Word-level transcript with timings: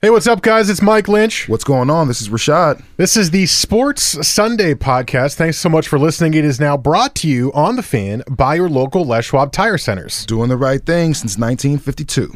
Hey, 0.00 0.10
what's 0.10 0.28
up, 0.28 0.42
guys? 0.42 0.70
It's 0.70 0.80
Mike 0.80 1.08
Lynch. 1.08 1.48
What's 1.48 1.64
going 1.64 1.90
on? 1.90 2.06
This 2.06 2.20
is 2.20 2.28
Rashad. 2.28 2.84
This 2.98 3.16
is 3.16 3.32
the 3.32 3.46
Sports 3.46 4.24
Sunday 4.28 4.74
podcast. 4.74 5.34
Thanks 5.34 5.58
so 5.58 5.68
much 5.68 5.88
for 5.88 5.98
listening. 5.98 6.34
It 6.34 6.44
is 6.44 6.60
now 6.60 6.76
brought 6.76 7.16
to 7.16 7.28
you 7.28 7.52
on 7.52 7.74
the 7.74 7.82
fan 7.82 8.22
by 8.30 8.54
your 8.54 8.68
local 8.68 9.04
Les 9.04 9.24
Schwab 9.24 9.50
Tire 9.50 9.76
Centers. 9.76 10.24
Doing 10.26 10.50
the 10.50 10.56
right 10.56 10.80
thing 10.80 11.14
since 11.14 11.36
1952. 11.36 12.32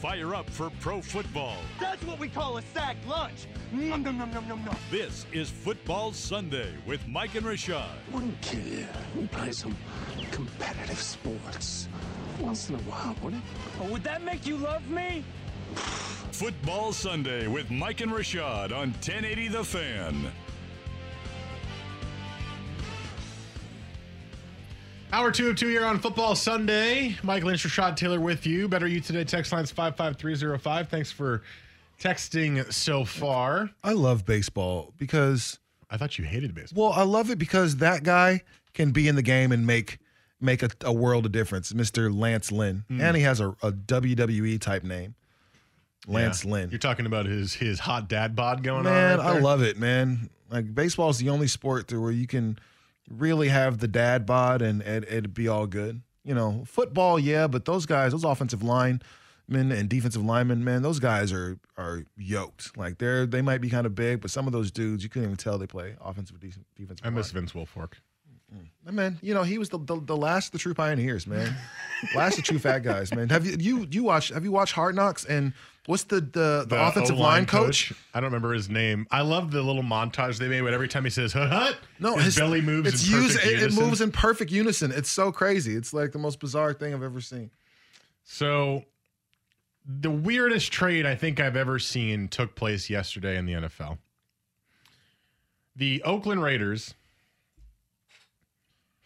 Fire 0.00 0.34
up 0.34 0.48
for 0.48 0.70
pro 0.80 1.02
football. 1.02 1.58
That's 1.78 2.02
what 2.04 2.18
we 2.18 2.30
call 2.30 2.56
a 2.56 2.62
sack 2.72 2.96
lunch. 3.06 3.46
Nom, 3.70 4.02
nom, 4.02 4.16
nom, 4.16 4.30
nom, 4.30 4.48
nom, 4.48 4.64
nom. 4.64 4.76
This 4.90 5.26
is 5.32 5.50
Football 5.50 6.14
Sunday 6.14 6.72
with 6.86 7.06
Mike 7.06 7.34
and 7.34 7.44
Rashad. 7.44 7.90
Wouldn't 8.10 8.40
kill 8.40 8.62
you. 8.62 8.86
We 9.14 9.26
play 9.26 9.52
some 9.52 9.76
competitive 10.30 10.98
sports 10.98 11.90
once 12.40 12.70
in 12.70 12.76
a 12.76 12.78
while, 12.78 13.14
wouldn't 13.22 13.42
it? 13.44 13.50
Oh, 13.82 13.92
would 13.92 14.04
that 14.04 14.22
make 14.22 14.46
you 14.46 14.56
love 14.56 14.88
me? 14.88 15.24
Football 16.32 16.92
Sunday 16.92 17.46
with 17.46 17.70
Mike 17.70 18.00
and 18.00 18.12
Rashad 18.12 18.72
on 18.72 18.90
1080 18.92 19.48
The 19.48 19.64
Fan. 19.64 20.32
Hour 25.10 25.30
two 25.30 25.48
of 25.48 25.56
two 25.56 25.68
here 25.68 25.86
on 25.86 25.98
Football 25.98 26.36
Sunday. 26.36 27.16
Mike 27.22 27.42
Lynch, 27.42 27.64
Rashad 27.64 27.96
Taylor 27.96 28.20
with 28.20 28.46
you. 28.46 28.68
Better 28.68 28.86
you 28.86 29.00
today. 29.00 29.24
Text 29.24 29.52
lines 29.52 29.70
55305. 29.70 30.88
Thanks 30.88 31.10
for 31.10 31.42
texting 31.98 32.70
so 32.72 33.04
far. 33.04 33.70
I 33.82 33.92
love 33.94 34.26
baseball 34.26 34.92
because, 34.98 35.58
I 35.90 35.96
thought 35.96 36.18
you 36.18 36.24
hated 36.24 36.54
baseball. 36.54 36.90
well, 36.90 36.98
I 36.98 37.04
love 37.04 37.30
it 37.30 37.38
because 37.38 37.76
that 37.76 38.02
guy 38.02 38.42
can 38.74 38.90
be 38.90 39.08
in 39.08 39.16
the 39.16 39.22
game 39.22 39.50
and 39.50 39.66
make 39.66 39.98
make 40.40 40.62
a, 40.62 40.70
a 40.82 40.92
world 40.92 41.26
of 41.26 41.32
difference. 41.32 41.72
Mr. 41.72 42.14
Lance 42.14 42.52
Lynn, 42.52 42.84
hmm. 42.88 43.00
and 43.00 43.16
he 43.16 43.22
has 43.22 43.40
a, 43.40 43.48
a 43.62 43.72
WWE 43.72 44.60
type 44.60 44.84
name, 44.84 45.14
Lance 46.08 46.44
Yeah. 46.44 46.50
Lynn. 46.52 46.70
You're 46.70 46.78
talking 46.78 47.06
about 47.06 47.26
his 47.26 47.54
his 47.54 47.78
hot 47.78 48.08
dad 48.08 48.34
bod 48.34 48.62
going 48.62 48.78
on. 48.86 48.92
Man, 48.92 49.18
right 49.18 49.26
I 49.26 49.38
love 49.38 49.62
it, 49.62 49.78
man. 49.78 50.30
Like 50.50 50.74
baseball 50.74 51.10
is 51.10 51.18
the 51.18 51.28
only 51.28 51.46
sport 51.46 51.88
to 51.88 52.00
where 52.00 52.10
you 52.10 52.26
can 52.26 52.58
really 53.10 53.48
have 53.48 53.78
the 53.78 53.88
dad 53.88 54.26
bod 54.26 54.62
and 54.62 54.82
it, 54.82 55.04
it'd 55.04 55.34
be 55.34 55.46
all 55.48 55.66
good. 55.66 56.00
You 56.24 56.34
know, 56.34 56.64
football, 56.66 57.18
yeah, 57.18 57.46
but 57.46 57.64
those 57.64 57.86
guys, 57.86 58.12
those 58.12 58.24
offensive 58.24 58.62
linemen 58.62 59.02
and 59.48 59.88
defensive 59.88 60.22
linemen, 60.24 60.62
man, 60.64 60.82
those 60.82 60.98
guys 60.98 61.32
are 61.32 61.58
are 61.76 62.04
yoked. 62.16 62.76
Like 62.76 62.98
they're 62.98 63.26
they 63.26 63.42
might 63.42 63.60
be 63.60 63.70
kind 63.70 63.86
of 63.86 63.94
big, 63.94 64.20
but 64.20 64.30
some 64.30 64.46
of 64.46 64.52
those 64.52 64.70
dudes 64.70 65.02
you 65.02 65.08
couldn't 65.10 65.28
even 65.28 65.36
tell 65.36 65.58
they 65.58 65.66
play 65.66 65.94
offensive, 66.02 66.40
decent 66.40 66.66
defensive. 66.76 67.06
I 67.06 67.10
miss 67.10 67.32
line. 67.34 67.46
Vince 67.46 67.52
Wilfork. 67.52 67.92
Mm. 68.86 68.92
Man, 68.94 69.18
you 69.20 69.34
know 69.34 69.42
he 69.42 69.58
was 69.58 69.68
the, 69.68 69.78
the 69.78 70.00
the 70.00 70.16
last 70.16 70.46
of 70.46 70.52
the 70.52 70.58
true 70.58 70.72
pioneers, 70.74 71.26
man. 71.26 71.54
last 72.14 72.38
of 72.38 72.44
the 72.44 72.48
true 72.50 72.58
fat 72.58 72.78
guys, 72.78 73.14
man. 73.14 73.28
Have 73.28 73.44
you 73.44 73.56
you 73.58 73.86
you 73.90 74.02
watch 74.04 74.30
Have 74.30 74.44
you 74.44 74.52
watched 74.52 74.72
Hard 74.72 74.94
Knocks 74.94 75.24
and 75.26 75.52
what's 75.88 76.04
the 76.04 76.20
the, 76.20 76.66
the, 76.68 76.86
offensive 76.86 77.16
O-line 77.16 77.32
line 77.32 77.46
coach? 77.46 77.94
I 78.12 78.20
don't 78.20 78.28
remember 78.28 78.52
his 78.52 78.68
name. 78.68 79.06
I 79.10 79.22
love 79.22 79.50
the 79.50 79.62
little 79.62 79.82
montage 79.82 80.36
they 80.36 80.46
made. 80.46 80.60
But 80.60 80.74
every 80.74 80.86
time 80.86 81.04
he 81.04 81.10
says 81.10 81.32
"hut 81.32 81.48
hut," 81.48 81.78
No, 81.98 82.16
his, 82.16 82.36
belly 82.36 82.60
moves. 82.60 82.92
It's 82.92 83.08
in 83.08 83.14
used. 83.14 83.38
perfect 83.38 83.62
It, 83.62 83.72
it 83.72 83.74
moves 83.74 84.00
in 84.02 84.12
perfect 84.12 84.52
unison. 84.52 84.92
It's 84.92 85.08
so 85.08 85.32
crazy. 85.32 85.74
It's 85.74 85.94
like 85.94 86.12
the 86.12 86.18
most 86.18 86.40
bizarre 86.40 86.74
thing 86.74 86.92
I've 86.92 87.02
ever 87.02 87.22
seen. 87.22 87.50
So, 88.22 88.84
the 89.86 90.10
weirdest 90.10 90.70
trade 90.70 91.06
I 91.06 91.14
think 91.14 91.40
I've 91.40 91.56
ever 91.56 91.78
seen 91.78 92.28
took 92.28 92.54
place 92.54 92.90
yesterday 92.90 93.38
in 93.38 93.46
the 93.46 93.54
NFL. 93.54 93.96
The 95.74 96.02
Oakland 96.02 96.42
Raiders, 96.42 96.92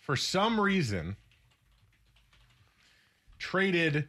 for 0.01 0.17
some 0.17 0.61
reason, 0.61 1.17
traded 3.39 4.09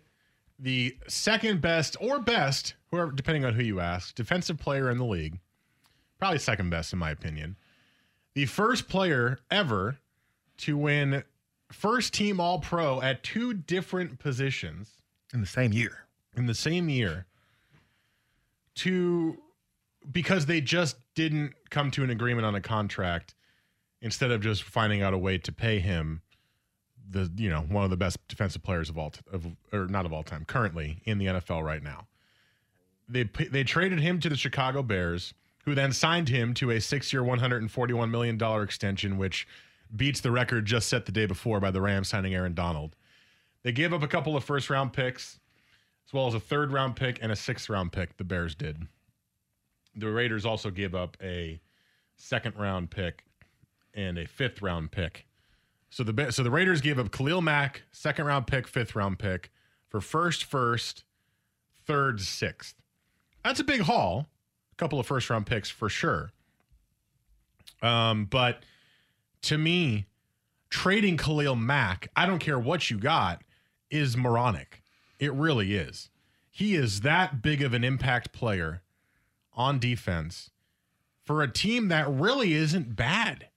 the 0.59 0.97
second 1.07 1.61
best 1.61 1.97
or 1.99 2.19
best, 2.19 2.75
whoever, 2.91 3.11
depending 3.11 3.45
on 3.45 3.53
who 3.53 3.63
you 3.63 3.79
ask, 3.79 4.15
defensive 4.15 4.57
player 4.57 4.89
in 4.89 4.97
the 4.97 5.05
league, 5.05 5.39
probably 6.19 6.39
second 6.39 6.69
best 6.69 6.93
in 6.93 6.99
my 6.99 7.11
opinion, 7.11 7.55
the 8.33 8.45
first 8.45 8.87
player 8.87 9.39
ever 9.51 9.97
to 10.57 10.77
win 10.77 11.23
first 11.71 12.13
team 12.13 12.39
All 12.39 12.59
Pro 12.59 13.01
at 13.01 13.23
two 13.23 13.53
different 13.53 14.19
positions 14.19 14.91
In 15.33 15.41
the 15.41 15.47
same 15.47 15.73
year. 15.73 16.05
in 16.35 16.45
the 16.45 16.53
same 16.53 16.89
year 16.89 17.25
to 18.75 19.37
because 20.11 20.45
they 20.45 20.61
just 20.61 20.97
didn't 21.15 21.53
come 21.69 21.89
to 21.91 22.03
an 22.03 22.09
agreement 22.09 22.45
on 22.45 22.55
a 22.55 22.61
contract 22.61 23.35
instead 24.01 24.31
of 24.31 24.41
just 24.41 24.63
finding 24.63 25.01
out 25.01 25.13
a 25.13 25.17
way 25.17 25.37
to 25.37 25.51
pay 25.51 25.79
him 25.79 26.21
the 27.09 27.31
you 27.35 27.49
know 27.49 27.61
one 27.61 27.83
of 27.83 27.89
the 27.89 27.97
best 27.97 28.17
defensive 28.27 28.63
players 28.63 28.89
of 28.89 28.97
all 28.97 29.11
t- 29.11 29.21
of 29.31 29.45
or 29.71 29.87
not 29.87 30.05
of 30.05 30.13
all 30.13 30.23
time 30.23 30.45
currently 30.45 31.01
in 31.05 31.17
the 31.17 31.25
NFL 31.25 31.63
right 31.63 31.83
now. 31.83 32.07
They 33.09 33.23
they 33.23 33.63
traded 33.63 33.99
him 33.99 34.19
to 34.21 34.29
the 34.29 34.37
Chicago 34.37 34.83
Bears 34.83 35.33
who 35.65 35.75
then 35.75 35.93
signed 35.93 36.27
him 36.27 36.53
to 36.53 36.71
a 36.71 36.75
6-year 36.75 37.23
141 37.23 38.11
million 38.11 38.37
dollar 38.37 38.63
extension 38.63 39.17
which 39.17 39.47
beats 39.95 40.21
the 40.21 40.31
record 40.31 40.65
just 40.65 40.89
set 40.89 41.05
the 41.05 41.11
day 41.11 41.25
before 41.25 41.59
by 41.59 41.71
the 41.71 41.81
Rams 41.81 42.09
signing 42.09 42.33
Aaron 42.33 42.53
Donald. 42.53 42.95
They 43.63 43.71
gave 43.71 43.93
up 43.93 44.03
a 44.03 44.07
couple 44.07 44.35
of 44.35 44.43
first 44.43 44.69
round 44.69 44.93
picks 44.93 45.39
as 46.07 46.13
well 46.13 46.27
as 46.27 46.33
a 46.33 46.39
third 46.39 46.71
round 46.71 46.95
pick 46.95 47.19
and 47.21 47.31
a 47.31 47.35
sixth 47.35 47.69
round 47.69 47.91
pick. 47.91 48.17
The 48.17 48.23
Bears 48.23 48.55
did. 48.55 48.87
The 49.95 50.11
Raiders 50.11 50.45
also 50.45 50.69
gave 50.69 50.95
up 50.95 51.17
a 51.21 51.59
second 52.15 52.55
round 52.57 52.89
pick 52.89 53.23
and 53.93 54.17
a 54.17 54.25
fifth 54.25 54.61
round 54.61 54.91
pick. 54.91 55.25
So 55.93 56.03
the 56.03 56.31
so 56.31 56.41
the 56.41 56.49
Raiders 56.49 56.81
gave 56.81 56.97
up 56.97 57.11
Khalil 57.11 57.39
Mack, 57.39 57.83
second 57.91 58.25
round 58.25 58.47
pick, 58.47 58.67
fifth 58.67 58.95
round 58.95 59.19
pick 59.19 59.51
for 59.89 60.01
first, 60.01 60.43
first, 60.43 61.03
third, 61.85 62.19
sixth. 62.19 62.73
That's 63.45 63.59
a 63.59 63.63
big 63.63 63.81
haul. 63.81 64.27
A 64.71 64.75
couple 64.75 64.99
of 64.99 65.05
first 65.05 65.29
round 65.29 65.45
picks 65.45 65.69
for 65.69 65.89
sure. 65.89 66.31
Um, 67.83 68.25
but 68.25 68.63
to 69.43 69.59
me, 69.59 70.07
trading 70.71 71.15
Khalil 71.15 71.55
Mack, 71.55 72.07
I 72.15 72.25
don't 72.25 72.39
care 72.39 72.57
what 72.57 72.89
you 72.89 72.97
got, 72.97 73.43
is 73.91 74.17
moronic. 74.17 74.81
It 75.19 75.31
really 75.33 75.75
is. 75.75 76.09
He 76.49 76.73
is 76.73 77.01
that 77.01 77.43
big 77.43 77.61
of 77.61 77.75
an 77.75 77.83
impact 77.83 78.33
player 78.33 78.81
on 79.53 79.77
defense 79.77 80.49
for 81.23 81.43
a 81.43 81.51
team 81.51 81.89
that 81.89 82.09
really 82.09 82.53
isn't 82.53 82.95
bad. 82.95 83.49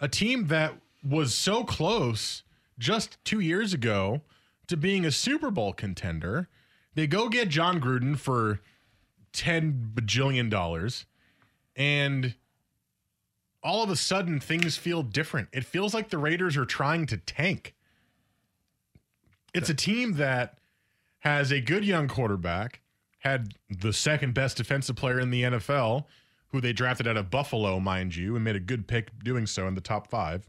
A 0.00 0.08
team 0.08 0.48
that 0.48 0.80
was 1.04 1.34
so 1.34 1.64
close 1.64 2.42
just 2.78 3.18
two 3.24 3.40
years 3.40 3.72
ago 3.72 4.22
to 4.66 4.76
being 4.76 5.04
a 5.04 5.10
Super 5.10 5.50
Bowl 5.50 5.72
contender. 5.72 6.48
They 6.94 7.06
go 7.06 7.28
get 7.28 7.48
Jon 7.48 7.80
Gruden 7.80 8.18
for 8.18 8.60
10 9.32 9.92
bajillion 9.94 10.48
dollars 10.48 11.06
and 11.76 12.34
all 13.62 13.82
of 13.82 13.90
a 13.90 13.96
sudden 13.96 14.38
things 14.40 14.76
feel 14.76 15.02
different. 15.02 15.48
It 15.52 15.64
feels 15.64 15.94
like 15.94 16.10
the 16.10 16.18
Raiders 16.18 16.56
are 16.56 16.66
trying 16.66 17.06
to 17.06 17.16
tank. 17.16 17.74
It's 19.54 19.70
a 19.70 19.74
team 19.74 20.14
that 20.14 20.58
has 21.20 21.50
a 21.50 21.60
good 21.60 21.84
young 21.84 22.06
quarterback, 22.06 22.80
had 23.20 23.54
the 23.70 23.92
second 23.92 24.34
best 24.34 24.58
defensive 24.58 24.96
player 24.96 25.18
in 25.18 25.30
the 25.30 25.42
NFL, 25.42 26.04
who 26.48 26.60
they 26.60 26.72
drafted 26.72 27.08
out 27.08 27.16
of 27.16 27.30
Buffalo, 27.30 27.80
mind 27.80 28.14
you, 28.14 28.34
and 28.34 28.44
made 28.44 28.56
a 28.56 28.60
good 28.60 28.86
pick 28.86 29.18
doing 29.24 29.46
so 29.46 29.66
in 29.66 29.74
the 29.74 29.80
top 29.80 30.08
five. 30.08 30.48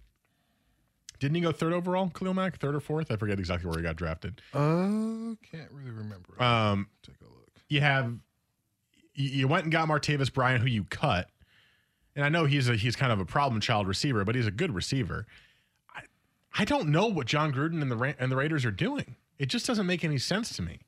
Didn't 1.19 1.35
he 1.35 1.41
go 1.41 1.51
third 1.51 1.73
overall, 1.73 2.09
Khalil 2.09 2.33
Mack? 2.33 2.57
Third 2.59 2.75
or 2.75 2.79
fourth? 2.79 3.11
I 3.11 3.15
forget 3.15 3.39
exactly 3.39 3.69
where 3.69 3.77
he 3.79 3.83
got 3.83 3.95
drafted. 3.95 4.41
Uh, 4.53 5.35
can't 5.49 5.71
really 5.71 5.91
remember. 5.91 6.41
Um, 6.41 6.87
Take 7.03 7.15
a 7.21 7.25
look. 7.25 7.49
you 7.69 7.81
have 7.81 8.13
you 9.13 9.29
you 9.29 9.47
went 9.47 9.63
and 9.63 9.71
got 9.71 9.87
Martavis 9.87 10.31
Bryant, 10.33 10.61
who 10.61 10.67
you 10.69 10.83
cut, 10.85 11.29
and 12.15 12.25
I 12.25 12.29
know 12.29 12.45
he's 12.45 12.67
a 12.69 12.75
he's 12.75 12.95
kind 12.95 13.11
of 13.11 13.19
a 13.19 13.25
problem 13.25 13.61
child 13.61 13.87
receiver, 13.87 14.23
but 14.25 14.35
he's 14.35 14.47
a 14.47 14.51
good 14.51 14.73
receiver. 14.75 15.25
I 15.95 16.01
I 16.57 16.65
don't 16.65 16.89
know 16.89 17.07
what 17.07 17.27
Jon 17.27 17.53
Gruden 17.53 17.81
and 17.81 17.89
the 17.91 17.97
Ra- 17.97 18.13
and 18.19 18.31
the 18.31 18.35
Raiders 18.35 18.65
are 18.65 18.71
doing. 18.71 19.15
It 19.39 19.47
just 19.47 19.65
doesn't 19.67 19.85
make 19.85 20.03
any 20.03 20.17
sense 20.17 20.55
to 20.57 20.61
me. 20.61 20.79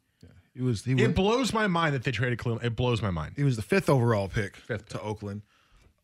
He 0.53 0.61
was 0.63 0.83
he 0.83 0.93
It 0.93 0.95
was, 1.07 1.13
blows 1.13 1.53
my 1.53 1.67
mind 1.67 1.93
that 1.93 2.03
they 2.03 2.11
traded 2.11 2.39
Khalil. 2.39 2.59
It 2.63 2.75
blows 2.75 3.01
my 3.01 3.11
mind. 3.11 3.33
he 3.35 3.43
was 3.43 3.55
the 3.57 3.61
fifth 3.61 3.89
overall 3.89 4.27
pick 4.27 4.55
Fifth 4.55 4.89
to 4.89 5.01
Oakland. 5.01 5.43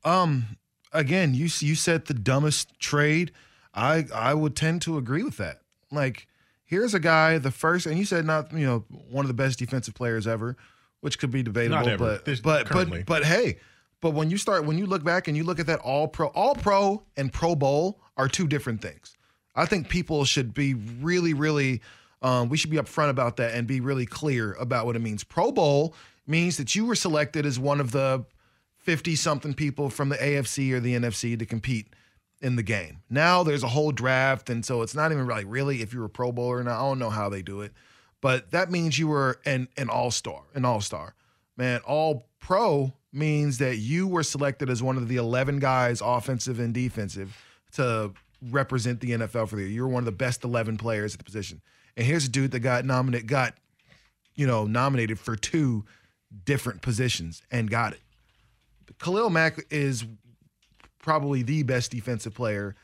Um, 0.05 0.57
again, 0.91 1.33
you 1.33 1.45
you 1.59 1.73
said 1.75 2.05
the 2.05 2.13
dumbest 2.13 2.77
trade. 2.79 3.31
I 3.73 4.05
I 4.13 4.33
would 4.33 4.55
tend 4.55 4.81
to 4.83 4.97
agree 4.97 5.23
with 5.23 5.37
that. 5.37 5.61
Like, 5.91 6.27
here's 6.65 6.93
a 6.93 6.99
guy, 6.99 7.37
the 7.37 7.51
first, 7.51 7.85
and 7.85 7.97
you 7.97 8.05
said 8.05 8.25
not 8.25 8.51
you 8.53 8.65
know 8.65 8.85
one 9.09 9.23
of 9.23 9.27
the 9.27 9.33
best 9.33 9.59
defensive 9.59 9.93
players 9.95 10.27
ever, 10.27 10.55
which 11.01 11.19
could 11.19 11.31
be 11.31 11.43
debatable, 11.43 11.87
ever. 11.87 11.97
but 11.97 12.25
This- 12.25 12.39
but 12.41 12.65
currently. 12.67 12.99
but 12.99 13.21
but 13.21 13.25
hey. 13.25 13.57
But 14.01 14.11
when 14.11 14.29
you 14.29 14.37
start, 14.37 14.65
when 14.65 14.77
you 14.77 14.85
look 14.85 15.01
back 15.05 15.29
and 15.29 15.37
you 15.37 15.45
look 15.45 15.61
at 15.61 15.67
that 15.67 15.79
all 15.79 16.09
pro, 16.09 16.27
all 16.27 16.55
pro 16.55 17.03
and 17.15 17.31
pro 17.31 17.55
bowl 17.55 18.01
are 18.17 18.27
two 18.27 18.47
different 18.47 18.81
things. 18.81 19.15
I 19.55 19.65
think 19.65 19.87
people 19.87 20.25
should 20.25 20.53
be 20.53 20.73
really, 20.73 21.33
really, 21.33 21.79
um, 22.21 22.49
we 22.49 22.57
should 22.57 22.69
be 22.69 22.75
upfront 22.75 23.11
about 23.11 23.37
that 23.37 23.53
and 23.53 23.65
be 23.65 23.79
really 23.79 24.05
clear 24.05 24.53
about 24.55 24.85
what 24.85 24.97
it 24.97 24.99
means. 24.99 25.23
Pro 25.23 25.53
Bowl 25.53 25.95
means 26.27 26.57
that 26.57 26.75
you 26.75 26.85
were 26.85 26.95
selected 26.95 27.45
as 27.45 27.57
one 27.57 27.79
of 27.79 27.91
the 27.91 28.25
50 28.79 29.15
something 29.15 29.53
people 29.53 29.89
from 29.89 30.09
the 30.09 30.17
AFC 30.17 30.73
or 30.73 30.81
the 30.81 30.95
NFC 30.95 31.39
to 31.39 31.45
compete 31.45 31.93
in 32.43 32.57
the 32.57 32.63
game. 32.63 32.99
Now 33.09 33.41
there's 33.41 33.63
a 33.63 33.69
whole 33.69 33.91
draft, 33.93 34.49
and 34.49 34.63
so 34.65 34.81
it's 34.83 34.93
not 34.93 35.11
even 35.11 35.25
like 35.27 35.45
really 35.47 35.81
if 35.81 35.93
you're 35.93 36.05
a 36.05 36.09
Pro 36.09 36.31
Bowler 36.31 36.57
or 36.57 36.63
not. 36.63 36.77
I 36.77 36.81
don't 36.81 36.99
know 36.99 37.09
how 37.09 37.29
they 37.29 37.41
do 37.41 37.61
it. 37.61 37.71
but 38.21 38.51
that 38.51 38.69
means 38.69 38.99
you 38.99 39.07
were 39.07 39.39
an 39.45 39.69
an 39.77 39.89
all 39.89 40.11
star, 40.11 40.43
an 40.53 40.65
all 40.65 40.81
star. 40.81 41.15
Man, 41.57 41.79
all 41.87 42.27
pro 42.39 42.93
means 43.11 43.59
that 43.59 43.77
you 43.77 44.07
were 44.07 44.23
selected 44.23 44.69
as 44.69 44.81
one 44.83 44.97
of 44.97 45.07
the 45.07 45.17
11 45.17 45.59
guys, 45.59 46.01
offensive 46.01 46.59
and 46.59 46.73
defensive, 46.73 47.37
to 47.73 48.11
represent 48.49 48.99
the 48.99 49.11
NFL 49.11 49.47
for 49.47 49.55
the 49.55 49.61
year. 49.61 49.71
You 49.71 49.81
were 49.83 49.87
one 49.89 50.01
of 50.01 50.05
the 50.05 50.11
best 50.11 50.43
11 50.43 50.77
players 50.77 51.13
at 51.13 51.19
the 51.19 51.23
position. 51.23 51.61
And 51.95 52.05
here's 52.05 52.25
a 52.25 52.29
dude 52.29 52.51
that 52.51 52.59
got 52.59 52.85
nominated, 52.85 53.27
got 53.27 53.53
you 54.35 54.47
know 54.47 54.65
nominated 54.65 55.19
for 55.19 55.35
two 55.35 55.85
different 56.45 56.81
positions 56.81 57.41
and 57.51 57.69
got 57.69 57.93
it. 57.93 58.01
Khalil 58.99 59.29
Mack 59.29 59.63
is 59.69 60.05
probably 61.03 61.43
the 61.43 61.61
best 61.61 61.91
defensive 61.91 62.33
player 62.33 62.75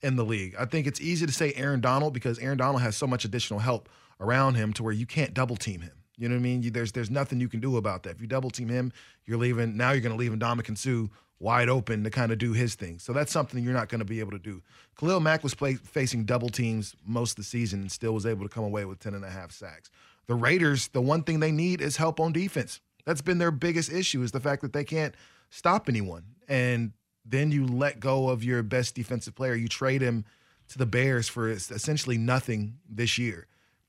in 0.00 0.16
the 0.16 0.24
league. 0.24 0.54
I 0.58 0.64
think 0.64 0.86
it's 0.86 1.00
easy 1.00 1.26
to 1.26 1.32
say 1.32 1.52
Aaron 1.54 1.82
Donald 1.82 2.14
because 2.14 2.38
Aaron 2.38 2.56
Donald 2.56 2.80
has 2.80 2.96
so 2.96 3.06
much 3.06 3.26
additional 3.26 3.60
help 3.60 3.90
around 4.20 4.54
him 4.54 4.72
to 4.74 4.82
where 4.82 4.92
you 4.92 5.04
can't 5.04 5.34
double 5.34 5.56
team 5.56 5.82
him. 5.82 5.92
You 6.16 6.28
know 6.28 6.36
what 6.36 6.40
I 6.40 6.42
mean? 6.42 6.62
You, 6.62 6.70
there's 6.70 6.92
there's 6.92 7.10
nothing 7.10 7.40
you 7.40 7.48
can 7.48 7.60
do 7.60 7.76
about 7.76 8.04
that. 8.04 8.10
If 8.12 8.20
you 8.20 8.28
double 8.28 8.50
team 8.50 8.68
him, 8.68 8.92
you're 9.26 9.38
leaving. 9.38 9.76
Now 9.76 9.90
you're 9.90 10.00
going 10.00 10.16
to 10.16 10.18
leave 10.18 10.30
Ndamukong 10.32 10.78
Suh 10.78 11.12
wide 11.40 11.68
open 11.68 12.04
to 12.04 12.10
kind 12.10 12.30
of 12.30 12.38
do 12.38 12.52
his 12.52 12.76
thing. 12.76 13.00
So 13.00 13.12
that's 13.12 13.32
something 13.32 13.62
you're 13.64 13.74
not 13.74 13.88
going 13.88 13.98
to 13.98 14.04
be 14.04 14.20
able 14.20 14.30
to 14.30 14.38
do. 14.38 14.62
Khalil 14.98 15.18
Mack 15.18 15.42
was 15.42 15.54
play, 15.54 15.74
facing 15.74 16.24
double 16.24 16.48
teams 16.48 16.94
most 17.04 17.32
of 17.32 17.36
the 17.36 17.42
season 17.42 17.80
and 17.80 17.92
still 17.92 18.12
was 18.12 18.24
able 18.24 18.44
to 18.44 18.48
come 18.48 18.64
away 18.64 18.84
with 18.84 19.00
10 19.00 19.14
and 19.14 19.24
a 19.24 19.30
half 19.30 19.50
sacks. 19.50 19.90
The 20.26 20.36
Raiders, 20.36 20.88
the 20.88 21.02
one 21.02 21.24
thing 21.24 21.40
they 21.40 21.50
need 21.50 21.80
is 21.80 21.96
help 21.96 22.20
on 22.20 22.32
defense. 22.32 22.80
That's 23.04 23.20
been 23.20 23.38
their 23.38 23.50
biggest 23.50 23.92
issue 23.92 24.22
is 24.22 24.30
the 24.30 24.40
fact 24.40 24.62
that 24.62 24.72
they 24.72 24.84
can't 24.84 25.14
stop 25.50 25.88
anyone. 25.88 26.24
And 26.48 26.92
then 27.24 27.50
you 27.50 27.66
let 27.66 28.00
go 28.00 28.28
of 28.28 28.44
your 28.44 28.62
best 28.62 28.94
defensive 28.94 29.34
player. 29.34 29.54
You 29.54 29.68
trade 29.68 30.02
him 30.02 30.24
to 30.68 30.78
the 30.78 30.86
Bears 30.86 31.28
for 31.28 31.50
essentially 31.50 32.18
nothing 32.18 32.78
this 32.88 33.18
year. 33.18 33.46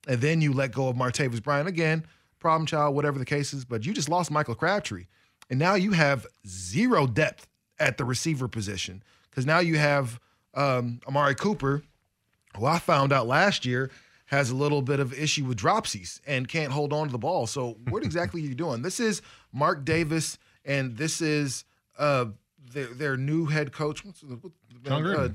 And 0.07 0.21
then 0.21 0.41
you 0.41 0.53
let 0.53 0.71
go 0.71 0.87
of 0.87 0.95
Martavis 0.95 1.41
Bryant 1.41 1.67
again, 1.67 2.05
problem 2.39 2.65
child, 2.65 2.95
whatever 2.95 3.17
the 3.17 3.25
case 3.25 3.53
is. 3.53 3.65
But 3.65 3.85
you 3.85 3.93
just 3.93 4.09
lost 4.09 4.31
Michael 4.31 4.55
Crabtree. 4.55 5.05
And 5.49 5.59
now 5.59 5.75
you 5.75 5.91
have 5.91 6.25
zero 6.47 7.07
depth 7.07 7.47
at 7.79 7.97
the 7.97 8.05
receiver 8.05 8.47
position 8.47 9.03
because 9.29 9.45
now 9.45 9.59
you 9.59 9.77
have 9.77 10.19
um, 10.53 10.99
Amari 11.07 11.35
Cooper, 11.35 11.83
who 12.55 12.65
I 12.65 12.79
found 12.79 13.11
out 13.11 13.27
last 13.27 13.65
year 13.65 13.91
has 14.27 14.49
a 14.49 14.55
little 14.55 14.81
bit 14.81 14.99
of 14.99 15.13
issue 15.13 15.45
with 15.45 15.57
dropsies 15.57 16.19
and 16.25 16.47
can't 16.47 16.71
hold 16.71 16.93
on 16.93 17.07
to 17.07 17.11
the 17.11 17.17
ball. 17.17 17.45
So 17.45 17.77
what 17.89 18.03
exactly 18.03 18.41
are 18.41 18.45
you 18.45 18.55
doing? 18.55 18.81
This 18.81 18.99
is 18.99 19.21
Mark 19.53 19.85
Davis, 19.85 20.37
and 20.63 20.97
this 20.97 21.21
is 21.21 21.63
uh, 21.97 22.25
their, 22.71 22.87
their 22.87 23.17
new 23.17 23.45
head 23.45 23.71
coach. 23.71 24.03
What's 24.03 24.21
the, 24.21 24.35
what, 24.35 24.53
Jon 24.83 25.05
uh, 25.05 25.29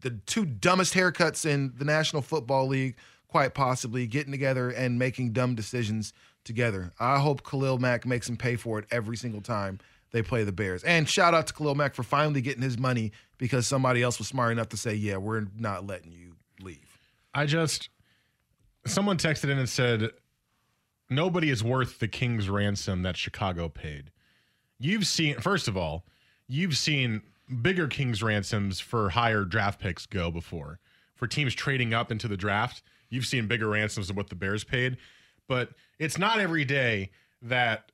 the 0.00 0.10
two 0.26 0.44
dumbest 0.44 0.94
haircuts 0.94 1.46
in 1.46 1.72
the 1.76 1.84
National 1.84 2.22
Football 2.22 2.66
League, 2.66 2.96
quite 3.28 3.54
possibly 3.54 4.06
getting 4.06 4.32
together 4.32 4.70
and 4.70 4.98
making 4.98 5.32
dumb 5.32 5.54
decisions 5.54 6.12
together. 6.44 6.92
I 6.98 7.18
hope 7.18 7.44
Khalil 7.44 7.78
Mack 7.78 8.06
makes 8.06 8.26
them 8.26 8.36
pay 8.36 8.56
for 8.56 8.78
it 8.78 8.86
every 8.90 9.16
single 9.16 9.40
time 9.40 9.78
they 10.12 10.22
play 10.22 10.44
the 10.44 10.52
Bears. 10.52 10.82
And 10.84 11.08
shout 11.08 11.34
out 11.34 11.46
to 11.48 11.52
Khalil 11.52 11.74
Mack 11.74 11.94
for 11.94 12.02
finally 12.02 12.40
getting 12.40 12.62
his 12.62 12.78
money 12.78 13.12
because 13.38 13.66
somebody 13.66 14.02
else 14.02 14.18
was 14.18 14.28
smart 14.28 14.52
enough 14.52 14.68
to 14.70 14.76
say, 14.76 14.94
"Yeah, 14.94 15.16
we're 15.18 15.46
not 15.56 15.86
letting 15.86 16.12
you 16.12 16.36
leave." 16.60 16.98
I 17.34 17.46
just 17.46 17.90
someone 18.86 19.18
texted 19.18 19.50
in 19.50 19.58
and 19.58 19.68
said 19.68 20.10
nobody 21.10 21.50
is 21.50 21.62
worth 21.62 21.98
the 21.98 22.08
king's 22.08 22.48
ransom 22.48 23.02
that 23.02 23.16
Chicago 23.16 23.68
paid. 23.68 24.10
You've 24.78 25.06
seen 25.06 25.38
first 25.40 25.68
of 25.68 25.76
all, 25.76 26.06
you've 26.48 26.76
seen 26.76 27.22
bigger 27.62 27.86
king's 27.86 28.22
ransoms 28.22 28.80
for 28.80 29.10
higher 29.10 29.44
draft 29.44 29.80
picks 29.80 30.06
go 30.06 30.30
before. 30.30 30.78
For 31.14 31.26
teams 31.26 31.54
trading 31.54 31.94
up 31.94 32.10
into 32.10 32.28
the 32.28 32.36
draft, 32.36 32.82
you've 33.08 33.26
seen 33.26 33.46
bigger 33.46 33.68
ransoms 33.68 34.08
than 34.08 34.16
what 34.16 34.28
the 34.28 34.34
Bears 34.34 34.64
paid, 34.64 34.96
but 35.48 35.70
it's 35.98 36.18
not 36.18 36.40
every 36.40 36.64
day 36.64 37.10
that 37.42 37.90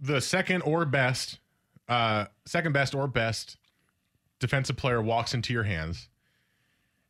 the 0.00 0.20
second 0.20 0.62
or 0.62 0.84
best 0.84 1.38
uh 1.88 2.26
second 2.44 2.72
best 2.72 2.94
or 2.94 3.08
best 3.08 3.56
defensive 4.40 4.76
player 4.76 5.00
walks 5.00 5.34
into 5.34 5.52
your 5.52 5.62
hands. 5.62 6.08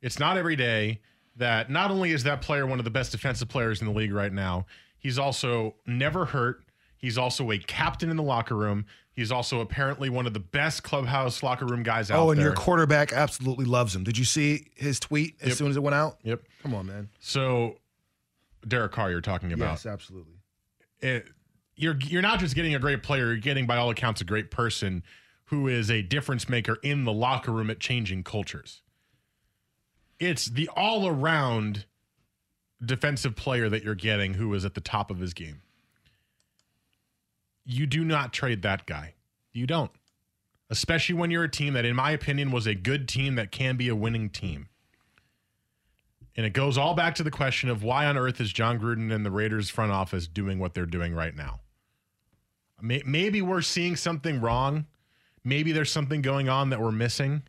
It's 0.01 0.19
not 0.19 0.37
every 0.37 0.57
day 0.57 1.01
that 1.37 1.71
not 1.71 1.91
only 1.91 2.13
is 2.13 2.25
that 2.25 2.43
player 2.43 2.67
one 2.67 2.79
of 2.79 2.85
the 2.85 2.91
best 2.91 3.13
defensive 3.13 3.49
players 3.49 3.81
in 3.81 3.87
the 3.87 3.93
league 3.93 4.13
right 4.13 4.33
now, 4.33 4.67
he's 4.99 5.19
also 5.19 5.75
never 5.87 6.27
hurt. 6.27 6.63
He's 6.99 7.17
also 7.17 7.51
a 7.53 7.59
captain 7.59 8.11
in 8.11 8.17
the 8.17 8.23
locker 8.23 8.57
room. 8.57 8.85
He's 9.13 9.33
also 9.33 9.61
apparently 9.61 10.11
one 10.11 10.27
of 10.27 10.35
the 10.35 10.41
best 10.41 10.83
clubhouse 10.83 11.43
locker 11.43 11.65
room 11.67 11.83
guys 11.83 12.11
out 12.11 12.15
there. 12.15 12.23
Oh, 12.25 12.31
and 12.31 12.39
there. 12.39 12.49
your 12.49 12.55
quarterback 12.55 13.13
absolutely 13.13 13.65
loves 13.65 13.95
him. 13.95 14.05
Did 14.05 14.19
you 14.19 14.25
see 14.25 14.69
his 14.77 15.01
tweet 15.01 15.37
as 15.41 15.49
Yep. 15.49 15.57
soon 15.59 15.71
as 15.71 15.77
it 15.77 15.83
went 15.83 15.95
out? 15.95 16.19
yep. 16.23 16.43
Come 16.63 16.75
on, 16.75 16.87
man. 16.87 17.09
So, 17.21 17.79
Derek 18.67 18.93
Carr, 18.93 19.11
you're 19.11 19.21
talking 19.21 19.53
about. 19.53 19.71
Yes, 19.73 19.87
absolutely. 19.87 20.35
it, 21.01 21.29
you're 21.77 21.97
you're 22.01 22.23
not 22.23 22.41
just 22.41 22.55
getting 22.57 22.75
a 22.75 22.79
great 22.81 23.03
player, 23.05 23.27
you're 23.27 23.37
getting 23.37 23.67
by 23.67 23.77
all 23.77 23.91
accounts 23.91 24.21
a 24.21 24.25
great 24.25 24.51
person 24.51 25.03
who 25.47 25.69
is 25.69 25.91
a 25.91 26.03
difference 26.03 26.49
maker 26.49 26.79
in 26.83 27.05
the 27.05 27.13
locker 27.13 27.53
room 27.53 27.71
at 27.71 27.79
changing 27.81 28.23
cultures. 28.25 28.83
It's 30.19 30.47
the 30.47 30.69
all 30.77 31.07
around 31.09 31.87
defensive 32.85 33.37
player 33.37 33.69
that 33.69 33.83
you're 33.85 33.95
getting 33.95 34.35
who 34.35 34.53
is 34.55 34.65
at 34.65 34.75
the 34.75 34.81
top 34.81 35.11
of 35.11 35.19
his 35.21 35.33
game. 35.35 35.63
You 37.71 37.87
do 37.87 38.03
not 38.03 38.33
trade 38.33 38.63
that 38.63 38.87
guy. 38.87 39.13
You 39.53 39.67
don't. 39.67 39.91
Especially 40.71 41.15
when 41.15 41.31
you're 41.31 41.45
a 41.45 41.51
team 41.51 41.75
that, 41.75 41.85
in 41.85 41.95
my 41.95 42.13
opinion, 42.13 42.51
was 42.51 42.67
a 42.67 42.75
good 42.75 43.07
team 43.07 43.35
that 43.35 43.53
can 43.53 43.77
be 43.77 43.91
a 43.91 43.95
winning 43.95 44.31
team. 44.31 44.71
And 46.35 46.47
it 46.47 46.55
goes 46.55 46.79
all 46.79 46.95
back 46.95 47.15
to 47.17 47.23
the 47.23 47.31
question 47.31 47.69
of 47.69 47.83
why 47.83 48.07
on 48.07 48.17
earth 48.17 48.41
is 48.41 48.55
Jon 48.55 48.79
Gruden 48.79 49.13
and 49.13 49.25
the 49.25 49.31
Raiders 49.31 49.69
front 49.69 49.93
office 49.93 50.27
doing 50.27 50.59
what 50.59 50.73
they're 50.73 50.87
doing 50.87 51.15
right 51.15 51.37
now? 51.37 51.61
Maybe 52.81 53.43
we're 53.43 53.61
seeing 53.61 53.97
something 53.97 54.41
wrong. 54.41 54.87
Maybe 55.45 55.73
there's 55.73 55.93
something 55.93 56.23
going 56.23 56.49
on 56.49 56.71
that 56.71 56.81
we're 56.81 56.91
missing 56.91 57.43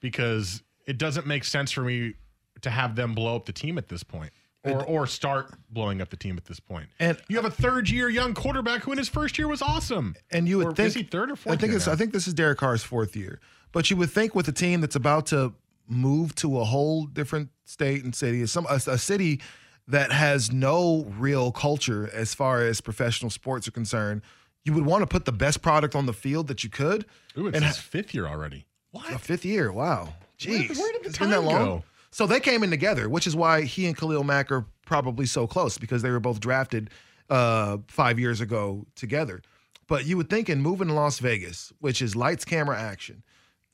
because 0.00 0.62
it 0.86 0.98
doesn't 0.98 1.26
make 1.26 1.44
sense 1.44 1.70
for 1.70 1.82
me 1.82 2.14
to 2.60 2.68
have 2.68 2.96
them 2.96 3.14
blow 3.14 3.36
up 3.36 3.46
the 3.46 3.52
team 3.52 3.78
at 3.78 3.88
this 3.88 4.02
point 4.02 4.32
or, 4.64 4.84
or 4.84 5.06
start 5.06 5.52
blowing 5.70 6.00
up 6.00 6.10
the 6.10 6.16
team 6.16 6.36
at 6.36 6.44
this 6.44 6.60
point. 6.60 6.88
And- 7.00 7.18
you 7.28 7.36
have 7.36 7.44
a 7.44 7.50
third 7.50 7.90
year 7.90 8.08
young 8.08 8.34
quarterback 8.34 8.82
who 8.82 8.92
in 8.92 8.98
his 8.98 9.08
first 9.08 9.38
year 9.38 9.48
was 9.48 9.60
awesome. 9.62 10.14
And 10.30 10.48
you 10.48 10.58
would 10.58 10.66
Or 10.68 10.74
think 10.74 10.86
is 10.88 10.94
he 10.94 11.02
third 11.02 11.30
or 11.30 11.36
fourth 11.36 11.54
I 11.54 11.56
think 11.58 11.70
year 11.70 11.76
it's, 11.78 11.86
now? 11.86 11.92
I 11.94 11.96
think 11.96 12.12
this 12.12 12.28
is 12.28 12.34
Derek 12.34 12.58
Carr's 12.58 12.82
fourth 12.82 13.16
year. 13.16 13.40
But 13.72 13.90
you 13.90 13.96
would 13.96 14.10
think 14.10 14.34
with 14.34 14.46
a 14.48 14.52
team 14.52 14.80
that's 14.80 14.96
about 14.96 15.26
to 15.26 15.54
move 15.88 16.34
to 16.36 16.60
a 16.60 16.64
whole 16.64 17.06
different 17.06 17.48
state 17.64 18.04
and 18.04 18.14
city, 18.14 18.46
some 18.46 18.66
a, 18.70 18.74
a 18.74 18.98
city 18.98 19.40
that 19.88 20.12
has 20.12 20.52
no 20.52 21.04
real 21.18 21.50
culture 21.50 22.08
as 22.12 22.34
far 22.34 22.62
as 22.62 22.80
professional 22.80 23.30
sports 23.30 23.66
are 23.66 23.72
concerned, 23.72 24.22
you 24.64 24.72
would 24.74 24.86
want 24.86 25.02
to 25.02 25.06
put 25.08 25.24
the 25.24 25.32
best 25.32 25.60
product 25.60 25.96
on 25.96 26.06
the 26.06 26.12
field 26.12 26.46
that 26.46 26.62
you 26.62 26.70
could. 26.70 27.04
Ooh, 27.36 27.48
it's 27.48 27.56
and 27.56 27.64
his 27.64 27.78
fifth 27.78 28.14
year 28.14 28.26
already. 28.28 28.64
a 28.94 29.18
fifth 29.18 29.44
year. 29.44 29.72
Wow. 29.72 30.14
Jeez. 30.38 30.68
Where- 30.70 30.78
where 30.78 30.92
did 30.92 31.02
the 31.02 31.08
It's 31.08 31.18
been 31.18 31.30
that 31.30 31.36
time 31.36 31.46
long. 31.46 31.64
go? 31.64 31.84
So 32.12 32.26
they 32.26 32.40
came 32.40 32.62
in 32.62 32.70
together, 32.70 33.08
which 33.08 33.26
is 33.26 33.34
why 33.34 33.62
he 33.62 33.86
and 33.86 33.96
Khalil 33.96 34.22
Mack 34.22 34.52
are 34.52 34.66
probably 34.84 35.26
so 35.26 35.46
close 35.46 35.78
because 35.78 36.02
they 36.02 36.10
were 36.10 36.20
both 36.20 36.40
drafted 36.40 36.90
uh, 37.30 37.78
five 37.88 38.18
years 38.18 38.40
ago 38.40 38.86
together. 38.94 39.40
But 39.88 40.04
you 40.04 40.18
would 40.18 40.28
think 40.30 40.48
in 40.48 40.60
moving 40.60 40.88
to 40.88 40.94
Las 40.94 41.18
Vegas, 41.18 41.72
which 41.80 42.02
is 42.02 42.14
lights, 42.14 42.44
camera, 42.44 42.78
action, 42.78 43.22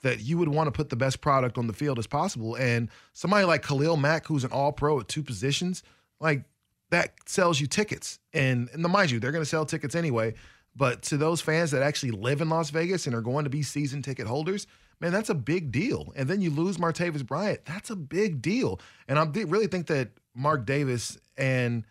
that 0.03 0.21
you 0.21 0.39
would 0.39 0.49
want 0.49 0.69
to 0.69 0.73
put 0.73 0.89
the 0.89 0.97
best 0.97 1.21
product 1.21 1.59
on 1.59 1.67
the 1.67 1.73
field 1.73 1.99
as 1.99 2.07
possible. 2.07 2.55
And 2.55 2.89
somebody 3.13 3.45
like 3.45 3.67
Khalil 3.67 3.97
Mack, 3.97 4.27
who's 4.27 4.45
an 4.45 4.53
all 4.53 4.73
pro 4.73 5.01
at 5.01 5.09
two 5.09 5.25
positions, 5.25 5.83
like 6.21 6.45
that 6.91 7.15
sells 7.27 7.61
you 7.61 7.67
tickets. 7.67 8.21
And, 8.33 8.69
and 8.73 8.83
mind 8.85 9.11
you, 9.11 9.19
they're 9.19 9.33
going 9.33 9.43
to 9.43 9.51
sell 9.51 9.67
tickets 9.67 9.97
anyway. 9.97 10.35
But 10.77 11.03
to 11.03 11.17
those 11.17 11.41
fans 11.41 11.73
that 11.73 11.83
actually 11.83 12.13
live 12.13 12.41
in 12.41 12.49
Las 12.49 12.71
Vegas 12.71 13.07
and 13.07 13.17
are 13.17 13.21
going 13.21 13.45
to 13.45 13.51
be 13.51 13.63
season 13.63 14.01
ticket 14.01 14.29
holders, 14.29 14.69
man, 15.01 15.13
that's 15.13 15.31
a 15.31 15.35
big 15.35 15.71
deal. 15.71 16.13
And 16.17 16.29
then 16.29 16.41
you 16.41 16.51
lose 16.51 16.79
Martavis 16.79 17.27
Bryant. 17.27 17.65
That's 17.65 17.91
a 17.91 17.97
big 17.97 18.43
deal. 18.43 18.81
And 19.07 19.19
I 19.19 19.25
really 19.25 19.67
think 19.67 19.87
that 19.89 20.11
Mark 20.35 20.67
Davis 20.67 21.19
and 21.37 21.85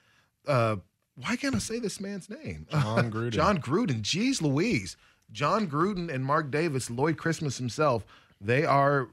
uh, 0.48 0.78
why 1.16 1.36
can't 1.36 1.56
I 1.56 1.60
say 1.60 1.80
this 1.80 2.00
man's 2.00 2.30
name? 2.30 2.68
Jon 2.72 3.12
Gruden. 3.12 3.32
Jon 3.32 3.58
Gruden. 3.60 4.02
Jeez 4.02 4.42
Louise. 4.42 4.98
Jon 5.32 5.68
Gruden 5.68 6.14
and 6.14 6.24
Mark 6.24 6.52
Davis, 6.52 6.90
Lloyd 6.90 7.18
Christmas 7.18 7.58
himself, 7.58 8.06
they 8.40 8.66
are, 8.66 9.10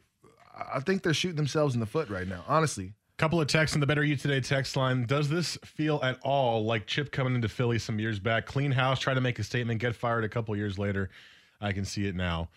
I 0.72 0.80
think 0.80 1.02
they're 1.02 1.14
shooting 1.14 1.36
themselves 1.36 1.74
in 1.74 1.80
the 1.80 1.86
foot 1.86 2.08
right 2.08 2.28
now, 2.28 2.44
honestly. 2.46 2.92
Couple 3.16 3.40
of 3.40 3.46
texts 3.46 3.76
in 3.76 3.80
the 3.80 3.86
Better 3.86 4.04
You 4.04 4.16
Today 4.16 4.40
text 4.40 4.76
line. 4.76 5.06
Does 5.06 5.28
this 5.28 5.56
feel 5.64 6.00
at 6.02 6.18
all 6.22 6.64
like 6.64 6.86
Chip 6.86 7.12
coming 7.12 7.36
into 7.36 7.48
Philly 7.48 7.78
some 7.78 8.00
years 8.00 8.18
back? 8.18 8.44
Clean 8.44 8.72
house, 8.72 8.98
try 8.98 9.14
to 9.14 9.20
make 9.20 9.38
a 9.38 9.44
statement, 9.44 9.80
get 9.80 9.94
fired 9.94 10.24
a 10.24 10.28
couple 10.28 10.54
years 10.56 10.78
later. 10.80 11.10
I 11.60 11.72
can 11.72 11.84
see 11.84 12.06
it 12.06 12.16
now. 12.16 12.48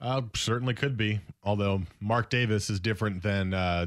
Uh, 0.00 0.22
certainly 0.34 0.74
could 0.74 0.96
be. 0.96 1.20
Although 1.42 1.82
Mark 2.00 2.30
Davis 2.30 2.68
is 2.68 2.80
different 2.80 3.22
than 3.22 3.54
uh, 3.54 3.86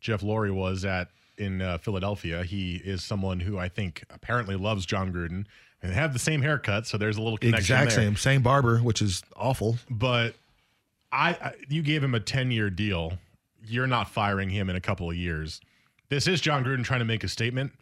Jeff 0.00 0.22
Lurie 0.22 0.54
was 0.54 0.84
at 0.84 1.08
in 1.36 1.62
uh, 1.62 1.78
Philadelphia. 1.78 2.44
He 2.44 2.76
is 2.76 3.02
someone 3.02 3.40
who 3.40 3.58
I 3.58 3.68
think 3.68 4.04
apparently 4.10 4.56
loves 4.56 4.86
Jon 4.86 5.12
Gruden 5.12 5.46
and 5.82 5.90
they 5.90 5.94
have 5.94 6.12
the 6.12 6.18
same 6.18 6.42
haircut, 6.42 6.86
so 6.86 6.98
there's 6.98 7.16
a 7.16 7.22
little 7.22 7.38
connection 7.38 7.76
Exact 7.76 7.90
there. 7.90 8.04
same, 8.04 8.16
same 8.16 8.42
barber, 8.42 8.78
which 8.78 9.00
is 9.00 9.22
awful. 9.34 9.78
But 9.88 10.34
I, 11.10 11.30
I 11.30 11.52
you 11.68 11.82
gave 11.82 12.04
him 12.04 12.14
a 12.14 12.20
10 12.20 12.50
year 12.50 12.68
deal. 12.70 13.14
You're 13.64 13.86
not 13.86 14.10
firing 14.10 14.50
him 14.50 14.68
in 14.68 14.76
a 14.76 14.80
couple 14.80 15.08
of 15.08 15.16
years. 15.16 15.60
This 16.08 16.26
is 16.26 16.40
Jon 16.40 16.64
Gruden 16.64 16.84
trying 16.84 17.00
to 17.00 17.04
make 17.06 17.24
a 17.24 17.28
statement. 17.28 17.72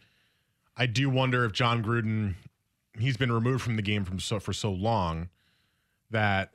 I 0.77 0.85
do 0.85 1.09
wonder 1.09 1.43
if 1.45 1.51
Jon 1.51 1.83
Gruden, 1.83 2.35
he's 2.97 3.17
been 3.17 3.31
removed 3.31 3.63
from 3.63 3.75
the 3.75 3.81
game 3.81 4.05
from 4.05 4.19
so 4.19 4.39
for 4.39 4.53
so 4.53 4.71
long 4.71 5.29
that 6.11 6.51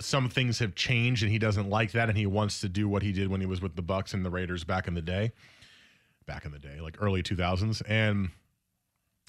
some 0.00 0.28
things 0.28 0.58
have 0.58 0.74
changed 0.74 1.22
and 1.22 1.30
he 1.30 1.38
doesn't 1.38 1.68
like 1.68 1.92
that 1.92 2.08
and 2.08 2.18
he 2.18 2.26
wants 2.26 2.60
to 2.60 2.68
do 2.68 2.88
what 2.88 3.02
he 3.02 3.12
did 3.12 3.28
when 3.28 3.40
he 3.40 3.46
was 3.46 3.60
with 3.60 3.76
the 3.76 3.82
Bucs 3.82 4.14
and 4.14 4.24
the 4.24 4.30
Raiders 4.30 4.64
back 4.64 4.88
in 4.88 4.94
the 4.94 5.02
day. 5.02 5.32
Back 6.26 6.44
in 6.44 6.52
the 6.52 6.58
day, 6.58 6.80
like 6.80 6.96
early 7.00 7.22
2000s 7.22 7.82
and 7.88 8.30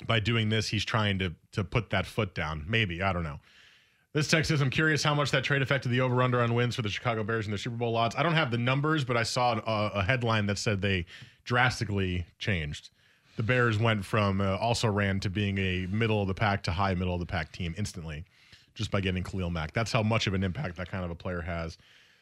by 0.05 0.19
doing 0.19 0.49
this 0.49 0.67
he's 0.67 0.85
trying 0.85 1.19
to 1.19 1.33
to 1.51 1.63
put 1.63 1.89
that 1.91 2.05
foot 2.05 2.33
down. 2.35 2.65
Maybe, 2.67 3.01
I 3.01 3.13
don't 3.13 3.23
know. 3.23 3.39
This 4.13 4.27
text 4.27 4.49
says, 4.49 4.61
I'm 4.61 4.69
curious 4.69 5.01
how 5.03 5.15
much 5.15 5.31
that 5.31 5.43
trade 5.43 5.63
affected 5.63 5.89
the 5.89 6.01
over 6.01 6.21
under 6.21 6.39
on 6.39 6.53
wins 6.53 6.75
for 6.75 6.83
the 6.83 6.89
Chicago 6.89 7.23
Bears 7.23 7.47
in 7.47 7.51
the 7.51 7.57
Super 7.57 7.77
Bowl 7.77 7.95
odds. 7.95 8.15
I 8.15 8.21
don't 8.21 8.35
have 8.35 8.51
the 8.51 8.59
numbers, 8.59 9.03
but 9.03 9.17
I 9.17 9.23
saw 9.23 9.59
a, 9.65 9.99
a 9.99 10.03
headline 10.03 10.45
that 10.45 10.59
said 10.59 10.81
they 10.81 11.07
drastically 11.45 12.23
changed. 12.37 12.91
The 13.37 13.43
Bears 13.43 13.79
went 13.79 14.05
from 14.05 14.39
uh, 14.39 14.57
also 14.57 14.87
ran 14.87 15.19
to 15.21 15.31
being 15.31 15.57
a 15.57 15.87
middle 15.87 16.21
of 16.21 16.27
the 16.27 16.35
pack 16.35 16.61
to 16.63 16.71
high 16.71 16.93
middle 16.93 17.15
of 17.15 17.19
the 17.19 17.25
pack 17.25 17.51
team 17.51 17.73
instantly 17.75 18.23
just 18.73 18.91
by 18.91 19.01
getting 19.01 19.23
Khalil 19.23 19.49
Mack. 19.49 19.73
That's 19.73 19.91
how 19.91 20.03
much 20.03 20.27
of 20.27 20.33
an 20.33 20.43
impact 20.43 20.77
that 20.77 20.89
kind 20.89 21.03
of 21.05 21.11
a 21.11 21.15
player 21.15 21.41
has. 21.41 21.77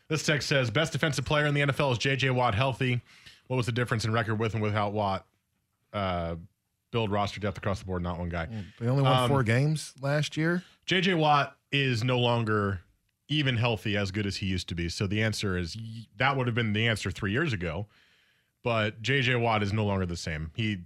This 0.07 0.23
text 0.23 0.47
says, 0.49 0.69
best 0.69 0.91
defensive 0.91 1.25
player 1.25 1.45
in 1.45 1.53
the 1.53 1.61
NFL 1.61 1.93
is 1.93 1.97
J.J. 1.97 2.31
Watt 2.31 2.53
healthy. 2.55 3.01
What 3.47 3.57
was 3.57 3.65
the 3.65 3.71
difference 3.71 4.03
in 4.05 4.11
record 4.11 4.35
with 4.39 4.53
and 4.53 4.61
without 4.61 4.93
Watt? 4.93 5.25
Uh, 5.93 6.35
build 6.91 7.09
roster 7.11 7.39
depth 7.39 7.57
across 7.57 7.79
the 7.79 7.85
board, 7.85 8.01
not 8.03 8.19
one 8.19 8.27
guy. 8.29 8.47
They 8.79 8.87
only 8.87 9.03
won 9.03 9.13
Um, 9.23 9.29
four 9.29 9.43
games 9.43 9.93
last 10.01 10.35
year. 10.35 10.63
JJ 10.87 11.17
Watt 11.17 11.55
is 11.71 12.03
no 12.03 12.19
longer 12.19 12.81
even 13.29 13.55
healthy 13.55 13.95
as 13.95 14.11
good 14.11 14.25
as 14.25 14.37
he 14.37 14.45
used 14.45 14.67
to 14.67 14.75
be. 14.75 14.89
So 14.89 15.07
the 15.07 15.23
answer 15.23 15.57
is 15.57 15.77
that 16.17 16.35
would 16.35 16.47
have 16.47 16.55
been 16.55 16.73
the 16.73 16.87
answer 16.87 17.11
three 17.11 17.31
years 17.31 17.53
ago. 17.53 17.87
But 18.63 19.01
JJ 19.01 19.39
Watt 19.39 19.63
is 19.63 19.71
no 19.71 19.85
longer 19.85 20.05
the 20.05 20.17
same. 20.17 20.51
He 20.55 20.79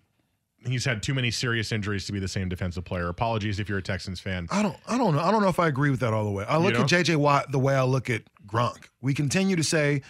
he's 0.68 0.86
had 0.86 1.04
too 1.04 1.14
many 1.14 1.32
serious 1.32 1.72
injuries 1.72 2.06
to 2.06 2.12
be 2.12 2.20
the 2.20 2.28
same 2.28 2.50
defensive 2.50 2.84
player. 2.84 3.08
Apologies 3.08 3.60
if 3.60 3.70
you're 3.70 3.78
a 3.78 3.84
Texans 3.84 4.20
fan. 4.20 4.48
I 4.52 4.62
don't 4.62 4.76
I 4.88 4.98
don't 4.98 5.16
know. 5.16 5.22
I 5.22 5.32
don't 5.32 5.42
know 5.42 5.50
if 5.50 5.60
I 5.60 5.68
agree 5.68 5.90
with 5.90 6.00
that 6.02 6.14
all 6.14 6.24
the 6.24 6.32
way. 6.32 6.46
I 6.48 6.58
look 6.58 6.74
don't? 6.74 6.92
at 6.92 7.06
JJ 7.06 7.18
Watt 7.18 7.52
the 7.52 7.60
way 7.60 7.76
I 7.76 7.84
look 7.84 8.10
at 8.10 8.24
Gronk. 8.48 8.86
We 9.02 9.14
continue 9.14 9.56
to 9.56 9.64
say 9.64 10.02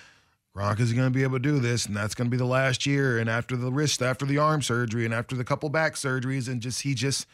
Gronk 0.56 0.80
is 0.80 0.94
going 0.94 1.08
to 1.08 1.12
be 1.12 1.24
able 1.24 1.38
to 1.38 1.44
do 1.44 1.60
this, 1.60 1.86
and 1.86 1.96
that's 1.96 2.16
going 2.16 2.28
to 2.28 2.32
be 2.32 2.38
the 2.38 2.46
last 2.46 2.86
year. 2.86 3.20
And 3.20 3.30
after 3.30 3.58
the 3.58 3.72
wrist, 3.72 4.02
after 4.02 4.26
the 4.26 4.38
arm 4.38 4.62
surgery, 4.62 5.04
and 5.06 5.14
after 5.14 5.36
the 5.36 5.44
couple 5.44 5.70
back 5.70 5.96
surgeries, 5.96 6.48
and 6.48 6.62
just 6.62 6.84
he 6.84 6.94
just 6.94 7.28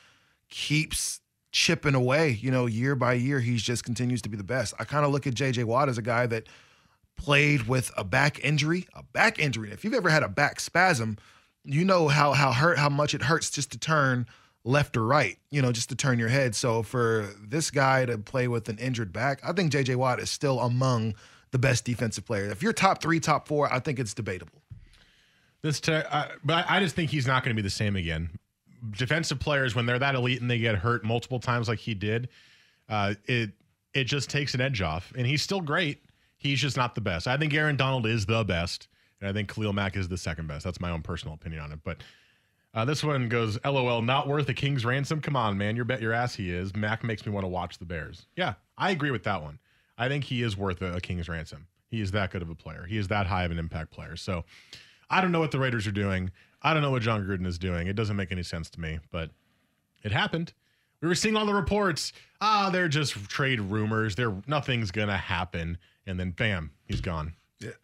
keeps 0.50 1.22
chipping 1.52 1.94
away. 1.94 2.32
You 2.32 2.50
know, 2.50 2.66
year 2.66 2.96
by 2.96 3.14
year, 3.14 3.40
he 3.40 3.58
just 3.58 3.84
continues 3.84 4.22
to 4.24 4.30
be 4.30 4.38
the 4.38 4.44
best. 4.44 4.74
I 4.80 4.86
kind 4.86 5.06
of 5.06 5.12
look 5.12 5.28
at 5.28 5.36
JJ 5.36 5.66
Watt 5.66 5.90
as 5.90 5.98
a 5.98 6.02
guy 6.02 6.26
that 6.28 6.48
played 7.16 7.68
with 7.68 7.92
a 7.96 8.04
back 8.04 8.44
injury, 8.44 8.88
a 8.96 9.04
back 9.04 9.38
injury. 9.38 9.72
If 9.72 9.84
you've 9.84 9.94
ever 9.94 10.10
had 10.10 10.24
a 10.24 10.30
back 10.30 10.60
spasm, 10.60 11.18
you 11.64 11.86
know 11.86 12.08
how 12.08 12.34
how 12.34 12.52
hurt 12.52 12.78
how 12.78 12.90
much 12.90 13.14
it 13.14 13.24
hurts 13.24 13.50
just 13.50 13.72
to 13.72 13.78
turn 13.78 14.26
left 14.64 14.96
or 14.96 15.06
right, 15.06 15.38
you 15.50 15.62
know, 15.62 15.72
just 15.72 15.90
to 15.90 15.96
turn 15.96 16.20
your 16.20 16.30
head. 16.30 16.56
So 16.56 16.84
for 16.84 17.30
this 17.42 17.72
guy 17.72 18.06
to 18.06 18.18
play 18.18 18.48
with 18.48 18.70
an 18.70 18.78
injured 18.78 19.12
back, 19.12 19.40
I 19.44 19.54
think 19.54 19.72
JJ 19.72 19.96
Watt 19.96 20.20
is 20.20 20.30
still 20.30 20.60
among 20.60 21.16
the 21.52 21.60
best 21.60 21.86
defensive 21.86 22.26
players. 22.26 22.52
If 22.52 22.62
you're 22.62 22.74
top 22.74 23.02
3, 23.02 23.20
top 23.20 23.48
4, 23.48 23.74
I 23.74 23.80
think 23.80 24.00
it's 24.00 24.14
debatable. 24.14 24.62
This, 25.62 25.82
I, 25.88 26.32
but 26.44 26.66
I 26.68 26.80
just 26.80 26.96
think 26.96 27.12
he's 27.12 27.28
not 27.28 27.44
going 27.44 27.56
to 27.56 27.62
be 27.62 27.64
the 27.64 27.70
same 27.70 27.96
again. 27.96 28.30
Defensive 28.92 29.40
players, 29.40 29.76
when 29.76 29.86
they're 29.86 30.00
that 30.00 30.16
elite 30.16 30.42
and 30.42 30.50
they 30.50 30.58
get 30.58 30.76
hurt 30.76 31.04
multiple 31.04 31.40
times 31.40 31.68
like 31.68 31.78
he 31.80 31.94
did, 31.94 32.30
uh, 32.90 33.14
it 33.26 33.52
it 33.94 34.06
just 34.06 34.30
takes 34.30 34.54
an 34.54 34.62
edge 34.62 34.82
off. 34.82 35.14
And 35.16 35.28
he's 35.28 35.42
still 35.42 35.62
great. 35.62 36.02
He's 36.38 36.60
just 36.60 36.78
not 36.78 36.96
the 36.96 37.02
best. 37.02 37.28
I 37.28 37.38
think 37.38 37.54
Aaron 37.54 37.76
Donald 37.76 38.08
is 38.08 38.26
the 38.26 38.44
best, 38.44 38.88
and 39.22 39.30
I 39.30 39.34
think 39.34 39.54
Khalil 39.54 39.74
Mack 39.74 39.96
is 39.96 40.08
the 40.08 40.18
second 40.18 40.48
best. 40.48 40.66
That's 40.66 40.82
my 40.82 40.90
own 40.90 41.02
personal 41.02 41.36
opinion 41.36 41.62
on 41.62 41.72
it. 41.72 41.80
But 41.84 41.98
uh, 42.74 42.86
this 42.86 43.04
one 43.04 43.30
goes, 43.30 43.60
LOL, 43.64 44.02
not 44.02 44.28
worth 44.28 44.50
a 44.50 44.54
king's 44.54 44.84
ransom. 44.84 45.22
Come 45.22 45.36
on, 45.36 45.58
man, 45.58 45.76
you 45.76 45.86
bet 45.86 46.02
your 46.02 46.14
ass 46.14 46.36
he 46.36 46.52
is. 46.52 46.76
Mack 46.76 47.04
makes 47.04 47.26
me 47.26 47.32
want 47.32 47.44
to 47.44 47.50
watch 47.50 47.78
the 47.78 47.86
Bears. 47.86 48.26
Yeah, 48.36 48.54
I 48.78 48.92
agree 48.92 49.12
with 49.12 49.24
that 49.24 49.42
one. 49.42 49.60
I 49.98 50.08
think 50.08 50.24
he 50.24 50.42
is 50.42 50.58
worth 50.58 50.82
a, 50.82 50.94
a 50.96 51.02
king's 51.02 51.30
ransom. 51.30 51.68
He 51.90 52.02
is 52.02 52.12
that 52.12 52.32
good 52.32 52.42
of 52.42 52.50
a 52.50 52.56
player. 52.56 52.86
He 52.88 52.98
is 52.98 53.10
that 53.10 53.28
high 53.28 53.44
of 53.44 53.52
an 53.52 53.60
impact 53.60 53.92
player. 53.92 54.16
So 54.16 54.46
I 55.10 55.22
don't 55.22 55.32
know 55.32 55.42
what 55.42 55.52
the 55.52 55.60
Raiders 55.60 55.86
are 55.86 55.92
doing. 55.92 56.32
I 56.64 56.74
don't 56.74 56.82
know 56.82 56.92
what 56.92 57.02
Jon 57.02 57.26
Gruden 57.26 57.46
is 57.46 57.58
doing. 57.58 57.88
It 57.88 57.96
doesn't 57.96 58.16
make 58.16 58.32
any 58.32 58.44
sense 58.44 58.70
to 58.72 58.80
me, 58.80 59.00
but 59.12 59.30
it 60.04 60.12
happened. 60.12 60.54
We 61.02 61.08
were 61.08 61.16
seeing 61.16 61.36
all 61.36 61.46
the 61.46 61.54
reports. 61.54 62.14
Ah, 62.40 62.70
they're 62.72 62.88
just 62.88 63.14
trade 63.30 63.60
rumors. 63.60 64.16
They're 64.16 64.36
nothing's 64.48 64.92
gonna 64.92 65.18
happen, 65.18 65.78
and 66.06 66.20
then 66.20 66.32
bam, 66.32 66.72
he's 66.86 67.02
gone. 67.02 67.34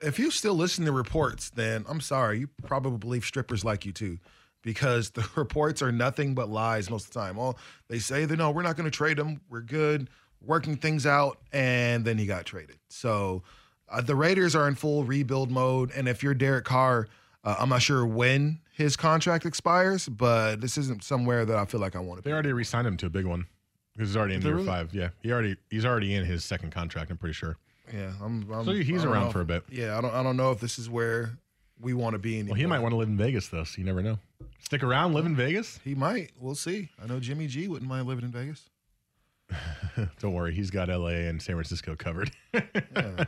If 0.02 0.20
you 0.20 0.32
still 0.32 0.54
listen 0.56 0.86
to 0.86 0.92
reports, 0.92 1.50
then 1.52 1.86
I'm 1.88 2.02
sorry, 2.02 2.40
you 2.40 2.48
probably 2.66 2.98
believe 2.98 3.26
strippers 3.26 3.64
like 3.64 3.86
you 3.86 3.92
too. 3.92 4.20
Because 4.64 5.10
the 5.12 5.28
reports 5.36 5.82
are 5.82 5.92
nothing 5.92 6.34
but 6.36 6.50
lies 6.50 6.90
most 6.90 7.08
of 7.08 7.14
the 7.14 7.20
time. 7.20 7.38
Oh, 7.40 7.56
they 7.88 8.00
say 8.00 8.26
that 8.26 8.36
no, 8.38 8.52
we're 8.52 8.64
not 8.64 8.76
going 8.76 8.90
to 8.90 8.96
trade 8.96 9.18
him. 9.20 9.40
We're 9.50 9.62
good, 9.62 10.10
working 10.42 10.76
things 10.78 11.06
out, 11.06 11.38
and 11.54 12.04
then 12.04 12.18
he 12.18 12.26
got 12.26 12.46
traded. 12.46 12.78
So 12.90 13.44
uh, 13.90 14.02
the 14.02 14.16
Raiders 14.16 14.56
are 14.56 14.68
in 14.68 14.76
full 14.76 15.04
rebuild 15.04 15.52
mode. 15.52 15.92
And 15.96 16.08
if 16.08 16.22
you're 16.24 16.34
Derek 16.34 16.66
Carr, 16.66 17.08
uh, 17.44 17.56
I'm 17.60 17.70
not 17.70 17.82
sure 17.82 18.06
when 18.06 18.60
his 18.74 18.98
contract 18.98 19.46
expires, 19.46 20.10
but 20.10 20.60
this 20.60 20.78
isn't 20.78 21.04
somewhere 21.04 21.46
that 21.46 21.56
I 21.56 21.66
feel 21.66 21.80
like 21.80 21.96
I 21.96 22.00
want 22.00 22.18
to 22.20 22.24
They 22.24 22.30
be. 22.32 22.34
already 22.34 22.52
re-signed 22.52 22.86
him 22.88 22.98
to 22.98 23.06
a 23.06 23.10
big 23.10 23.26
one. 23.26 23.46
He's 23.98 24.18
already 24.18 24.36
in 24.36 24.42
year 24.42 24.56
really? 24.56 24.68
five. 24.68 24.94
Yeah, 24.94 25.10
he 25.24 25.32
already 25.32 25.56
he's 25.70 25.86
already 25.86 26.14
in 26.14 26.26
his 26.26 26.44
second 26.46 26.72
contract. 26.72 27.10
I'm 27.10 27.18
pretty 27.18 27.34
sure. 27.34 27.58
Yeah, 27.94 28.12
I'm. 28.22 28.52
I'm 28.52 28.66
So 28.66 28.72
he's 28.72 29.06
around 29.06 29.32
for 29.32 29.42
a 29.42 29.46
bit. 29.46 29.64
Yeah, 29.70 29.98
I 29.98 30.02
don't. 30.02 30.14
I 30.14 30.24
don't 30.24 30.38
know 30.38 30.52
if 30.52 30.60
this 30.60 30.78
is 30.80 30.90
where 30.90 31.38
we 31.80 31.94
want 31.94 32.14
to 32.14 32.20
be 32.20 32.36
anymore. 32.36 32.52
Well, 32.54 32.60
he 32.60 32.66
might 32.66 32.80
want 32.80 32.92
to 32.94 32.98
live 32.98 33.08
in 33.08 33.18
Vegas 33.18 33.48
though. 33.50 33.64
So 33.64 33.76
you 33.80 33.86
never 33.86 34.02
know. 34.02 34.20
Stick 34.60 34.84
around, 34.84 35.14
live 35.14 35.26
in 35.26 35.36
Vegas. 35.36 35.80
He 35.84 35.96
might. 35.96 36.32
We'll 36.40 36.56
see. 36.56 36.90
I 37.02 37.08
know 37.08 37.20
Jimmy 37.20 37.48
G 37.48 37.68
wouldn't 37.68 37.90
mind 37.90 38.08
living 38.08 38.26
in 38.26 38.32
Vegas. 38.32 38.70
Don't 40.20 40.34
worry, 40.34 40.54
he's 40.54 40.70
got 40.72 40.90
L.A. 40.90 41.28
and 41.28 41.42
San 41.42 41.56
Francisco 41.56 41.96
covered. 41.96 42.32
Yeah. 42.96 43.26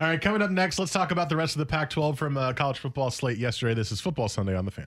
All 0.00 0.08
right, 0.08 0.20
coming 0.20 0.42
up 0.42 0.50
next, 0.50 0.80
let's 0.80 0.92
talk 0.92 1.12
about 1.12 1.28
the 1.28 1.36
rest 1.36 1.54
of 1.54 1.60
the 1.60 1.66
Pac 1.66 1.90
12 1.90 2.18
from 2.18 2.36
uh, 2.36 2.52
college 2.54 2.78
football 2.78 3.08
slate 3.10 3.38
yesterday. 3.38 3.72
This 3.72 3.92
is 3.92 4.00
Football 4.00 4.28
Sunday 4.28 4.56
on 4.56 4.64
the 4.64 4.72
fan. 4.72 4.86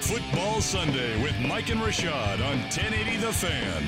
Football 0.00 0.60
Sunday 0.60 1.22
with 1.22 1.38
Mike 1.40 1.70
and 1.70 1.80
Rashad 1.80 2.34
on 2.44 2.58
1080 2.70 3.16
The 3.18 3.32
Fan. 3.32 3.84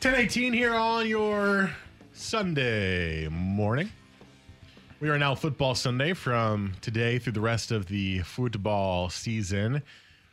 Ten 0.00 0.14
eighteen 0.14 0.52
here 0.52 0.74
on 0.74 1.08
your 1.08 1.70
Sunday 2.12 3.26
morning. 3.28 3.90
We 5.00 5.08
are 5.08 5.18
now 5.18 5.34
Football 5.34 5.74
Sunday 5.74 6.12
from 6.12 6.74
today 6.80 7.18
through 7.18 7.32
the 7.32 7.40
rest 7.40 7.72
of 7.72 7.86
the 7.86 8.20
football 8.20 9.10
season. 9.10 9.82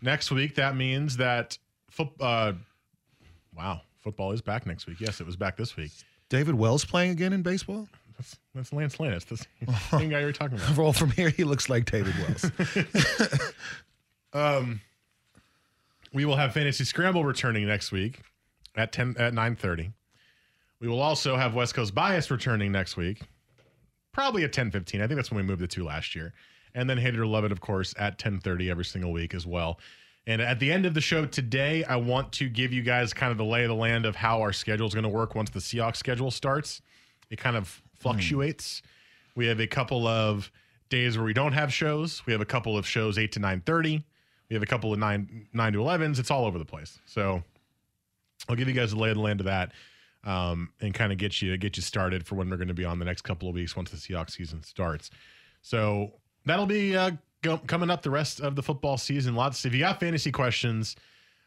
Next 0.02 0.30
week, 0.32 0.56
that 0.56 0.76
means 0.76 1.18
that 1.18 1.58
foot. 1.90 2.10
Uh, 2.20 2.54
wow, 3.58 3.82
football 4.06 4.32
is 4.32 4.42
back 4.42 4.68
next 4.68 4.86
week. 4.86 5.02
Yes, 5.02 5.20
it 5.20 5.26
was 5.26 5.36
back 5.36 5.58
this 5.58 5.76
week. 5.76 5.92
David 6.30 6.54
Wells 6.56 6.86
playing 6.86 7.10
again 7.12 7.34
in 7.34 7.42
baseball? 7.42 7.88
That's, 8.18 8.38
that's 8.54 8.72
Lance 8.72 9.00
Lane. 9.00 9.14
It's 9.14 9.26
the 9.26 9.38
same- 9.90 10.10
guy 10.10 10.20
you 10.20 10.28
were 10.28 10.32
talking 10.32 10.58
about. 10.60 10.78
Roll 10.78 10.94
from 10.94 11.10
here, 11.10 11.30
he 11.30 11.44
looks 11.44 11.70
like 11.70 11.86
David 11.90 12.14
Wells. 12.20 12.52
um, 14.34 14.80
We 16.14 16.24
will 16.24 16.36
have 16.36 16.54
Fantasy 16.54 16.84
Scramble 16.86 17.26
returning 17.26 17.68
next 17.68 17.92
week 17.92 18.22
at 18.76 18.92
ten 18.92 19.16
at 19.18 19.34
nine 19.34 19.56
thirty. 19.56 19.92
We 20.80 20.88
will 20.88 21.02
also 21.02 21.36
have 21.36 21.56
West 21.56 21.74
Coast 21.74 21.96
Bias 21.96 22.30
returning 22.30 22.72
next 22.72 22.96
week, 22.96 23.22
probably 24.14 24.44
at 24.44 24.54
ten 24.54 24.70
fifteen. 24.70 25.02
I 25.02 25.08
think 25.08 25.18
that's 25.18 25.32
when 25.32 25.38
we 25.44 25.48
moved 25.48 25.64
it 25.64 25.72
to 25.72 25.84
last 25.84 26.16
year. 26.16 26.34
And 26.76 26.88
then 26.90 26.98
Hater 26.98 27.26
Love 27.26 27.46
It, 27.46 27.52
of 27.52 27.60
course, 27.60 27.94
at 27.98 28.20
ten 28.20 28.40
thirty 28.40 28.70
every 28.70 28.86
single 28.86 29.12
week 29.12 29.34
as 29.34 29.48
well. 29.48 29.80
And 30.28 30.42
at 30.42 30.60
the 30.60 30.72
end 30.72 30.86
of 30.86 30.94
the 30.94 31.02
show 31.02 31.26
today, 31.26 31.84
I 31.84 31.98
want 31.98 32.32
to 32.34 32.50
give 32.50 32.74
you 32.74 32.82
guys 32.82 33.14
kind 33.14 33.32
of 33.32 33.38
the 33.38 33.46
lay 33.46 33.64
of 33.64 33.70
the 33.70 33.76
land 33.76 34.06
of 34.06 34.16
how 34.16 34.42
our 34.42 34.52
schedule 34.52 34.88
is 34.88 34.94
going 34.94 35.04
to 35.04 35.10
work 35.10 35.36
once 35.36 35.52
the 35.52 35.60
Seahawks 35.60 35.98
schedule 35.98 36.32
starts. 36.32 36.82
It 37.30 37.38
kind 37.38 37.56
of 37.56 37.82
fluctuates. 38.00 38.82
We 39.36 39.48
have 39.48 39.60
a 39.60 39.68
couple 39.68 40.08
of 40.08 40.52
days 40.90 41.18
where 41.18 41.26
we 41.26 41.34
don't 41.34 41.54
have 41.54 41.72
shows. 41.72 42.26
We 42.26 42.34
have 42.34 42.42
a 42.42 42.46
couple 42.46 42.78
of 42.78 42.88
shows 42.88 43.18
eight 43.18 43.34
to 43.34 43.40
nine 43.40 43.62
thirty. 43.66 44.04
We 44.50 44.54
have 44.54 44.64
a 44.64 44.68
couple 44.68 44.94
of 44.94 45.00
nine 45.00 45.48
nine 45.54 45.74
to 45.74 45.82
elevens. 45.82 46.20
It's 46.20 46.32
all 46.32 46.46
over 46.46 46.58
the 46.58 46.66
place. 46.66 47.00
So 47.06 47.44
I'll 48.48 48.56
give 48.56 48.68
you 48.68 48.74
guys 48.74 48.92
the 48.92 48.98
lay 48.98 49.10
of 49.10 49.16
the 49.16 49.22
land 49.22 49.42
of 49.42 49.46
that, 49.46 49.72
um, 50.24 50.70
and 50.82 50.94
kind 50.94 51.12
of 51.12 51.18
get 51.18 51.42
you 51.42 51.58
get 51.58 51.78
you 51.78 51.84
started 51.84 52.26
for 52.26 52.36
when 52.36 52.50
we're 52.50 52.58
going 52.58 52.68
to 52.68 52.74
be 52.74 52.86
on 52.86 53.00
the 53.00 53.06
next 53.06 53.22
couple 53.22 53.50
of 53.50 53.56
weeks 53.56 53.76
once 53.76 53.92
the 53.92 53.98
Seahawks 53.98 54.32
season 54.32 54.64
starts. 54.64 55.10
So 55.62 56.14
that'll 56.46 56.68
be 56.68 56.96
uh, 56.96 57.12
go, 57.46 57.58
coming 57.58 57.90
up 57.90 58.02
the 58.02 58.10
rest 58.10 58.42
of 58.42 58.56
the 58.56 58.64
football 58.64 58.98
season. 58.98 59.36
Lots. 59.36 59.66
If 59.66 59.74
you 59.74 59.80
got 59.80 60.00
fantasy 60.00 60.32
questions, 60.32 60.96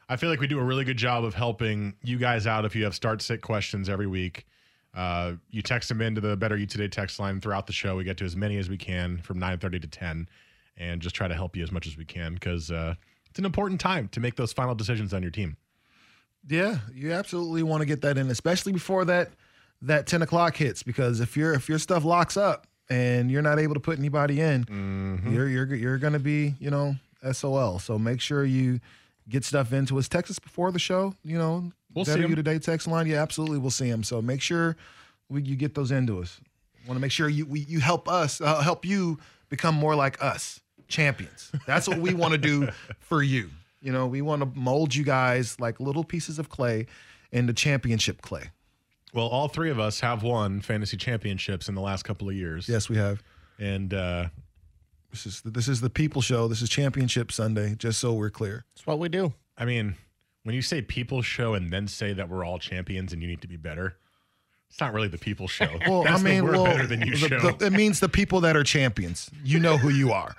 I 0.09 0.17
feel 0.17 0.31
like 0.31 0.41
we 0.41 0.47
do 0.47 0.59
a 0.59 0.65
really 0.65 0.85
good 0.85 0.97
job 0.97 1.25
of 1.25 1.35
helping 1.35 1.95
you 2.03 2.17
guys 2.17 2.47
out. 2.47 2.65
If 2.65 2.75
you 2.75 2.85
have 2.85 2.95
start 2.95 3.21
sit 3.21 3.43
questions 3.43 3.89
every 3.89 4.07
week, 4.07 4.47
uh, 4.95 5.35
you 5.51 5.61
text 5.61 5.91
them 5.91 6.01
into 6.01 6.21
the 6.21 6.37
Better 6.37 6.57
You 6.57 6.67
Today 6.67 6.89
text 6.89 7.21
line 7.21 7.41
throughout 7.41 7.67
the 7.67 7.73
show. 7.73 7.97
We 7.97 8.05
get 8.05 8.17
to 8.19 8.25
as 8.25 8.35
many 8.35 8.57
as 8.57 8.71
we 8.71 8.79
can 8.79 9.19
from 9.19 9.39
nine 9.39 9.59
thirty 9.59 9.79
to 9.79 9.87
ten, 9.87 10.29
and 10.77 11.03
just 11.03 11.15
try 11.15 11.29
to 11.29 11.35
help 11.35 11.57
you 11.57 11.63
as 11.63 11.71
much 11.71 11.87
as 11.87 11.97
we 11.97 12.07
can 12.07 12.35
because 12.35 12.71
uh, 12.71 12.95
it's 13.29 13.39
an 13.39 13.45
important 13.45 13.81
time 13.81 14.09
to 14.09 14.21
make 14.21 14.37
those 14.37 14.53
final 14.53 14.75
decisions 14.75 15.13
on 15.13 15.23
your 15.23 15.31
team. 15.31 15.57
Yeah, 16.49 16.79
you 16.95 17.13
absolutely 17.13 17.63
want 17.63 17.83
to 17.83 17.87
get 17.87 18.01
that 18.01 18.17
in, 18.17 18.31
especially 18.31 18.73
before 18.73 19.05
that 19.05 19.31
that 19.83 20.07
ten 20.07 20.23
o'clock 20.23 20.57
hits, 20.57 20.83
because 20.83 21.21
if 21.21 21.37
your 21.37 21.53
if 21.53 21.69
your 21.69 21.79
stuff 21.79 22.05
locks 22.05 22.37
up 22.37 22.67
and 22.91 23.31
you're 23.31 23.43
not 23.43 23.59
able 23.59 23.75
to 23.75 23.81
put 23.81 23.99
anybody 23.99 24.41
in, 24.41 24.65
Mm-hmm. 24.65 25.35
you're 25.35 25.49
you're 25.49 25.75
you're 25.75 25.99
going 25.99 26.13
to 26.15 26.19
be 26.19 26.55
you 26.59 26.71
know 26.71 26.97
SOL. 27.33 27.79
So 27.79 27.99
make 27.99 28.21
sure 28.21 28.45
you 28.45 28.81
get 29.29 29.45
stuff 29.45 29.73
into 29.73 29.99
us. 29.99 30.09
Text 30.09 30.31
us 30.31 30.39
before 30.39 30.73
the 30.73 30.79
show. 30.79 31.15
You 31.25 31.39
know, 31.39 31.73
We'll 31.95 32.05
see 32.05 32.13
Better. 32.13 32.29
You 32.29 32.35
today 32.35 32.59
text 32.59 32.87
line. 32.87 33.07
Yeah, 33.07 33.23
absolutely, 33.23 33.59
we'll 33.59 33.71
see 33.71 33.91
them. 33.91 34.03
So 34.03 34.21
make 34.23 34.41
sure 34.43 34.77
we, 35.29 35.43
you 35.43 35.57
get 35.57 35.75
those 35.75 35.91
into 35.91 36.21
us. 36.21 36.41
Want 36.87 36.97
to 36.97 37.01
make 37.01 37.13
sure 37.13 37.29
you 37.29 37.45
we, 37.47 37.61
you 37.61 37.81
help 37.81 38.09
us 38.09 38.41
uh, 38.41 38.61
help 38.61 38.85
you 38.85 39.19
become 39.49 39.75
more 39.75 39.95
like 39.95 40.23
us, 40.23 40.61
champions. 40.87 41.51
That's 41.67 41.89
what 41.89 41.99
we 41.99 42.15
want 42.15 42.33
to 42.33 42.39
do 42.39 42.69
for 43.01 43.23
you. 43.23 43.51
You 43.83 43.93
know, 43.93 44.07
we 44.07 44.23
want 44.23 44.43
to 44.43 44.59
mold 44.59 44.95
you 44.95 45.05
guys 45.05 45.59
like 45.61 45.81
little 45.81 46.05
pieces 46.05 46.39
of 46.39 46.49
clay 46.49 46.87
into 47.33 47.53
championship 47.53 48.23
clay. 48.23 48.51
Well, 49.15 49.27
all 49.27 49.49
three 49.49 49.71
of 49.71 49.79
us 49.81 50.01
have 50.01 50.23
won 50.23 50.61
fantasy 50.61 50.97
championships 50.97 51.69
in 51.69 51.75
the 51.75 51.81
last 51.81 52.03
couple 52.05 52.29
of 52.29 52.35
years. 52.35 52.69
Yes, 52.69 52.89
we 52.89 52.97
have. 52.97 53.23
And 53.59 53.93
uh, 53.95 54.29
This 55.11 55.27
is 55.27 55.41
this 55.45 55.69
is 55.69 55.81
the 55.81 55.91
people 55.91 56.21
show. 56.23 56.47
This 56.49 56.61
is 56.63 56.69
championship 56.69 57.33
Sunday. 57.33 57.75
Just 57.77 57.99
so 58.01 58.13
we're 58.13 58.31
clear. 58.31 58.65
That's 58.75 58.87
what 58.87 58.99
we 58.99 59.09
do. 59.09 59.33
I 59.57 59.65
mean, 59.65 59.97
when 60.45 60.55
you 60.55 60.63
say 60.63 60.83
people 60.83 61.23
show 61.23 61.55
and 61.55 61.73
then 61.73 61.89
say 61.89 62.13
that 62.13 62.29
we're 62.29 62.45
all 62.45 62.59
champions 62.59 63.13
and 63.13 63.23
you 63.23 63.29
need 63.29 63.41
to 63.41 63.49
be 63.49 63.57
better, 63.57 63.97
it's 64.71 64.79
not 64.81 64.93
really 64.93 65.09
the 65.09 65.19
people 65.19 65.49
show. 65.49 65.69
Well, 65.87 66.03
That's 66.05 66.21
I 66.21 66.23
mean, 66.25 66.37
the 66.39 66.45
we're 66.45 66.53
well, 66.53 66.65
better 66.67 66.87
than 66.87 67.01
you 67.03 67.17
the- 67.17 67.29
show. 67.29 67.51
the- 67.53 67.67
it 67.67 67.73
means 67.73 68.01
the 68.01 68.09
people 68.09 68.43
that 68.43 68.55
are 68.57 68.63
champions. 68.65 69.31
You 69.43 69.59
know 69.59 69.79
who 69.79 69.89
you 69.89 70.13
are. 70.13 70.37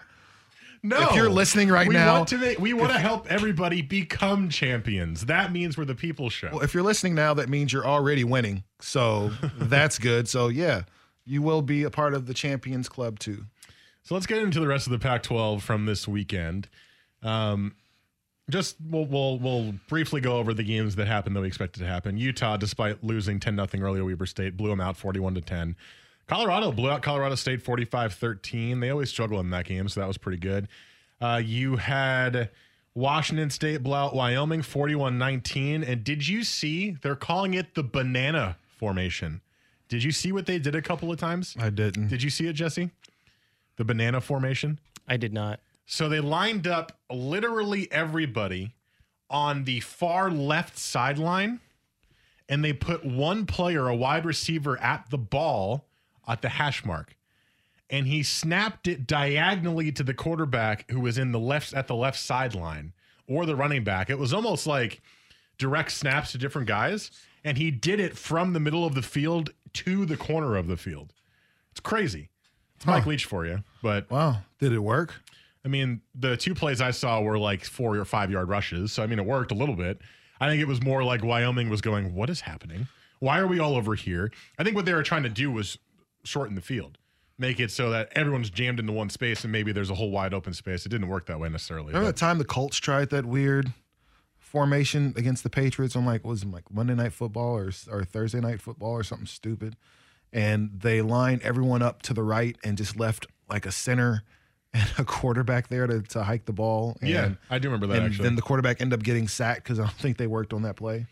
No, 0.83 1.09
if 1.09 1.15
you're 1.15 1.29
listening 1.29 1.69
right 1.69 1.87
we 1.87 1.93
now- 1.93 2.17
want 2.17 2.29
to 2.29 2.37
make, 2.37 2.59
we 2.59 2.73
want 2.73 2.91
to 2.91 2.99
help 2.99 3.27
everybody 3.31 3.81
become 3.81 4.49
champions. 4.49 5.25
That 5.25 5.51
means 5.51 5.77
we're 5.77 5.85
the 5.85 5.95
people 5.95 6.29
show. 6.29 6.49
Well, 6.51 6.61
if 6.61 6.73
you're 6.73 6.83
listening 6.83 7.15
now, 7.15 7.33
that 7.35 7.49
means 7.49 7.73
you're 7.73 7.85
already 7.87 8.23
winning. 8.23 8.63
So 8.79 9.31
that's 9.57 9.99
good. 9.99 10.27
So 10.27 10.47
yeah, 10.47 10.83
you 11.25 11.41
will 11.41 11.61
be 11.61 11.83
a 11.83 11.89
part 11.89 12.13
of 12.13 12.25
the 12.25 12.33
champions 12.33 12.89
club 12.89 13.19
too. 13.19 13.45
So 14.03 14.15
let's 14.15 14.25
get 14.25 14.39
into 14.39 14.59
the 14.59 14.67
rest 14.67 14.87
of 14.87 14.91
the 14.91 14.99
Pac-12 14.99 15.61
from 15.61 15.85
this 15.85 16.07
weekend. 16.07 16.67
Um, 17.21 17.75
just 18.49 18.77
we'll, 18.83 19.05
we'll 19.05 19.37
we'll 19.37 19.73
briefly 19.87 20.21
go 20.21 20.37
over 20.37 20.53
the 20.55 20.63
games 20.63 20.95
that 20.95 21.07
happened 21.07 21.35
that 21.35 21.41
we 21.41 21.47
expected 21.47 21.81
to 21.81 21.85
happen. 21.85 22.17
Utah, 22.17 22.57
despite 22.57 23.03
losing 23.03 23.39
10 23.39 23.55
nothing 23.55 23.83
earlier, 23.83 24.03
Weber 24.03 24.25
State 24.25 24.57
blew 24.57 24.69
them 24.69 24.81
out 24.81 24.97
41 24.97 25.35
to 25.35 25.41
10. 25.41 25.75
Colorado 26.29 26.71
blew 26.71 26.91
out 26.91 27.01
Colorado 27.01 27.33
State 27.33 27.63
45-13. 27.63 28.79
They 28.79 28.91
always 28.91 29.09
struggle 29.09 29.39
in 29.39 29.49
that 29.49 29.65
game, 29.65 29.89
so 29.89 29.99
that 29.99 30.07
was 30.07 30.19
pretty 30.19 30.37
good. 30.37 30.67
Uh, 31.19 31.41
you 31.43 31.77
had 31.77 32.51
Washington 32.93 33.49
State 33.49 33.81
blow 33.81 33.97
out 33.97 34.15
Wyoming 34.15 34.61
41-19. 34.61 35.89
And 35.89 36.03
did 36.03 36.27
you 36.27 36.43
see 36.43 36.91
they're 37.01 37.15
calling 37.15 37.55
it 37.55 37.73
the 37.73 37.81
banana 37.81 38.57
formation? 38.77 39.41
Did 39.87 40.03
you 40.03 40.11
see 40.11 40.31
what 40.31 40.45
they 40.45 40.59
did 40.59 40.75
a 40.75 40.83
couple 40.83 41.11
of 41.11 41.19
times? 41.19 41.55
I 41.59 41.71
didn't. 41.71 42.09
Did 42.09 42.21
you 42.21 42.29
see 42.29 42.45
it, 42.45 42.53
Jesse? 42.53 42.91
The 43.77 43.83
banana 43.83 44.21
formation. 44.21 44.79
I 45.07 45.17
did 45.17 45.33
not. 45.33 45.61
So 45.87 46.07
they 46.09 46.19
lined 46.19 46.67
up 46.67 46.99
literally 47.11 47.91
everybody 47.91 48.75
on 49.31 49.63
the 49.63 49.79
far 49.79 50.29
left 50.29 50.77
sideline, 50.77 51.59
and 52.47 52.63
they 52.63 52.73
put 52.73 53.03
one 53.03 53.47
player, 53.47 53.87
a 53.87 53.95
wide 53.95 54.25
receiver, 54.25 54.79
at 54.79 55.09
the 55.09 55.17
ball 55.17 55.87
at 56.29 56.41
the 56.41 56.49
hash 56.49 56.85
mark. 56.85 57.15
And 57.89 58.05
he 58.05 58.21
snapped 58.21 58.87
it 58.87 59.07
diagonally 59.07 59.91
to 59.93 60.03
the 60.03 60.13
quarterback 60.13 60.89
who 60.91 60.99
was 60.99 61.17
in 61.17 61.31
the 61.31 61.39
left 61.39 61.73
at 61.73 61.87
the 61.87 61.95
left 61.95 62.19
sideline 62.19 62.93
or 63.27 63.45
the 63.45 63.55
running 63.55 63.83
back. 63.83 64.09
It 64.09 64.19
was 64.19 64.33
almost 64.33 64.67
like 64.67 65.01
direct 65.57 65.91
snaps 65.91 66.31
to 66.33 66.37
different 66.37 66.67
guys. 66.67 67.09
And 67.43 67.57
he 67.57 67.71
did 67.71 67.99
it 67.99 68.17
from 68.17 68.53
the 68.53 68.59
middle 68.59 68.85
of 68.85 68.93
the 68.93 69.01
field 69.01 69.53
to 69.73 70.05
the 70.05 70.17
corner 70.17 70.55
of 70.55 70.67
the 70.67 70.77
field. 70.77 71.13
It's 71.71 71.79
crazy. 71.79 72.29
It's 72.75 72.85
Mike 72.85 73.05
Leach 73.05 73.25
for 73.25 73.45
you. 73.45 73.63
But 73.81 74.09
Wow, 74.11 74.37
did 74.59 74.71
it 74.71 74.79
work? 74.79 75.15
I 75.65 75.67
mean, 75.67 76.01
the 76.15 76.37
two 76.37 76.55
plays 76.55 76.79
I 76.81 76.91
saw 76.91 77.21
were 77.21 77.37
like 77.37 77.65
four 77.65 77.95
or 77.97 78.05
five 78.05 78.31
yard 78.31 78.47
rushes. 78.49 78.93
So, 78.93 79.03
I 79.03 79.07
mean, 79.07 79.19
it 79.19 79.25
worked 79.25 79.51
a 79.51 79.55
little 79.55 79.75
bit. 79.75 79.99
I 80.39 80.47
think 80.47 80.61
it 80.61 80.67
was 80.67 80.81
more 80.81 81.03
like 81.03 81.23
Wyoming 81.23 81.69
was 81.69 81.81
going, 81.81 82.13
What 82.13 82.29
is 82.29 82.41
happening? 82.41 82.87
Why 83.19 83.39
are 83.39 83.47
we 83.47 83.59
all 83.59 83.75
over 83.75 83.95
here? 83.95 84.31
I 84.57 84.63
think 84.63 84.75
what 84.75 84.85
they 84.85 84.93
were 84.93 85.03
trying 85.03 85.23
to 85.23 85.29
do 85.29 85.51
was 85.51 85.77
shorten 86.23 86.55
the 86.55 86.61
field, 86.61 86.97
make 87.37 87.59
it 87.59 87.71
so 87.71 87.89
that 87.91 88.09
everyone's 88.13 88.49
jammed 88.49 88.79
into 88.79 88.91
one 88.93 89.09
space 89.09 89.43
and 89.43 89.51
maybe 89.51 89.71
there's 89.71 89.89
a 89.89 89.95
whole 89.95 90.11
wide 90.11 90.33
open 90.33 90.53
space. 90.53 90.85
It 90.85 90.89
didn't 90.89 91.07
work 91.07 91.25
that 91.27 91.39
way 91.39 91.49
necessarily. 91.49 91.87
Remember 91.87 92.07
but- 92.07 92.15
that 92.15 92.19
time 92.19 92.37
the 92.37 92.45
Colts 92.45 92.77
tried 92.77 93.09
that 93.11 93.25
weird 93.25 93.73
formation 94.37 95.13
against 95.15 95.43
the 95.43 95.49
Patriots 95.49 95.95
on 95.95 96.05
like 96.05 96.25
was 96.25 96.43
it 96.43 96.51
like 96.51 96.71
Monday 96.71 96.95
night 96.95 97.13
football 97.13 97.55
or 97.55 97.71
or 97.89 98.03
Thursday 98.03 98.39
night 98.39 98.61
football 98.61 98.91
or 98.91 99.03
something 99.03 99.27
stupid, 99.27 99.75
and 100.33 100.71
they 100.81 101.01
lined 101.01 101.41
everyone 101.43 101.81
up 101.81 102.01
to 102.03 102.13
the 102.13 102.23
right 102.23 102.57
and 102.63 102.77
just 102.77 102.97
left 102.97 103.27
like 103.49 103.65
a 103.65 103.71
center 103.71 104.23
and 104.73 104.87
a 104.99 105.03
quarterback 105.03 105.67
there 105.69 105.87
to, 105.87 106.01
to 106.03 106.23
hike 106.23 106.45
the 106.45 106.53
ball. 106.53 106.95
And, 107.01 107.09
yeah, 107.09 107.29
I 107.49 107.57
do 107.57 107.69
remember 107.69 107.87
that 107.87 107.97
and 107.97 108.05
actually. 108.07 108.23
then 108.25 108.35
the 108.35 108.41
quarterback 108.43 108.81
ended 108.81 108.99
up 108.99 109.03
getting 109.03 109.27
sacked 109.27 109.63
because 109.63 109.79
I 109.79 109.83
don't 109.83 109.95
think 109.95 110.17
they 110.17 110.27
worked 110.27 110.53
on 110.53 110.61
that 110.61 110.75
play. 110.75 111.07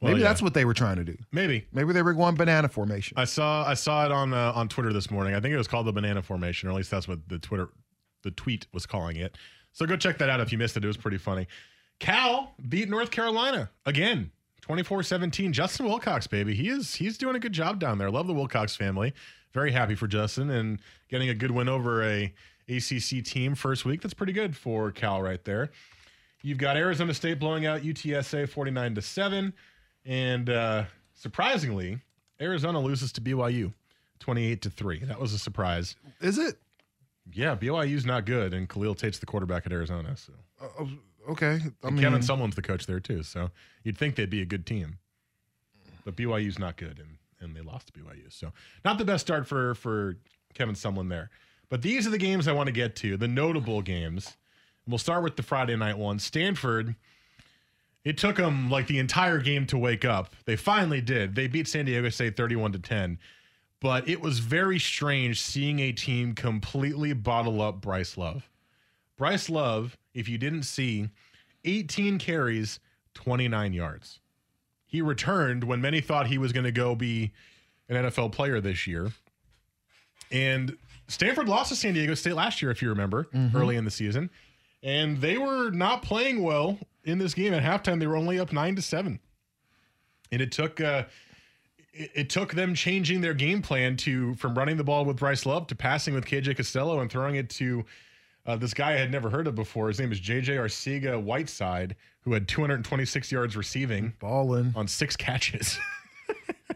Well, 0.00 0.12
Maybe 0.12 0.22
yeah. 0.22 0.28
that's 0.28 0.40
what 0.40 0.54
they 0.54 0.64
were 0.64 0.72
trying 0.74 0.96
to 0.96 1.04
do. 1.04 1.16
maybe. 1.30 1.66
Maybe 1.72 1.92
they 1.92 2.00
were 2.02 2.14
going 2.14 2.34
banana 2.34 2.68
formation. 2.68 3.18
I 3.18 3.24
saw 3.24 3.66
I 3.66 3.74
saw 3.74 4.06
it 4.06 4.12
on 4.12 4.32
uh, 4.32 4.52
on 4.54 4.68
Twitter 4.68 4.92
this 4.94 5.10
morning. 5.10 5.34
I 5.34 5.40
think 5.40 5.52
it 5.52 5.58
was 5.58 5.68
called 5.68 5.86
the 5.86 5.92
banana 5.92 6.22
formation, 6.22 6.68
or 6.68 6.72
at 6.72 6.76
least 6.78 6.90
that's 6.90 7.06
what 7.06 7.28
the 7.28 7.38
Twitter 7.38 7.68
the 8.22 8.30
tweet 8.30 8.66
was 8.72 8.86
calling 8.86 9.16
it. 9.16 9.36
So 9.72 9.84
go 9.86 9.96
check 9.96 10.18
that 10.18 10.30
out 10.30 10.40
if 10.40 10.52
you 10.52 10.58
missed 10.58 10.76
it. 10.76 10.84
It 10.84 10.86
was 10.86 10.96
pretty 10.96 11.18
funny. 11.18 11.46
Cal 11.98 12.54
beat 12.68 12.88
North 12.88 13.10
Carolina 13.10 13.70
again, 13.84 14.30
24-17. 14.66 15.52
Justin 15.52 15.86
Wilcox, 15.86 16.26
baby. 16.26 16.54
He 16.54 16.68
is 16.68 16.94
he's 16.94 17.18
doing 17.18 17.36
a 17.36 17.38
good 17.38 17.52
job 17.52 17.78
down 17.78 17.98
there. 17.98 18.10
Love 18.10 18.26
the 18.26 18.32
Wilcox 18.34 18.74
family. 18.74 19.12
Very 19.52 19.70
happy 19.70 19.94
for 19.94 20.06
Justin 20.06 20.48
and 20.50 20.80
getting 21.10 21.28
a 21.28 21.34
good 21.34 21.50
win 21.50 21.68
over 21.68 22.02
a 22.02 22.32
ACC 22.68 23.22
team 23.24 23.54
first 23.54 23.84
week. 23.84 24.00
That's 24.00 24.14
pretty 24.14 24.32
good 24.32 24.56
for 24.56 24.92
Cal 24.92 25.20
right 25.20 25.44
there. 25.44 25.70
You've 26.42 26.56
got 26.58 26.76
Arizona 26.76 27.12
State 27.12 27.38
blowing 27.38 27.66
out 27.66 27.82
UTSA 27.82 28.48
49 28.48 28.94
to 28.94 29.02
7. 29.02 29.52
And 30.04 30.48
uh, 30.48 30.84
surprisingly, 31.14 31.98
Arizona 32.40 32.80
loses 32.80 33.12
to 33.12 33.20
BYU 33.20 33.72
28 34.20 34.62
to 34.62 34.70
3. 34.70 34.98
That 35.04 35.20
was 35.20 35.32
a 35.32 35.38
surprise. 35.38 35.96
Is 36.20 36.38
it? 36.38 36.56
Yeah, 37.32 37.54
BYU's 37.54 38.04
not 38.06 38.26
good, 38.26 38.52
and 38.54 38.68
Khalil 38.68 38.94
Tate's 38.94 39.18
the 39.18 39.26
quarterback 39.26 39.66
at 39.66 39.72
Arizona. 39.72 40.16
So 40.16 40.32
Okay. 41.28 41.60
I 41.82 41.86
and 41.86 41.96
mean, 41.96 42.02
Kevin 42.02 42.20
Sumlin's 42.20 42.56
the 42.56 42.62
coach 42.62 42.86
there 42.86 43.00
too. 43.00 43.22
So 43.22 43.50
you'd 43.84 43.96
think 43.98 44.16
they'd 44.16 44.30
be 44.30 44.42
a 44.42 44.46
good 44.46 44.66
team. 44.66 44.98
But 46.04 46.16
BYU's 46.16 46.58
not 46.58 46.76
good 46.76 46.98
and, 46.98 47.18
and 47.40 47.54
they 47.54 47.60
lost 47.60 47.88
to 47.88 47.92
BYU. 47.92 48.32
So 48.32 48.52
not 48.84 48.98
the 48.98 49.04
best 49.04 49.26
start 49.26 49.46
for 49.46 49.74
for 49.74 50.16
Kevin 50.54 50.74
Sumlin 50.74 51.08
there. 51.08 51.30
But 51.68 51.82
these 51.82 52.06
are 52.06 52.10
the 52.10 52.18
games 52.18 52.48
I 52.48 52.52
want 52.52 52.66
to 52.66 52.72
get 52.72 52.96
to, 52.96 53.16
the 53.16 53.28
notable 53.28 53.80
games. 53.82 54.36
And 54.84 54.92
We'll 54.92 54.98
start 54.98 55.22
with 55.22 55.36
the 55.36 55.42
Friday 55.42 55.76
night 55.76 55.98
one. 55.98 56.18
Stanford 56.18 56.96
it 58.04 58.16
took 58.16 58.36
them 58.36 58.70
like 58.70 58.86
the 58.86 58.98
entire 58.98 59.38
game 59.38 59.66
to 59.66 59.78
wake 59.78 60.04
up. 60.04 60.34
They 60.46 60.56
finally 60.56 61.00
did. 61.00 61.34
They 61.34 61.48
beat 61.48 61.68
San 61.68 61.84
Diego 61.84 62.08
State 62.08 62.36
31 62.36 62.72
to 62.72 62.78
10. 62.78 63.18
But 63.80 64.08
it 64.08 64.20
was 64.20 64.38
very 64.40 64.78
strange 64.78 65.40
seeing 65.40 65.80
a 65.80 65.92
team 65.92 66.34
completely 66.34 67.12
bottle 67.12 67.62
up 67.62 67.80
Bryce 67.80 68.16
Love. 68.16 68.48
Bryce 69.16 69.48
Love, 69.48 69.96
if 70.14 70.28
you 70.28 70.38
didn't 70.38 70.64
see, 70.64 71.08
18 71.64 72.18
carries, 72.18 72.80
29 73.14 73.72
yards. 73.72 74.20
He 74.86 75.02
returned 75.02 75.64
when 75.64 75.80
many 75.80 76.00
thought 76.00 76.26
he 76.26 76.38
was 76.38 76.52
going 76.52 76.64
to 76.64 76.72
go 76.72 76.94
be 76.94 77.32
an 77.88 78.04
NFL 78.04 78.32
player 78.32 78.60
this 78.60 78.86
year. 78.86 79.12
And 80.30 80.76
Stanford 81.08 81.48
lost 81.48 81.70
to 81.70 81.76
San 81.76 81.94
Diego 81.94 82.14
State 82.14 82.34
last 82.34 82.62
year, 82.62 82.70
if 82.70 82.82
you 82.82 82.88
remember, 82.88 83.24
mm-hmm. 83.24 83.56
early 83.56 83.76
in 83.76 83.84
the 83.84 83.90
season. 83.90 84.30
And 84.82 85.20
they 85.20 85.38
were 85.38 85.70
not 85.70 86.02
playing 86.02 86.42
well 86.42 86.78
in 87.04 87.18
this 87.18 87.34
game. 87.34 87.54
At 87.54 87.62
halftime, 87.62 87.98
they 88.00 88.06
were 88.06 88.16
only 88.16 88.38
up 88.38 88.52
nine 88.52 88.76
to 88.76 88.82
seven. 88.82 89.20
And 90.32 90.40
it 90.40 90.52
took 90.52 90.80
uh, 90.80 91.04
it, 91.92 92.10
it 92.14 92.30
took 92.30 92.54
them 92.54 92.74
changing 92.74 93.20
their 93.20 93.34
game 93.34 93.62
plan 93.62 93.96
to 93.98 94.34
from 94.34 94.56
running 94.56 94.76
the 94.76 94.84
ball 94.84 95.04
with 95.04 95.16
Bryce 95.16 95.46
Love 95.46 95.66
to 95.68 95.74
passing 95.74 96.14
with 96.14 96.24
KJ 96.24 96.56
Costello 96.56 97.00
and 97.00 97.10
throwing 97.10 97.36
it 97.36 97.50
to 97.50 97.84
uh, 98.46 98.56
this 98.56 98.72
guy 98.74 98.92
I 98.92 98.96
had 98.96 99.10
never 99.10 99.28
heard 99.28 99.46
of 99.46 99.54
before. 99.54 99.88
His 99.88 100.00
name 100.00 100.12
is 100.12 100.20
JJ 100.20 100.56
Arcega 100.56 101.22
Whiteside, 101.22 101.96
who 102.20 102.32
had 102.32 102.48
226 102.48 103.30
yards 103.32 103.56
receiving 103.56 104.14
balling 104.18 104.72
on 104.76 104.88
six 104.88 105.16
catches. 105.16 105.78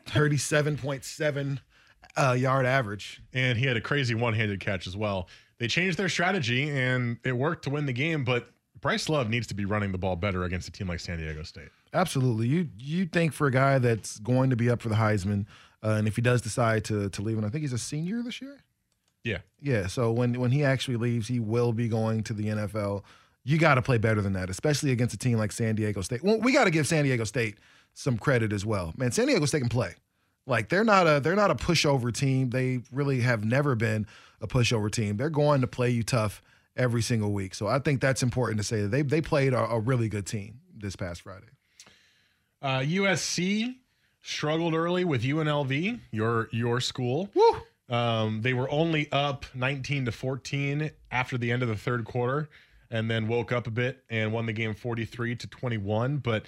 37.7 0.06 1.58
uh, 2.16 2.32
yard 2.32 2.66
average. 2.66 3.22
and 3.32 3.58
he 3.58 3.66
had 3.66 3.76
a 3.76 3.80
crazy 3.80 4.14
one-handed 4.14 4.60
catch 4.60 4.86
as 4.86 4.96
well. 4.96 5.28
They 5.58 5.68
changed 5.68 5.98
their 5.98 6.08
strategy 6.08 6.70
and 6.70 7.18
it 7.24 7.32
worked 7.32 7.64
to 7.64 7.70
win 7.70 7.86
the 7.86 7.92
game, 7.92 8.24
but 8.24 8.50
Bryce 8.84 9.08
Love 9.08 9.30
needs 9.30 9.46
to 9.46 9.54
be 9.54 9.64
running 9.64 9.92
the 9.92 9.98
ball 9.98 10.14
better 10.14 10.44
against 10.44 10.68
a 10.68 10.70
team 10.70 10.88
like 10.88 11.00
San 11.00 11.16
Diego 11.16 11.42
State. 11.42 11.70
Absolutely. 11.94 12.48
You 12.48 12.68
you 12.78 13.06
think 13.06 13.32
for 13.32 13.46
a 13.46 13.50
guy 13.50 13.78
that's 13.78 14.18
going 14.18 14.50
to 14.50 14.56
be 14.56 14.68
up 14.68 14.82
for 14.82 14.90
the 14.90 14.94
Heisman, 14.94 15.46
uh, 15.82 15.92
and 15.92 16.06
if 16.06 16.16
he 16.16 16.20
does 16.22 16.42
decide 16.42 16.84
to 16.84 17.08
to 17.08 17.22
leave, 17.22 17.38
and 17.38 17.46
I 17.46 17.48
think 17.48 17.62
he's 17.62 17.72
a 17.72 17.78
senior 17.78 18.22
this 18.22 18.42
year. 18.42 18.58
Yeah. 19.22 19.38
Yeah. 19.58 19.86
So 19.86 20.12
when 20.12 20.38
when 20.38 20.50
he 20.50 20.62
actually 20.64 20.98
leaves, 20.98 21.28
he 21.28 21.40
will 21.40 21.72
be 21.72 21.88
going 21.88 22.24
to 22.24 22.34
the 22.34 22.44
NFL. 22.44 23.04
you 23.42 23.56
got 23.56 23.76
to 23.76 23.82
play 23.82 23.96
better 23.96 24.20
than 24.20 24.34
that, 24.34 24.50
especially 24.50 24.92
against 24.92 25.14
a 25.14 25.18
team 25.18 25.38
like 25.38 25.52
San 25.52 25.76
Diego 25.76 26.02
State. 26.02 26.22
Well, 26.22 26.38
we 26.40 26.52
got 26.52 26.64
to 26.64 26.70
give 26.70 26.86
San 26.86 27.04
Diego 27.04 27.24
State 27.24 27.56
some 27.94 28.18
credit 28.18 28.52
as 28.52 28.66
well. 28.66 28.92
Man, 28.98 29.12
San 29.12 29.28
Diego 29.28 29.46
State 29.46 29.60
can 29.60 29.70
play. 29.70 29.94
Like 30.46 30.68
they're 30.68 30.84
not 30.84 31.06
a 31.06 31.20
they're 31.20 31.34
not 31.34 31.50
a 31.50 31.54
pushover 31.54 32.14
team. 32.14 32.50
They 32.50 32.82
really 32.92 33.22
have 33.22 33.46
never 33.46 33.74
been 33.74 34.06
a 34.42 34.46
pushover 34.46 34.90
team. 34.92 35.16
They're 35.16 35.30
going 35.30 35.62
to 35.62 35.66
play 35.66 35.88
you 35.88 36.02
tough 36.02 36.42
every 36.76 37.02
single 37.02 37.32
week. 37.32 37.54
So 37.54 37.66
I 37.66 37.78
think 37.78 38.00
that's 38.00 38.22
important 38.22 38.58
to 38.58 38.64
say 38.64 38.82
that 38.82 38.88
they 38.88 39.02
they 39.02 39.20
played 39.20 39.52
a, 39.52 39.64
a 39.64 39.80
really 39.80 40.08
good 40.08 40.26
team 40.26 40.60
this 40.76 40.96
past 40.96 41.22
Friday. 41.22 41.46
Uh, 42.62 42.80
USC 42.80 43.74
struggled 44.22 44.74
early 44.74 45.04
with 45.04 45.22
UNLV, 45.22 46.00
your 46.10 46.48
your 46.50 46.80
school. 46.80 47.28
Woo! 47.34 47.56
Um, 47.94 48.40
they 48.40 48.54
were 48.54 48.70
only 48.70 49.12
up 49.12 49.44
19 49.54 50.06
to 50.06 50.12
14 50.12 50.90
after 51.10 51.36
the 51.36 51.52
end 51.52 51.62
of 51.62 51.68
the 51.68 51.76
third 51.76 52.06
quarter, 52.06 52.48
and 52.90 53.10
then 53.10 53.28
woke 53.28 53.52
up 53.52 53.66
a 53.66 53.70
bit 53.70 54.02
and 54.08 54.32
won 54.32 54.46
the 54.46 54.54
game 54.54 54.74
43 54.74 55.36
to 55.36 55.46
21. 55.46 56.16
But 56.16 56.46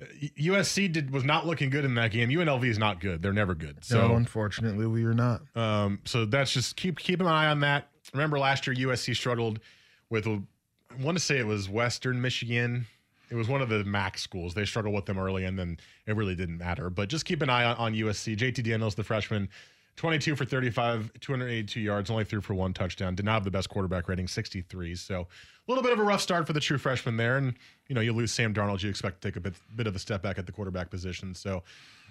uh, 0.00 0.04
USC 0.38 0.92
did 0.92 1.10
was 1.10 1.24
not 1.24 1.46
looking 1.46 1.70
good 1.70 1.86
in 1.86 1.94
that 1.94 2.10
game. 2.10 2.28
UNLV 2.28 2.64
is 2.66 2.78
not 2.78 3.00
good; 3.00 3.22
they're 3.22 3.32
never 3.32 3.54
good. 3.54 3.82
So, 3.82 4.08
no, 4.08 4.14
unfortunately, 4.16 4.86
we 4.86 5.04
are 5.04 5.14
not. 5.14 5.40
um, 5.56 6.00
so 6.04 6.26
that's 6.26 6.52
just 6.52 6.76
keep 6.76 6.98
keep 6.98 7.20
an 7.20 7.26
eye 7.26 7.46
on 7.46 7.60
that. 7.60 7.88
Remember 8.14 8.38
last 8.38 8.66
year 8.66 8.74
USC 8.74 9.14
struggled 9.14 9.60
with 10.08 10.26
I 10.26 11.02
want 11.02 11.18
to 11.18 11.22
say 11.22 11.38
it 11.38 11.46
was 11.46 11.68
Western 11.68 12.20
Michigan. 12.22 12.86
It 13.30 13.34
was 13.34 13.48
one 13.48 13.60
of 13.60 13.68
the 13.68 13.84
MAC 13.84 14.16
schools. 14.16 14.54
They 14.54 14.64
struggled 14.64 14.94
with 14.94 15.06
them 15.06 15.18
early, 15.18 15.44
and 15.44 15.58
then 15.58 15.78
it 16.06 16.14
really 16.14 16.36
didn't 16.36 16.58
matter. 16.58 16.88
But 16.88 17.08
just 17.08 17.24
keep 17.24 17.42
an 17.42 17.50
eye 17.50 17.64
on, 17.64 17.76
on 17.76 17.94
USC. 17.94 18.36
JT 18.36 18.62
Daniels, 18.62 18.94
the 18.94 19.02
freshman, 19.02 19.48
22 19.96 20.36
for 20.36 20.44
35, 20.44 21.10
282 21.20 21.80
yards, 21.80 22.10
only 22.10 22.24
threw 22.24 22.40
for 22.40 22.54
one 22.54 22.72
touchdown. 22.72 23.14
Did 23.14 23.24
not 23.24 23.34
have 23.34 23.44
the 23.44 23.50
best 23.50 23.68
quarterback 23.68 24.08
rating, 24.08 24.28
63. 24.28 24.94
So 24.94 25.20
a 25.22 25.26
little 25.66 25.82
bit 25.82 25.92
of 25.92 25.98
a 25.98 26.02
rough 26.02 26.20
start 26.20 26.46
for 26.46 26.52
the 26.52 26.60
true 26.60 26.78
freshman 26.78 27.16
there. 27.16 27.38
And, 27.38 27.54
you 27.88 27.94
know, 27.94 28.00
you 28.00 28.12
lose 28.12 28.30
Sam 28.30 28.54
Darnold, 28.54 28.82
you 28.82 28.90
expect 28.90 29.22
to 29.22 29.28
take 29.28 29.36
a 29.36 29.40
bit, 29.40 29.54
bit 29.74 29.86
of 29.86 29.96
a 29.96 29.98
step 29.98 30.22
back 30.22 30.38
at 30.38 30.46
the 30.46 30.52
quarterback 30.52 30.90
position. 30.90 31.34
So 31.34 31.62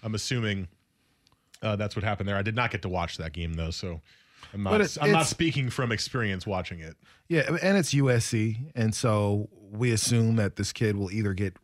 I'm 0.02 0.16
assuming 0.16 0.68
uh, 1.62 1.76
that's 1.76 1.96
what 1.96 2.04
happened 2.04 2.28
there. 2.28 2.36
I 2.36 2.42
did 2.42 2.56
not 2.56 2.72
get 2.72 2.82
to 2.82 2.90
watch 2.90 3.18
that 3.18 3.32
game, 3.32 3.54
though. 3.54 3.72
So 3.72 4.02
I'm 4.54 4.64
not, 4.64 4.98
I'm 5.02 5.12
not 5.12 5.28
speaking 5.28 5.70
from 5.70 5.92
experience 5.92 6.48
watching 6.48 6.80
it. 6.80 6.96
Yeah, 7.28 7.58
and 7.62 7.78
it's 7.78 7.94
USC, 7.94 8.72
and 8.76 8.94
so 8.94 9.50
we 9.72 9.92
assume 9.92 10.36
that 10.38 10.56
this 10.56 10.72
kid 10.72 10.96
will 10.96 11.12
either 11.12 11.34
get 11.34 11.56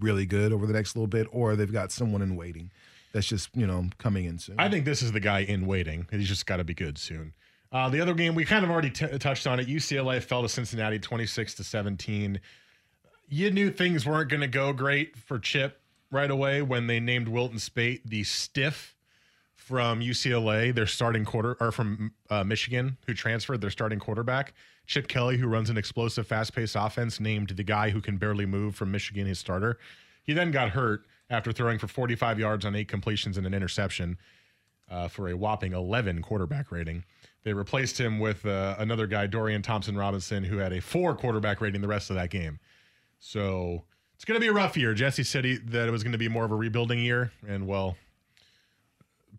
really 0.00 0.26
good 0.26 0.52
over 0.52 0.66
the 0.66 0.72
next 0.72 0.96
little 0.96 1.06
bit, 1.06 1.26
or 1.30 1.56
they've 1.56 1.72
got 1.72 1.92
someone 1.92 2.22
in 2.22 2.36
waiting 2.36 2.70
that's 3.12 3.26
just 3.26 3.50
you 3.54 3.66
know 3.66 3.86
coming 3.98 4.24
in 4.24 4.38
soon. 4.38 4.56
I 4.58 4.68
think 4.68 4.84
this 4.84 5.02
is 5.02 5.12
the 5.12 5.20
guy 5.20 5.40
in 5.40 5.66
waiting. 5.66 6.06
He's 6.10 6.28
just 6.28 6.46
got 6.46 6.58
to 6.58 6.64
be 6.64 6.74
good 6.74 6.98
soon. 6.98 7.32
Uh, 7.70 7.88
the 7.88 8.00
other 8.00 8.14
game 8.14 8.34
we 8.34 8.44
kind 8.44 8.64
of 8.64 8.70
already 8.70 8.90
t- 8.90 9.18
touched 9.18 9.46
on 9.46 9.60
it. 9.60 9.68
UCLA 9.68 10.22
fell 10.22 10.42
to 10.42 10.48
Cincinnati, 10.48 10.98
twenty 10.98 11.26
six 11.26 11.54
to 11.54 11.64
seventeen. 11.64 12.40
You 13.28 13.50
knew 13.50 13.70
things 13.70 14.06
weren't 14.06 14.30
going 14.30 14.40
to 14.40 14.46
go 14.46 14.72
great 14.72 15.16
for 15.16 15.38
Chip 15.38 15.80
right 16.10 16.30
away 16.30 16.62
when 16.62 16.86
they 16.86 16.98
named 16.98 17.28
Wilton 17.28 17.58
Speight 17.58 18.00
the 18.06 18.24
stiff 18.24 18.94
from 19.68 20.00
UCLA, 20.00 20.74
their 20.74 20.86
starting 20.86 21.26
quarter, 21.26 21.54
or 21.60 21.70
from 21.70 22.10
uh, 22.30 22.42
Michigan, 22.42 22.96
who 23.06 23.12
transferred 23.12 23.60
their 23.60 23.68
starting 23.68 23.98
quarterback. 23.98 24.54
Chip 24.86 25.08
Kelly, 25.08 25.36
who 25.36 25.46
runs 25.46 25.68
an 25.68 25.76
explosive, 25.76 26.26
fast 26.26 26.54
paced 26.54 26.74
offense, 26.74 27.20
named 27.20 27.50
the 27.50 27.62
guy 27.62 27.90
who 27.90 28.00
can 28.00 28.16
barely 28.16 28.46
move 28.46 28.74
from 28.74 28.90
Michigan 28.90 29.26
his 29.26 29.38
starter. 29.38 29.78
He 30.22 30.32
then 30.32 30.52
got 30.52 30.70
hurt 30.70 31.04
after 31.28 31.52
throwing 31.52 31.78
for 31.78 31.86
45 31.86 32.38
yards 32.38 32.64
on 32.64 32.74
eight 32.74 32.88
completions 32.88 33.36
and 33.36 33.46
an 33.46 33.52
interception 33.52 34.16
uh, 34.90 35.06
for 35.06 35.28
a 35.28 35.36
whopping 35.36 35.74
11 35.74 36.22
quarterback 36.22 36.72
rating. 36.72 37.04
They 37.44 37.52
replaced 37.52 38.00
him 38.00 38.18
with 38.18 38.46
uh, 38.46 38.74
another 38.78 39.06
guy, 39.06 39.26
Dorian 39.26 39.60
Thompson 39.60 39.98
Robinson, 39.98 40.44
who 40.44 40.56
had 40.56 40.72
a 40.72 40.80
four 40.80 41.14
quarterback 41.14 41.60
rating 41.60 41.82
the 41.82 41.88
rest 41.88 42.08
of 42.08 42.16
that 42.16 42.30
game. 42.30 42.58
So 43.20 43.84
it's 44.14 44.24
going 44.24 44.40
to 44.40 44.40
be 44.40 44.48
a 44.48 44.52
rough 44.54 44.78
year. 44.78 44.94
Jesse 44.94 45.24
said 45.24 45.44
he, 45.44 45.58
that 45.58 45.88
it 45.88 45.90
was 45.90 46.02
going 46.02 46.12
to 46.12 46.18
be 46.18 46.28
more 46.28 46.46
of 46.46 46.52
a 46.52 46.56
rebuilding 46.56 47.00
year, 47.00 47.32
and 47.46 47.66
well, 47.66 47.98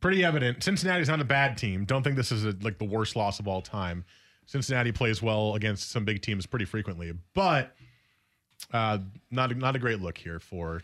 pretty 0.02 0.24
evident. 0.24 0.64
Cincinnati's 0.64 1.10
not 1.10 1.22
a 1.22 1.26
bad 1.26 1.58
team. 1.58 1.86
Don't 1.86 2.04
think 2.04 2.16
this 2.16 2.32
is 2.32 2.46
a, 2.46 2.56
like 2.62 2.78
the 2.78 2.86
worst 2.86 3.16
loss 3.16 3.40
of 3.40 3.48
all 3.48 3.62
time. 3.62 4.06
Cincinnati 4.46 4.92
plays 4.92 5.22
well 5.22 5.56
against 5.56 5.92
some 5.92 6.06
big 6.06 6.22
teams 6.22 6.46
pretty 6.46 6.66
frequently, 6.66 7.14
but 7.36 7.76
uh, 8.74 8.98
not 9.30 9.56
not 9.58 9.76
a 9.76 9.80
great 9.80 10.02
look 10.02 10.18
here 10.18 10.40
for 10.40 10.82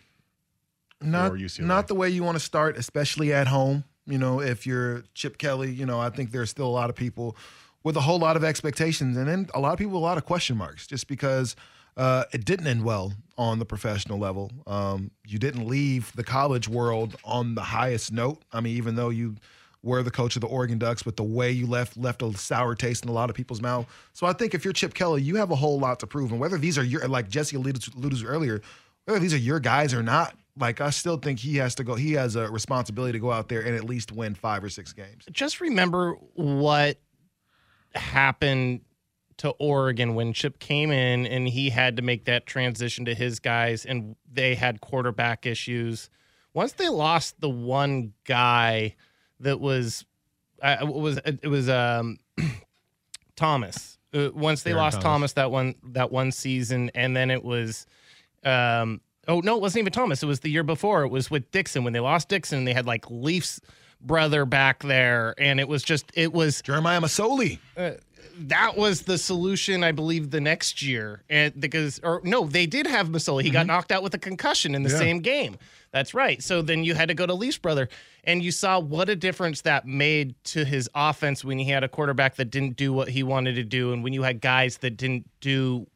not 1.02 1.32
for 1.32 1.38
UCLA. 1.38 1.62
not 1.62 1.88
the 1.88 1.96
way 1.96 2.10
you 2.10 2.24
want 2.24 2.36
to 2.36 2.44
start, 2.44 2.78
especially 2.78 3.34
at 3.34 3.48
home. 3.48 3.84
You 4.06 4.20
know, 4.20 4.40
if 4.40 4.68
you're 4.68 5.04
Chip 5.16 5.38
Kelly, 5.40 5.72
you 5.72 5.86
know, 5.86 6.00
I 6.00 6.10
think 6.12 6.32
there's 6.32 6.52
still 6.52 6.68
a 6.68 6.70
lot 6.70 6.92
of 6.92 6.96
people 6.96 7.36
with 7.84 7.98
a 7.98 8.02
whole 8.02 8.20
lot 8.20 8.36
of 8.36 8.44
expectations, 8.44 9.18
and 9.18 9.28
then 9.28 9.50
a 9.54 9.60
lot 9.60 9.74
of 9.74 9.80
people 9.80 9.94
with 9.94 10.02
a 10.02 10.06
lot 10.06 10.18
of 10.18 10.26
question 10.26 10.58
marks, 10.58 10.86
just 10.86 11.08
because 11.08 11.56
uh, 11.98 12.26
it 12.34 12.46
didn't 12.46 12.68
end 12.68 12.84
well 12.84 13.14
on 13.38 13.60
the 13.60 13.66
professional 13.66 14.18
level. 14.18 14.52
Um, 14.68 15.12
you 15.26 15.40
didn't 15.40 15.68
leave 15.68 16.12
the 16.16 16.24
college 16.24 16.68
world 16.68 17.16
on 17.24 17.56
the 17.56 17.62
highest 17.62 18.12
note. 18.12 18.42
I 18.52 18.62
mean, 18.62 18.78
even 18.78 18.96
though 18.96 19.10
you 19.10 19.36
were 19.84 20.02
the 20.04 20.12
coach 20.12 20.36
of 20.36 20.42
the 20.42 20.48
Oregon 20.48 20.80
Ducks, 20.80 21.04
but 21.04 21.16
the 21.16 21.24
way 21.24 21.52
you 21.52 21.68
left 21.68 21.96
left 21.96 22.22
a 22.22 22.36
sour 22.38 22.76
taste 22.76 23.04
in 23.04 23.10
a 23.10 23.14
lot 23.14 23.30
of 23.30 23.36
people's 23.36 23.62
mouth. 23.62 23.86
So 24.14 24.26
I 24.26 24.34
think 24.34 24.54
if 24.54 24.66
you're 24.66 24.74
Chip 24.74 24.94
Kelly, 24.94 25.22
you 25.22 25.36
have 25.36 25.52
a 25.52 25.56
whole 25.56 25.80
lot 25.80 26.00
to 26.00 26.08
prove, 26.08 26.32
and 26.32 26.40
whether 26.40 26.58
these 26.58 26.78
are 26.78 26.84
your 26.84 27.08
like 27.08 27.30
Jesse 27.30 27.56
alluded 27.56 27.82
to, 27.84 27.92
alluded 27.96 28.20
to 28.20 28.26
earlier, 28.26 28.62
whether 29.06 29.20
these 29.20 29.34
are 29.34 29.38
your 29.38 29.60
guys 29.60 29.94
or 29.94 30.02
not, 30.02 30.36
like 30.58 30.82
I 30.82 30.90
still 30.90 31.18
think 31.18 31.40
he 31.40 31.58
has 31.58 31.76
to 31.76 31.84
go. 31.84 31.96
He 31.96 32.14
has 32.14 32.36
a 32.36 32.50
responsibility 32.50 33.14
to 33.14 33.20
go 33.20 33.32
out 33.32 33.48
there 33.48 33.62
and 33.62 33.76
at 33.76 33.84
least 33.84 34.12
win 34.12 34.36
five 34.36 34.64
or 34.64 34.70
six 34.70 34.92
games. 34.92 35.26
just 35.32 35.62
remember 35.62 36.14
what 36.34 36.98
happened 37.94 38.82
to 39.38 39.50
Oregon 39.52 40.16
when 40.16 40.34
Chip 40.34 40.60
came 40.60 40.92
in 40.92 41.26
and 41.26 41.48
he 41.48 41.70
had 41.70 41.98
to 41.98 42.02
make 42.02 42.26
that 42.26 42.46
transition 42.46 43.06
to 43.06 43.14
his 43.14 43.40
guys 43.40 43.86
and 43.86 44.16
they 44.32 44.56
had 44.56 44.82
quarterback 44.82 45.46
issues. 45.46 46.10
Once 46.54 46.74
they 46.74 46.88
lost 46.88 47.42
the 47.42 47.50
one 47.50 48.14
guy 48.24 48.96
that 49.42 49.60
was 49.60 50.06
uh, 50.62 50.78
it 50.82 50.88
was 50.88 51.20
it 51.26 51.48
was 51.48 51.70
um 51.70 52.18
Thomas. 53.36 53.98
Uh, 54.14 54.30
once 54.34 54.64
they 54.64 54.72
Aaron 54.72 54.84
lost 54.84 55.02
Thomas. 55.02 55.04
Thomas. 55.04 55.34
that 55.34 55.52
one 55.52 55.76
that 55.84 56.12
one 56.12 56.32
season 56.32 56.90
and 56.96 57.16
then 57.16 57.30
it 57.30 57.44
was 57.44 57.86
um 58.44 59.02
oh 59.28 59.42
no, 59.42 59.56
it 59.56 59.62
wasn't 59.62 59.82
even 59.82 59.92
Thomas. 59.94 60.24
It 60.24 60.28
was 60.28 60.40
the 60.40 60.50
year 60.50 60.64
before. 60.64 61.04
It 61.04 61.10
was 61.10 61.30
with 61.30 61.52
Dixon 61.52 61.84
when 61.84 61.92
they 61.92 62.00
lost 62.00 62.30
Dixon 62.30 62.64
they 62.64 62.74
had 62.74 62.86
like 62.86 63.10
Leafs 63.12 63.60
brother 64.00 64.46
back 64.46 64.84
there 64.84 65.34
and 65.38 65.60
it 65.60 65.68
was 65.68 65.84
just 65.84 66.10
it 66.14 66.32
was 66.32 66.62
Jeremiah 66.62 67.02
Masoli. 67.02 67.60
That 68.38 68.78
was 68.78 69.04
the 69.04 69.18
solution, 69.18 69.84
I 69.84 69.92
believe, 69.92 70.32
the 70.32 70.42
next 70.42 70.82
year. 70.82 71.24
And 71.30 71.60
because, 71.60 72.00
or 72.04 72.22
no, 72.24 72.46
they 72.46 72.66
did 72.66 72.88
have 72.88 73.10
Masoli. 73.10 73.44
He 73.44 73.50
got 73.50 73.62
mm-hmm. 73.62 73.68
knocked 73.68 73.92
out 73.92 74.04
with 74.04 74.14
a 74.14 74.18
concussion 74.18 74.76
in 74.76 74.84
the 74.84 74.90
Yeah. 74.90 74.98
same 75.00 75.20
game. 75.20 75.58
That's 75.92 76.14
right. 76.14 76.44
So 76.44 76.62
then 76.62 76.84
you 76.84 76.94
had 76.94 77.08
to 77.08 77.14
go 77.14 77.26
to 77.26 77.34
Leafs 77.34 77.58
brother, 77.58 77.88
and 78.24 78.44
you 78.44 78.52
saw 78.52 78.80
what 78.80 79.10
a 79.10 79.16
difference 79.16 79.62
that 79.62 79.88
made 79.88 80.36
to 80.46 80.66
his 80.66 80.90
offense 80.94 81.44
when 81.44 81.58
he 81.58 81.66
had 81.66 81.84
a 81.84 81.88
quarterback 81.88 82.36
that 82.36 82.52
didn't 82.52 82.76
do 82.76 82.92
what 82.92 83.08
he 83.08 83.24
wanted 83.24 83.56
to 83.56 83.64
do, 83.64 83.94
and 83.94 84.04
when 84.04 84.12
you 84.12 84.24
had 84.24 84.42
guys 84.42 84.78
that 84.80 84.98
didn't 84.98 85.30
do 85.40 85.88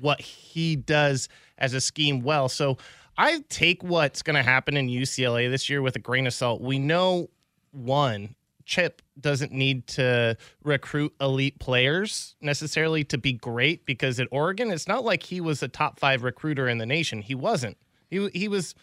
what 0.00 0.20
he 0.20 0.76
does 0.76 1.28
as 1.58 1.74
a 1.74 1.80
scheme 1.80 2.20
well. 2.20 2.48
So 2.48 2.78
I 3.16 3.42
take 3.48 3.82
what's 3.82 4.22
going 4.22 4.36
to 4.36 4.42
happen 4.44 4.76
in 4.76 4.88
UCLA 4.88 5.50
this 5.50 5.68
year 5.68 5.82
with 5.82 5.96
a 5.96 5.98
grain 5.98 6.26
of 6.26 6.34
salt. 6.34 6.60
We 6.60 6.78
know 6.78 7.28
one 7.72 8.36
Chip 8.68 9.00
doesn't 9.18 9.50
need 9.50 9.86
to 9.88 10.36
recruit 10.62 11.14
elite 11.20 11.58
players 11.58 12.36
necessarily 12.42 13.02
to 13.04 13.16
be 13.16 13.32
great 13.32 13.86
because 13.86 14.20
at 14.20 14.28
Oregon, 14.30 14.70
it's 14.70 14.86
not 14.86 15.04
like 15.04 15.22
he 15.22 15.40
was 15.40 15.62
a 15.62 15.68
top 15.68 15.98
five 15.98 16.22
recruiter 16.22 16.68
in 16.68 16.76
the 16.76 16.86
nation. 16.86 17.22
He 17.22 17.34
wasn't. 17.34 17.78
He 18.08 18.28
he 18.28 18.46
was. 18.46 18.74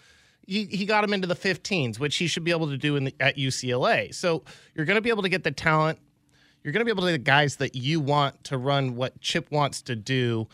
He, 0.48 0.66
he 0.66 0.86
got 0.86 1.04
him 1.04 1.12
into 1.12 1.26
the 1.26 1.36
15s, 1.36 1.98
which 1.98 2.18
he 2.18 2.28
should 2.28 2.44
be 2.44 2.52
able 2.52 2.68
to 2.68 2.78
do 2.78 2.96
in 2.98 3.06
the, 3.06 3.16
at 3.20 3.36
UCLA. 3.36 4.14
So 4.14 4.44
you're 4.76 4.86
going 4.86 4.96
to 4.96 5.02
be 5.02 5.10
able 5.10 5.24
to 5.24 5.30
get 5.30 5.44
the 5.44 5.50
talent. 5.50 5.98
You're 6.64 6.72
going 6.72 6.82
to 6.82 6.86
be 6.86 6.92
able 6.92 7.02
to 7.02 7.12
get 7.12 7.14
the 7.14 7.32
guys 7.32 7.56
that 7.56 7.74
you 7.74 8.00
want 8.00 8.44
to 8.44 8.60
run 8.60 8.96
what 8.96 9.20
Chip 9.22 9.50
wants 9.50 9.82
to 9.84 9.96
do, 9.96 10.48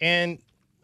and 0.00 0.38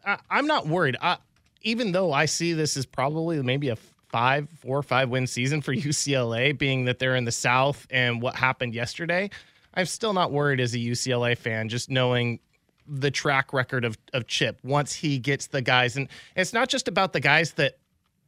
I, 0.05 0.17
I'm 0.29 0.47
not 0.47 0.67
worried. 0.67 0.97
I, 1.01 1.17
even 1.61 1.91
though 1.91 2.11
I 2.11 2.25
see 2.25 2.53
this 2.53 2.75
as 2.75 2.85
probably 2.85 3.41
maybe 3.41 3.69
a 3.69 3.77
five, 4.09 4.49
four 4.49 4.77
or 4.77 4.83
five 4.83 5.09
win 5.09 5.27
season 5.27 5.61
for 5.61 5.73
UCLA, 5.75 6.57
being 6.57 6.85
that 6.85 6.99
they're 6.99 7.15
in 7.15 7.25
the 7.25 7.31
South 7.31 7.87
and 7.89 8.21
what 8.21 8.35
happened 8.35 8.73
yesterday, 8.73 9.29
I'm 9.73 9.85
still 9.85 10.13
not 10.13 10.31
worried 10.31 10.59
as 10.59 10.73
a 10.73 10.77
UCLA 10.77 11.37
fan, 11.37 11.69
just 11.69 11.89
knowing 11.89 12.39
the 12.87 13.11
track 13.11 13.53
record 13.53 13.85
of, 13.85 13.97
of 14.13 14.27
Chip 14.27 14.59
once 14.63 14.93
he 14.93 15.19
gets 15.19 15.47
the 15.47 15.61
guys. 15.61 15.95
And 15.95 16.07
it's 16.35 16.53
not 16.53 16.69
just 16.69 16.87
about 16.87 17.13
the 17.13 17.19
guys 17.19 17.53
that 17.53 17.77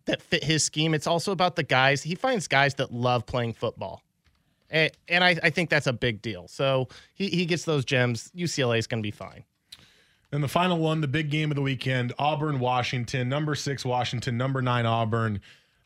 that 0.05 0.21
fit 0.21 0.43
his 0.43 0.63
scheme. 0.63 0.93
It's 0.93 1.07
also 1.07 1.31
about 1.31 1.55
the 1.55 1.63
guys. 1.63 2.01
He 2.01 2.15
finds 2.15 2.47
guys 2.47 2.75
that 2.75 2.91
love 2.91 3.25
playing 3.25 3.53
football. 3.53 4.01
And, 4.69 4.91
and 5.07 5.23
I, 5.23 5.37
I 5.43 5.49
think 5.49 5.69
that's 5.69 5.87
a 5.87 5.93
big 5.93 6.21
deal. 6.21 6.47
So 6.47 6.87
he, 7.13 7.27
he 7.27 7.45
gets 7.45 7.65
those 7.65 7.85
gems. 7.85 8.31
UCLA 8.35 8.79
is 8.79 8.87
going 8.87 9.01
to 9.01 9.05
be 9.05 9.11
fine. 9.11 9.43
And 10.31 10.41
the 10.41 10.47
final 10.47 10.77
one, 10.77 11.01
the 11.01 11.07
big 11.07 11.29
game 11.29 11.51
of 11.51 11.55
the 11.55 11.61
weekend 11.61 12.13
Auburn, 12.17 12.59
Washington, 12.59 13.27
number 13.27 13.53
six, 13.53 13.83
Washington, 13.83 14.37
number 14.37 14.61
nine, 14.61 14.85
Auburn. 14.85 15.41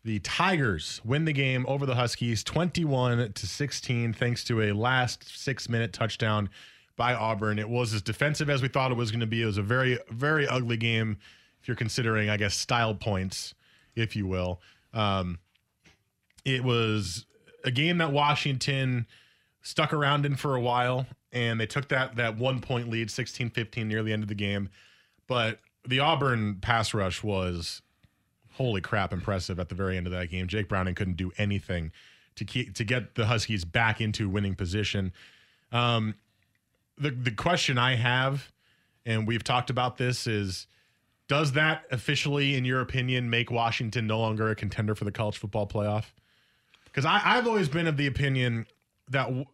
The 0.05 0.19
Tigers 0.19 1.01
win 1.03 1.25
the 1.25 1.33
game 1.33 1.65
over 1.67 1.87
the 1.87 1.95
Huskies 1.95 2.43
21 2.43 3.33
to 3.33 3.47
16, 3.47 4.13
thanks 4.13 4.43
to 4.43 4.61
a 4.61 4.71
last 4.71 5.27
six 5.35 5.67
minute 5.67 5.93
touchdown 5.93 6.51
by 6.95 7.15
Auburn. 7.15 7.57
It 7.57 7.67
was 7.67 7.91
as 7.91 8.03
defensive 8.03 8.47
as 8.47 8.61
we 8.61 8.67
thought 8.67 8.91
it 8.91 8.97
was 8.97 9.09
going 9.09 9.21
to 9.21 9.25
be. 9.25 9.41
It 9.41 9.47
was 9.47 9.57
a 9.57 9.63
very, 9.63 9.97
very 10.11 10.47
ugly 10.47 10.77
game 10.77 11.17
if 11.59 11.67
you're 11.67 11.75
considering, 11.75 12.29
I 12.29 12.37
guess, 12.37 12.53
style 12.53 12.93
points, 12.93 13.55
if 13.95 14.15
you 14.15 14.27
will. 14.27 14.61
Um, 14.93 15.39
it 16.45 16.63
was 16.63 17.25
a 17.63 17.71
game 17.71 17.97
that 17.97 18.11
Washington 18.11 19.07
stuck 19.63 19.91
around 19.91 20.23
in 20.23 20.35
for 20.35 20.55
a 20.55 20.61
while, 20.61 21.07
and 21.31 21.59
they 21.59 21.65
took 21.65 21.87
that 21.87 22.15
that 22.17 22.37
one 22.37 22.61
point 22.61 22.91
lead, 22.91 23.07
16-15 23.07 23.87
near 23.87 24.03
the 24.03 24.13
end 24.13 24.21
of 24.21 24.29
the 24.29 24.35
game. 24.35 24.69
But 25.25 25.61
the 25.83 25.97
Auburn 25.97 26.59
pass 26.61 26.93
rush 26.93 27.23
was 27.23 27.81
holy 28.55 28.81
crap 28.81 29.11
impressive 29.11 29.59
at 29.59 29.69
the 29.69 29.75
very 29.75 29.97
end 29.97 30.07
of 30.07 30.13
that 30.13 30.29
game. 30.29 30.47
Jake 30.47 30.69
Browning 30.69 30.95
couldn't 30.95 31.17
do 31.17 31.31
anything 31.37 31.91
to 32.35 32.45
keep 32.45 32.73
to 32.75 32.83
get 32.83 33.15
the 33.15 33.25
Huskies 33.25 33.65
back 33.65 34.01
into 34.01 34.29
winning 34.29 34.55
position. 34.55 35.11
Um, 35.71 36.15
the 36.97 37.11
the 37.11 37.31
question 37.31 37.77
I 37.77 37.95
have, 37.95 38.51
and 39.05 39.27
we've 39.27 39.43
talked 39.43 39.69
about 39.69 39.97
this, 39.97 40.27
is 40.27 40.67
does 41.27 41.53
that 41.53 41.83
officially, 41.91 42.55
in 42.55 42.65
your 42.65 42.81
opinion, 42.81 43.29
make 43.29 43.51
Washington 43.51 44.07
no 44.07 44.19
longer 44.19 44.49
a 44.49 44.55
contender 44.55 44.95
for 44.95 45.05
the 45.05 45.11
college 45.11 45.37
football 45.37 45.67
playoff? 45.67 46.05
Because 46.85 47.05
I've 47.05 47.47
always 47.47 47.67
been 47.67 47.87
of 47.87 47.97
the 47.97 48.07
opinion 48.07 48.67
that 49.09 49.25
w- 49.25 49.45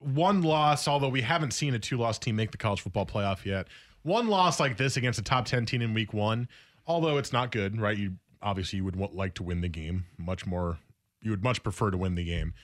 one 0.00 0.42
loss, 0.42 0.88
although 0.88 1.08
we 1.08 1.20
haven't 1.20 1.52
seen 1.52 1.74
a 1.74 1.78
two 1.78 1.96
loss 1.96 2.18
team 2.18 2.36
make 2.36 2.50
the 2.50 2.56
college 2.56 2.80
football 2.80 3.06
playoff 3.06 3.44
yet, 3.44 3.68
one 4.02 4.28
loss 4.28 4.58
like 4.58 4.76
this 4.76 4.96
against 4.96 5.18
a 5.18 5.22
top 5.22 5.44
10 5.44 5.66
team 5.66 5.82
in 5.82 5.94
week 5.94 6.12
one, 6.12 6.48
although 6.86 7.18
it's 7.18 7.32
not 7.32 7.52
good, 7.52 7.80
right? 7.80 7.96
You 7.96 8.14
obviously 8.42 8.78
you 8.78 8.84
would 8.84 8.96
want, 8.96 9.14
like 9.14 9.34
to 9.34 9.42
win 9.42 9.60
the 9.60 9.68
game 9.68 10.04
much 10.18 10.46
more, 10.46 10.78
you 11.20 11.30
would 11.30 11.42
much 11.42 11.62
prefer 11.62 11.90
to 11.90 11.96
win 11.96 12.14
the 12.14 12.24
game. 12.24 12.54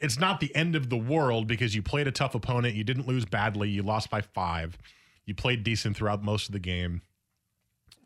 It's 0.00 0.18
not 0.18 0.40
the 0.40 0.54
end 0.54 0.76
of 0.76 0.88
the 0.88 0.96
world 0.96 1.46
because 1.46 1.74
you 1.74 1.82
played 1.82 2.06
a 2.06 2.12
tough 2.12 2.34
opponent. 2.34 2.74
You 2.74 2.84
didn't 2.84 3.06
lose 3.06 3.24
badly. 3.26 3.68
You 3.68 3.82
lost 3.82 4.10
by 4.10 4.22
five. 4.22 4.78
You 5.26 5.34
played 5.34 5.62
decent 5.62 5.96
throughout 5.96 6.22
most 6.22 6.48
of 6.48 6.52
the 6.52 6.58
game. 6.58 7.02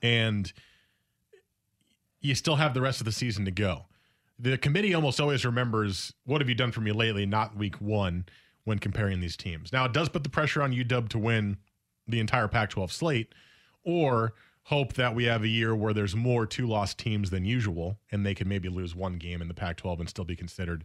And 0.02 0.52
you 2.20 2.34
still 2.34 2.56
have 2.56 2.74
the 2.74 2.80
rest 2.80 3.00
of 3.00 3.04
the 3.04 3.12
season 3.12 3.44
to 3.44 3.52
go 3.52 3.86
the 4.38 4.58
committee 4.58 4.94
almost 4.94 5.20
always 5.20 5.44
remembers 5.44 6.12
what 6.24 6.40
have 6.40 6.48
you 6.48 6.54
done 6.54 6.72
for 6.72 6.80
me 6.80 6.92
lately, 6.92 7.26
not 7.26 7.56
week 7.56 7.80
one 7.80 8.26
when 8.64 8.78
comparing 8.78 9.20
these 9.20 9.36
teams. 9.36 9.72
Now 9.72 9.84
it 9.84 9.92
does 9.92 10.08
put 10.08 10.24
the 10.24 10.30
pressure 10.30 10.62
on 10.62 10.72
UW 10.72 11.08
to 11.10 11.18
win 11.18 11.58
the 12.06 12.20
entire 12.20 12.48
Pac-12 12.48 12.90
slate, 12.90 13.34
or 13.84 14.34
hope 14.64 14.94
that 14.94 15.14
we 15.14 15.24
have 15.24 15.42
a 15.42 15.48
year 15.48 15.74
where 15.74 15.92
there's 15.92 16.16
more 16.16 16.46
two-loss 16.46 16.94
teams 16.94 17.30
than 17.30 17.44
usual, 17.44 17.98
and 18.10 18.24
they 18.24 18.34
can 18.34 18.48
maybe 18.48 18.68
lose 18.68 18.94
one 18.94 19.18
game 19.18 19.42
in 19.42 19.48
the 19.48 19.54
Pac-12 19.54 20.00
and 20.00 20.08
still 20.08 20.24
be 20.24 20.36
considered. 20.36 20.84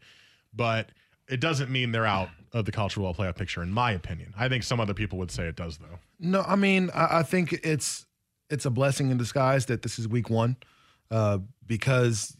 But 0.53 0.91
it 1.29 1.39
doesn't 1.39 1.69
mean 1.69 1.91
they're 1.91 2.05
out 2.05 2.29
of 2.53 2.65
the 2.65 2.71
college 2.71 2.93
football 2.93 3.13
playoff 3.13 3.37
picture, 3.37 3.63
in 3.63 3.71
my 3.71 3.91
opinion. 3.91 4.33
I 4.37 4.49
think 4.49 4.63
some 4.63 4.79
other 4.79 4.93
people 4.93 5.17
would 5.19 5.31
say 5.31 5.47
it 5.47 5.55
does, 5.55 5.77
though. 5.77 5.99
No, 6.19 6.43
I 6.45 6.55
mean, 6.55 6.89
I, 6.93 7.19
I 7.19 7.23
think 7.23 7.53
it's 7.63 8.05
it's 8.49 8.65
a 8.65 8.71
blessing 8.71 9.11
in 9.11 9.17
disguise 9.17 9.67
that 9.67 9.83
this 9.83 9.99
is 9.99 10.07
week 10.07 10.29
one, 10.29 10.57
uh, 11.11 11.37
because 11.65 12.35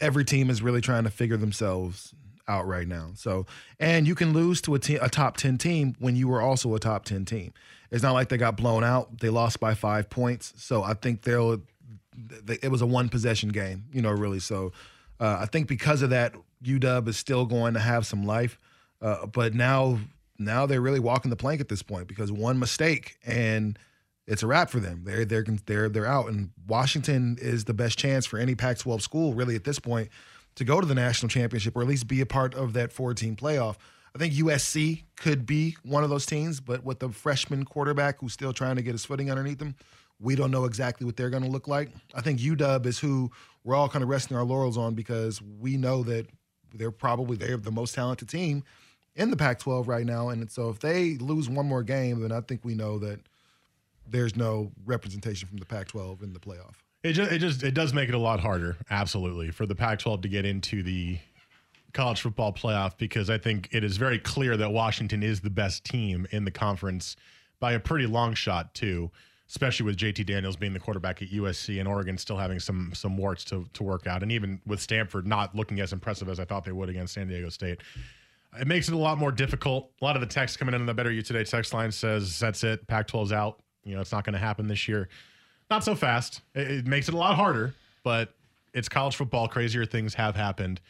every 0.00 0.24
team 0.24 0.50
is 0.50 0.62
really 0.62 0.82
trying 0.82 1.04
to 1.04 1.10
figure 1.10 1.38
themselves 1.38 2.14
out 2.48 2.66
right 2.66 2.86
now. 2.86 3.10
So, 3.14 3.46
and 3.80 4.06
you 4.06 4.14
can 4.14 4.32
lose 4.32 4.60
to 4.62 4.74
a, 4.74 4.78
te- 4.78 4.96
a 4.96 5.08
top 5.08 5.36
10 5.36 5.58
team 5.58 5.96
when 5.98 6.14
you 6.14 6.28
were 6.28 6.40
also 6.40 6.74
a 6.74 6.78
top 6.78 7.04
10 7.04 7.24
team. 7.24 7.52
It's 7.96 8.02
not 8.02 8.12
like 8.12 8.28
they 8.28 8.36
got 8.36 8.56
blown 8.56 8.84
out. 8.84 9.20
They 9.20 9.30
lost 9.30 9.58
by 9.58 9.72
five 9.74 10.10
points. 10.10 10.52
So 10.58 10.82
I 10.82 10.92
think 10.92 11.22
they'll, 11.22 11.62
they, 12.14 12.58
it 12.62 12.70
was 12.70 12.82
a 12.82 12.86
one 12.86 13.08
possession 13.08 13.48
game, 13.48 13.84
you 13.90 14.02
know, 14.02 14.10
really. 14.10 14.38
So 14.38 14.72
uh, 15.18 15.38
I 15.40 15.46
think 15.46 15.66
because 15.66 16.02
of 16.02 16.10
that, 16.10 16.34
UW 16.62 17.08
is 17.08 17.16
still 17.16 17.46
going 17.46 17.72
to 17.72 17.80
have 17.80 18.06
some 18.06 18.24
life. 18.24 18.58
Uh, 19.00 19.24
but 19.24 19.54
now, 19.54 19.98
now 20.38 20.66
they're 20.66 20.82
really 20.82 21.00
walking 21.00 21.30
the 21.30 21.36
plank 21.36 21.60
at 21.62 21.68
this 21.68 21.82
point 21.82 22.06
because 22.06 22.30
one 22.30 22.58
mistake 22.58 23.16
and 23.24 23.78
it's 24.26 24.42
a 24.42 24.46
wrap 24.46 24.68
for 24.68 24.78
them. 24.80 25.02
They're 25.04 25.24
they're 25.24 25.44
they're 25.66 25.88
they're 25.88 26.06
out, 26.06 26.28
and 26.28 26.50
Washington 26.66 27.38
is 27.40 27.64
the 27.64 27.74
best 27.74 27.96
chance 27.96 28.26
for 28.26 28.38
any 28.38 28.54
Pac-12 28.56 29.00
school 29.00 29.34
really 29.34 29.54
at 29.54 29.64
this 29.64 29.78
point 29.78 30.08
to 30.56 30.64
go 30.64 30.80
to 30.80 30.86
the 30.86 30.94
national 30.94 31.28
championship 31.30 31.76
or 31.76 31.82
at 31.82 31.88
least 31.88 32.08
be 32.08 32.20
a 32.20 32.26
part 32.26 32.54
of 32.54 32.72
that 32.72 32.92
four-team 32.92 33.36
playoff. 33.36 33.76
I 34.16 34.18
think 34.18 34.32
USC 34.32 35.02
could 35.16 35.44
be 35.44 35.76
one 35.82 36.02
of 36.02 36.08
those 36.08 36.24
teams, 36.24 36.58
but 36.58 36.82
with 36.82 37.00
the 37.00 37.10
freshman 37.10 37.66
quarterback 37.66 38.18
who's 38.18 38.32
still 38.32 38.54
trying 38.54 38.76
to 38.76 38.82
get 38.82 38.92
his 38.92 39.04
footing 39.04 39.30
underneath 39.30 39.60
him, 39.60 39.74
we 40.18 40.34
don't 40.34 40.50
know 40.50 40.64
exactly 40.64 41.04
what 41.04 41.18
they're 41.18 41.28
going 41.28 41.42
to 41.42 41.50
look 41.50 41.68
like. 41.68 41.90
I 42.14 42.22
think 42.22 42.40
UW 42.40 42.86
is 42.86 42.98
who 42.98 43.30
we're 43.62 43.74
all 43.74 43.90
kind 43.90 44.02
of 44.02 44.08
resting 44.08 44.34
our 44.34 44.42
laurels 44.42 44.78
on 44.78 44.94
because 44.94 45.42
we 45.42 45.76
know 45.76 46.02
that 46.04 46.28
they're 46.72 46.90
probably 46.90 47.36
they're 47.36 47.58
the 47.58 47.70
most 47.70 47.94
talented 47.94 48.30
team 48.30 48.64
in 49.16 49.28
the 49.28 49.36
Pac-12 49.36 49.86
right 49.86 50.06
now, 50.06 50.30
and 50.30 50.50
so 50.50 50.70
if 50.70 50.78
they 50.78 51.18
lose 51.18 51.50
one 51.50 51.66
more 51.66 51.82
game, 51.82 52.20
then 52.20 52.32
I 52.32 52.40
think 52.40 52.64
we 52.64 52.74
know 52.74 52.98
that 53.00 53.20
there's 54.08 54.34
no 54.34 54.72
representation 54.86 55.46
from 55.46 55.58
the 55.58 55.66
Pac-12 55.66 56.22
in 56.22 56.32
the 56.32 56.40
playoff. 56.40 56.76
It 57.02 57.12
just 57.12 57.32
it 57.32 57.38
just 57.38 57.62
it 57.62 57.74
does 57.74 57.92
make 57.92 58.08
it 58.08 58.14
a 58.14 58.18
lot 58.18 58.40
harder, 58.40 58.78
absolutely, 58.90 59.50
for 59.50 59.66
the 59.66 59.74
Pac-12 59.74 60.22
to 60.22 60.28
get 60.28 60.46
into 60.46 60.82
the 60.82 61.18
college 61.96 62.20
football 62.20 62.52
playoff 62.52 62.96
because 62.98 63.30
I 63.30 63.38
think 63.38 63.70
it 63.72 63.82
is 63.82 63.96
very 63.96 64.18
clear 64.18 64.56
that 64.58 64.70
Washington 64.70 65.22
is 65.22 65.40
the 65.40 65.50
best 65.50 65.82
team 65.82 66.26
in 66.30 66.44
the 66.44 66.50
conference 66.50 67.16
by 67.58 67.72
a 67.72 67.80
pretty 67.80 68.06
long 68.06 68.34
shot 68.34 68.74
too, 68.74 69.10
especially 69.48 69.86
with 69.86 69.96
JT 69.96 70.26
Daniels 70.26 70.56
being 70.56 70.74
the 70.74 70.78
quarterback 70.78 71.22
at 71.22 71.30
USC 71.30 71.80
and 71.80 71.88
Oregon 71.88 72.18
still 72.18 72.36
having 72.36 72.60
some 72.60 72.92
some 72.94 73.16
warts 73.16 73.44
to 73.44 73.66
to 73.72 73.82
work 73.82 74.06
out, 74.06 74.22
and 74.22 74.30
even 74.30 74.60
with 74.66 74.80
Stanford 74.80 75.26
not 75.26 75.54
looking 75.56 75.80
as 75.80 75.94
impressive 75.94 76.28
as 76.28 76.38
I 76.38 76.44
thought 76.44 76.64
they 76.66 76.72
would 76.72 76.90
against 76.90 77.14
San 77.14 77.28
Diego 77.28 77.48
State. 77.48 77.80
It 78.60 78.66
makes 78.66 78.88
it 78.88 78.94
a 78.94 78.98
lot 78.98 79.18
more 79.18 79.32
difficult. 79.32 79.90
A 80.00 80.04
lot 80.04 80.16
of 80.16 80.20
the 80.20 80.28
text 80.28 80.58
coming 80.58 80.74
in 80.74 80.80
on 80.80 80.86
the 80.86 80.94
Better 80.94 81.10
You 81.10 81.22
Today 81.22 81.44
text 81.44 81.72
line 81.72 81.92
says 81.92 82.38
that's 82.38 82.62
it. 82.62 82.86
Pac-12's 82.86 83.32
out. 83.32 83.60
You 83.84 83.94
know, 83.94 84.00
it's 84.00 84.12
not 84.12 84.24
going 84.24 84.32
to 84.34 84.38
happen 84.38 84.66
this 84.66 84.88
year. 84.88 85.08
Not 85.70 85.84
so 85.84 85.94
fast. 85.94 86.42
It, 86.54 86.70
it, 86.70 86.86
makes 86.86 87.08
it 87.08 87.14
a 87.14 87.18
lot 87.18 87.36
harder, 87.36 87.74
but 88.02 88.34
it's 88.72 88.88
college 88.88 89.16
football. 89.16 89.46
Crazier 89.46 89.84
things 89.84 90.14
have 90.14 90.36
happened 90.36 90.80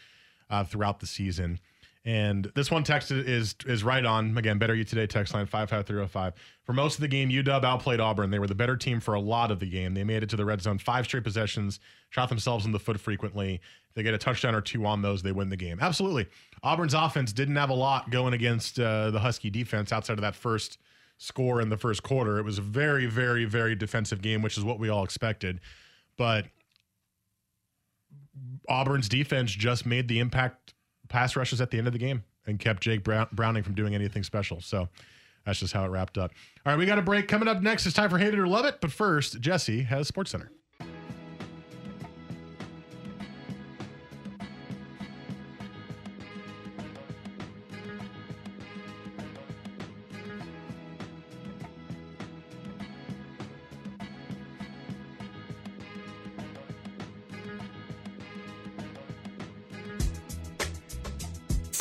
uh, 0.50 0.64
throughout 0.64 1.00
the 1.00 1.06
season. 1.06 1.58
And 2.06 2.52
this 2.54 2.70
one 2.70 2.84
text 2.84 3.10
is 3.10 3.56
is 3.66 3.82
right 3.82 4.04
on. 4.04 4.38
Again, 4.38 4.58
better 4.58 4.76
you 4.76 4.84
today 4.84 5.08
text 5.08 5.34
line 5.34 5.44
55305. 5.44 6.34
For 6.62 6.72
most 6.72 6.94
of 6.94 7.00
the 7.00 7.08
game, 7.08 7.30
UW 7.30 7.64
outplayed 7.64 7.98
Auburn. 7.98 8.30
They 8.30 8.38
were 8.38 8.46
the 8.46 8.54
better 8.54 8.76
team 8.76 9.00
for 9.00 9.14
a 9.14 9.20
lot 9.20 9.50
of 9.50 9.58
the 9.58 9.66
game. 9.66 9.94
They 9.94 10.04
made 10.04 10.22
it 10.22 10.28
to 10.30 10.36
the 10.36 10.44
red 10.44 10.62
zone 10.62 10.78
five 10.78 11.06
straight 11.06 11.24
possessions, 11.24 11.80
shot 12.10 12.28
themselves 12.28 12.64
in 12.64 12.70
the 12.70 12.78
foot 12.78 13.00
frequently. 13.00 13.54
If 13.54 13.94
they 13.94 14.04
get 14.04 14.14
a 14.14 14.18
touchdown 14.18 14.54
or 14.54 14.60
two 14.60 14.86
on 14.86 15.02
those, 15.02 15.22
they 15.22 15.32
win 15.32 15.48
the 15.48 15.56
game. 15.56 15.78
Absolutely. 15.80 16.28
Auburn's 16.62 16.94
offense 16.94 17.32
didn't 17.32 17.56
have 17.56 17.70
a 17.70 17.74
lot 17.74 18.08
going 18.10 18.34
against 18.34 18.78
uh, 18.78 19.10
the 19.10 19.18
Husky 19.18 19.50
defense 19.50 19.92
outside 19.92 20.14
of 20.14 20.22
that 20.22 20.36
first 20.36 20.78
score 21.18 21.60
in 21.60 21.70
the 21.70 21.76
first 21.76 22.04
quarter. 22.04 22.38
It 22.38 22.44
was 22.44 22.58
a 22.58 22.62
very, 22.62 23.06
very, 23.06 23.46
very 23.46 23.74
defensive 23.74 24.22
game, 24.22 24.42
which 24.42 24.56
is 24.56 24.62
what 24.62 24.78
we 24.78 24.88
all 24.88 25.02
expected. 25.02 25.60
But 26.16 26.46
Auburn's 28.68 29.08
defense 29.08 29.50
just 29.52 29.86
made 29.86 30.08
the 30.08 30.18
impact 30.18 30.74
pass 31.08 31.36
rushes 31.36 31.60
at 31.60 31.70
the 31.70 31.78
end 31.78 31.86
of 31.86 31.92
the 31.92 31.98
game 31.98 32.24
and 32.46 32.58
kept 32.58 32.82
Jake 32.82 33.04
Brown- 33.04 33.28
Browning 33.32 33.62
from 33.62 33.74
doing 33.74 33.94
anything 33.94 34.22
special. 34.22 34.60
So 34.60 34.88
that's 35.44 35.60
just 35.60 35.72
how 35.72 35.84
it 35.84 35.88
wrapped 35.88 36.18
up. 36.18 36.32
All 36.64 36.72
right, 36.72 36.78
we 36.78 36.86
got 36.86 36.98
a 36.98 37.02
break 37.02 37.28
coming 37.28 37.48
up 37.48 37.62
next. 37.62 37.86
It's 37.86 37.94
time 37.94 38.10
for 38.10 38.18
Hate 38.18 38.34
It 38.34 38.38
or 38.38 38.48
Love 38.48 38.64
It. 38.64 38.80
But 38.80 38.92
first, 38.92 39.40
Jesse 39.40 39.82
has 39.82 40.08
Sports 40.08 40.30
Center. 40.32 40.50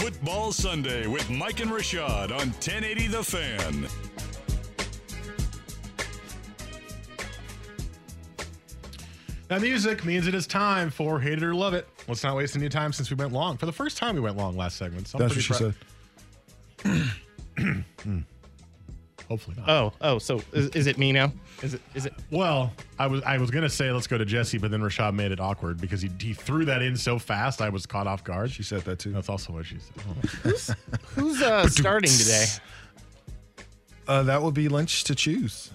Football 0.06 0.52
Sunday 0.52 1.08
with 1.08 1.28
Mike 1.32 1.62
and 1.62 1.72
Rashad 1.72 2.26
on 2.26 2.50
1080 2.62 3.08
The 3.08 3.24
Fan. 3.24 3.88
That 9.48 9.62
music 9.62 10.06
means 10.06 10.28
it 10.28 10.36
is 10.36 10.46
time 10.46 10.92
for 10.92 11.20
Hate 11.20 11.40
It 11.40 11.44
or 11.44 11.56
Love 11.56 11.74
It. 11.74 11.88
Let's 12.08 12.24
not 12.24 12.36
waste 12.36 12.56
any 12.56 12.70
time 12.70 12.94
since 12.94 13.10
we 13.10 13.16
went 13.16 13.34
long. 13.34 13.58
For 13.58 13.66
the 13.66 13.72
first 13.72 13.98
time, 13.98 14.14
we 14.14 14.22
went 14.22 14.38
long 14.38 14.56
last 14.56 14.78
segment. 14.78 15.08
So 15.08 15.18
That's 15.18 15.36
what 15.36 15.44
pretty 15.44 15.74
she 15.74 15.74
proud- 16.84 17.06
said. 17.58 17.84
Hmm. 18.04 18.20
Hopefully 19.28 19.56
not. 19.58 19.68
Oh, 19.68 19.94
oh, 20.02 20.20
so 20.20 20.40
is, 20.54 20.68
is 20.76 20.86
it 20.86 21.00
me 21.00 21.12
now? 21.14 21.34
Is 21.64 21.74
it 21.74 21.82
is 21.96 22.06
it 22.06 22.14
Well, 22.30 22.72
I 22.98 23.08
was 23.08 23.22
I 23.24 23.38
was 23.38 23.52
gonna 23.52 23.70
say 23.70 23.92
let's 23.92 24.08
go 24.08 24.18
to 24.18 24.24
Jesse, 24.26 24.58
but 24.58 24.72
then 24.72 24.80
Rashad 24.82 25.14
made 25.16 25.32
it 25.34 25.40
awkward 25.40 25.82
because 25.82 26.02
he, 26.02 26.10
he 26.20 26.34
threw 26.34 26.64
that 26.66 26.82
in 26.82 26.96
so 26.96 27.20
fast 27.20 27.62
I 27.62 27.70
was 27.70 27.86
caught 27.86 28.08
off 28.08 28.24
guard. 28.24 28.52
She 28.52 28.64
said 28.64 28.82
that 28.86 29.00
too. 29.00 29.12
That's 29.12 29.28
also 29.30 29.52
what 29.54 29.66
she 29.66 29.78
said. 29.80 30.78
who's 31.16 31.42
uh 31.42 31.68
starting 31.68 32.10
today? 32.12 32.46
Uh, 34.08 34.24
that 34.24 34.42
would 34.42 34.54
be 34.54 34.68
Lynch 34.70 35.04
to 35.06 35.16
choose. 35.16 35.72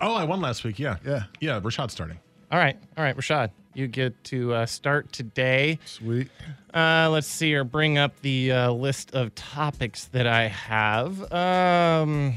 Oh, 0.00 0.14
I 0.14 0.24
won 0.24 0.40
last 0.40 0.64
week. 0.64 0.78
Yeah, 0.78 0.96
Yeah. 1.04 1.24
yeah. 1.40 1.60
Rashad's 1.60 1.92
starting. 1.92 2.18
All 2.50 2.58
right, 2.58 2.76
all 2.96 3.04
right, 3.04 3.16
Rashad. 3.16 3.50
You 3.74 3.86
get 3.86 4.24
to 4.24 4.52
uh, 4.54 4.66
start 4.66 5.12
today. 5.12 5.78
Sweet. 5.84 6.28
Uh, 6.74 7.08
let's 7.12 7.26
see 7.28 7.54
or 7.54 7.62
bring 7.62 7.98
up 7.98 8.18
the 8.22 8.50
uh, 8.50 8.72
list 8.72 9.14
of 9.14 9.32
topics 9.36 10.06
that 10.06 10.26
I 10.26 10.48
have. 10.48 11.32
Um, 11.32 12.34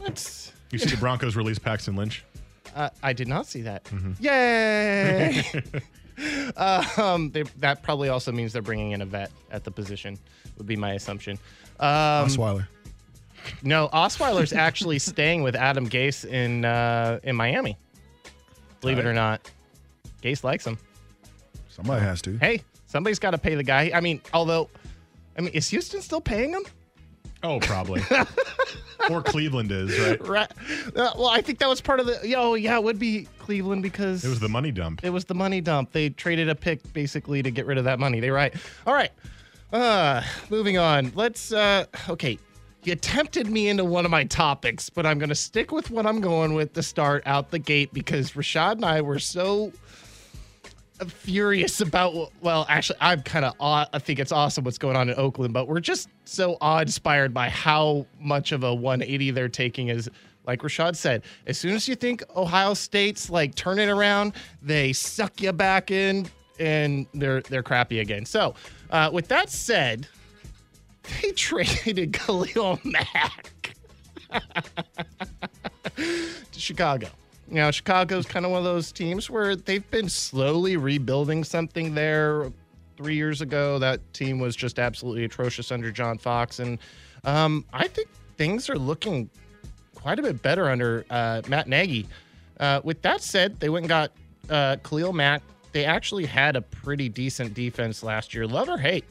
let's. 0.00 0.52
You 0.72 0.78
see 0.78 0.88
the 0.90 0.96
Broncos 0.96 1.36
release 1.36 1.58
Paxton 1.60 1.94
Lynch? 1.94 2.24
Uh, 2.74 2.88
I 3.02 3.12
did 3.12 3.28
not 3.28 3.46
see 3.46 3.62
that. 3.62 3.88
Yay! 4.20 5.44
um, 6.56 7.30
they, 7.30 7.42
that 7.58 7.82
probably 7.82 8.08
also 8.08 8.32
means 8.32 8.52
they're 8.52 8.62
bringing 8.62 8.92
in 8.92 9.02
a 9.02 9.06
vet 9.06 9.30
at 9.50 9.64
the 9.64 9.70
position. 9.70 10.18
Would 10.58 10.66
be 10.66 10.76
my 10.76 10.92
assumption. 10.94 11.38
Um, 11.80 12.28
Osweiler. 12.28 12.66
no, 13.62 13.88
Osweiler's 13.92 14.52
actually 14.52 14.98
staying 15.00 15.42
with 15.42 15.54
Adam 15.54 15.88
Gase 15.88 16.24
in 16.24 16.64
uh, 16.64 17.20
in 17.22 17.36
Miami. 17.36 17.76
Believe 18.80 18.98
it 18.98 19.06
or 19.06 19.14
not, 19.14 19.50
Gase 20.22 20.44
likes 20.44 20.66
him. 20.66 20.78
Somebody 21.68 22.04
has 22.04 22.20
to. 22.22 22.36
Hey, 22.38 22.62
somebody's 22.86 23.18
got 23.18 23.30
to 23.30 23.38
pay 23.38 23.54
the 23.54 23.62
guy. 23.62 23.90
I 23.94 24.00
mean, 24.00 24.20
although, 24.34 24.68
I 25.38 25.40
mean, 25.40 25.52
is 25.54 25.68
Houston 25.70 26.02
still 26.02 26.20
paying 26.20 26.50
him? 26.50 26.62
Oh, 27.42 27.58
probably. 27.60 28.02
or 29.10 29.22
Cleveland 29.22 29.72
is, 29.72 29.98
right? 29.98 30.28
Right. 30.28 30.50
Uh, 30.94 31.12
well, 31.16 31.28
I 31.28 31.40
think 31.42 31.58
that 31.58 31.68
was 31.68 31.80
part 31.80 32.00
of 32.00 32.06
the. 32.06 32.20
Yo, 32.26 32.54
yeah, 32.54 32.76
it 32.76 32.84
would 32.84 32.98
be 32.98 33.26
Cleveland 33.38 33.82
because 33.82 34.24
It 34.24 34.28
was 34.28 34.40
the 34.40 34.48
money 34.48 34.70
dump. 34.70 35.00
It 35.02 35.10
was 35.10 35.24
the 35.24 35.34
money 35.34 35.60
dump. 35.60 35.92
They 35.92 36.10
traded 36.10 36.48
a 36.48 36.54
pick 36.54 36.92
basically 36.92 37.42
to 37.42 37.50
get 37.50 37.66
rid 37.66 37.78
of 37.78 37.84
that 37.84 37.98
money. 37.98 38.20
They 38.20 38.30
right. 38.30 38.54
All 38.86 38.94
right. 38.94 39.10
Uh, 39.72 40.22
moving 40.50 40.78
on. 40.78 41.12
Let's. 41.14 41.52
Uh, 41.52 41.86
okay. 42.08 42.38
You 42.84 42.96
tempted 42.96 43.48
me 43.48 43.68
into 43.68 43.84
one 43.84 44.04
of 44.04 44.10
my 44.10 44.24
topics, 44.24 44.90
but 44.90 45.06
I'm 45.06 45.18
going 45.18 45.28
to 45.28 45.36
stick 45.36 45.70
with 45.70 45.90
what 45.92 46.04
I'm 46.04 46.20
going 46.20 46.54
with 46.54 46.72
to 46.72 46.82
start 46.82 47.22
out 47.26 47.52
the 47.52 47.60
gate 47.60 47.92
because 47.92 48.32
Rashad 48.32 48.72
and 48.72 48.84
I 48.84 49.00
were 49.02 49.20
so 49.20 49.72
furious 51.10 51.80
about 51.80 52.32
well 52.40 52.66
actually 52.68 52.98
i'm 53.00 53.22
kind 53.22 53.44
of 53.44 53.54
aw- 53.60 53.88
i 53.92 53.98
think 53.98 54.18
it's 54.18 54.32
awesome 54.32 54.64
what's 54.64 54.78
going 54.78 54.96
on 54.96 55.08
in 55.08 55.14
oakland 55.18 55.52
but 55.52 55.68
we're 55.68 55.80
just 55.80 56.08
so 56.24 56.56
awe-inspired 56.60 57.32
by 57.32 57.48
how 57.48 58.06
much 58.20 58.52
of 58.52 58.64
a 58.64 58.74
180 58.74 59.30
they're 59.32 59.48
taking 59.48 59.88
Is 59.88 60.08
like 60.46 60.60
rashad 60.60 60.96
said 60.96 61.22
as 61.46 61.58
soon 61.58 61.74
as 61.74 61.88
you 61.88 61.94
think 61.94 62.22
ohio 62.36 62.74
state's 62.74 63.30
like 63.30 63.54
turning 63.54 63.88
around 63.88 64.32
they 64.60 64.92
suck 64.92 65.40
you 65.40 65.52
back 65.52 65.90
in 65.90 66.28
and 66.58 67.06
they're 67.14 67.40
they're 67.42 67.62
crappy 67.62 68.00
again. 68.00 68.24
So 68.24 68.54
uh, 68.90 69.10
with 69.12 69.28
that 69.28 69.50
said 69.50 70.06
they 71.20 71.32
traded 71.36 72.12
khalil 72.12 72.78
mack 72.84 73.74
to 75.96 76.60
chicago 76.60 77.08
now, 77.52 77.70
Chicago's 77.70 78.24
kind 78.24 78.46
of 78.46 78.50
one 78.50 78.58
of 78.58 78.64
those 78.64 78.90
teams 78.92 79.28
where 79.28 79.54
they've 79.54 79.88
been 79.90 80.08
slowly 80.08 80.76
rebuilding 80.76 81.44
something 81.44 81.94
there. 81.94 82.50
Three 82.96 83.14
years 83.14 83.40
ago, 83.40 83.78
that 83.78 84.00
team 84.14 84.38
was 84.38 84.54
just 84.54 84.78
absolutely 84.78 85.24
atrocious 85.24 85.72
under 85.72 85.90
John 85.90 86.18
Fox. 86.18 86.60
And 86.60 86.78
um, 87.24 87.64
I 87.72 87.88
think 87.88 88.08
things 88.36 88.70
are 88.70 88.78
looking 88.78 89.28
quite 89.94 90.18
a 90.18 90.22
bit 90.22 90.40
better 90.40 90.70
under 90.70 91.04
uh, 91.10 91.42
Matt 91.48 91.68
Nagy. 91.68 92.06
Uh, 92.60 92.80
with 92.84 93.02
that 93.02 93.20
said, 93.20 93.58
they 93.60 93.68
went 93.68 93.84
and 93.84 93.88
got 93.88 94.12
uh, 94.48 94.76
Khalil 94.84 95.12
Mack. 95.12 95.42
They 95.72 95.84
actually 95.84 96.26
had 96.26 96.54
a 96.54 96.62
pretty 96.62 97.08
decent 97.08 97.54
defense 97.54 98.02
last 98.02 98.34
year. 98.34 98.46
Love 98.46 98.68
or 98.68 98.78
hate, 98.78 99.04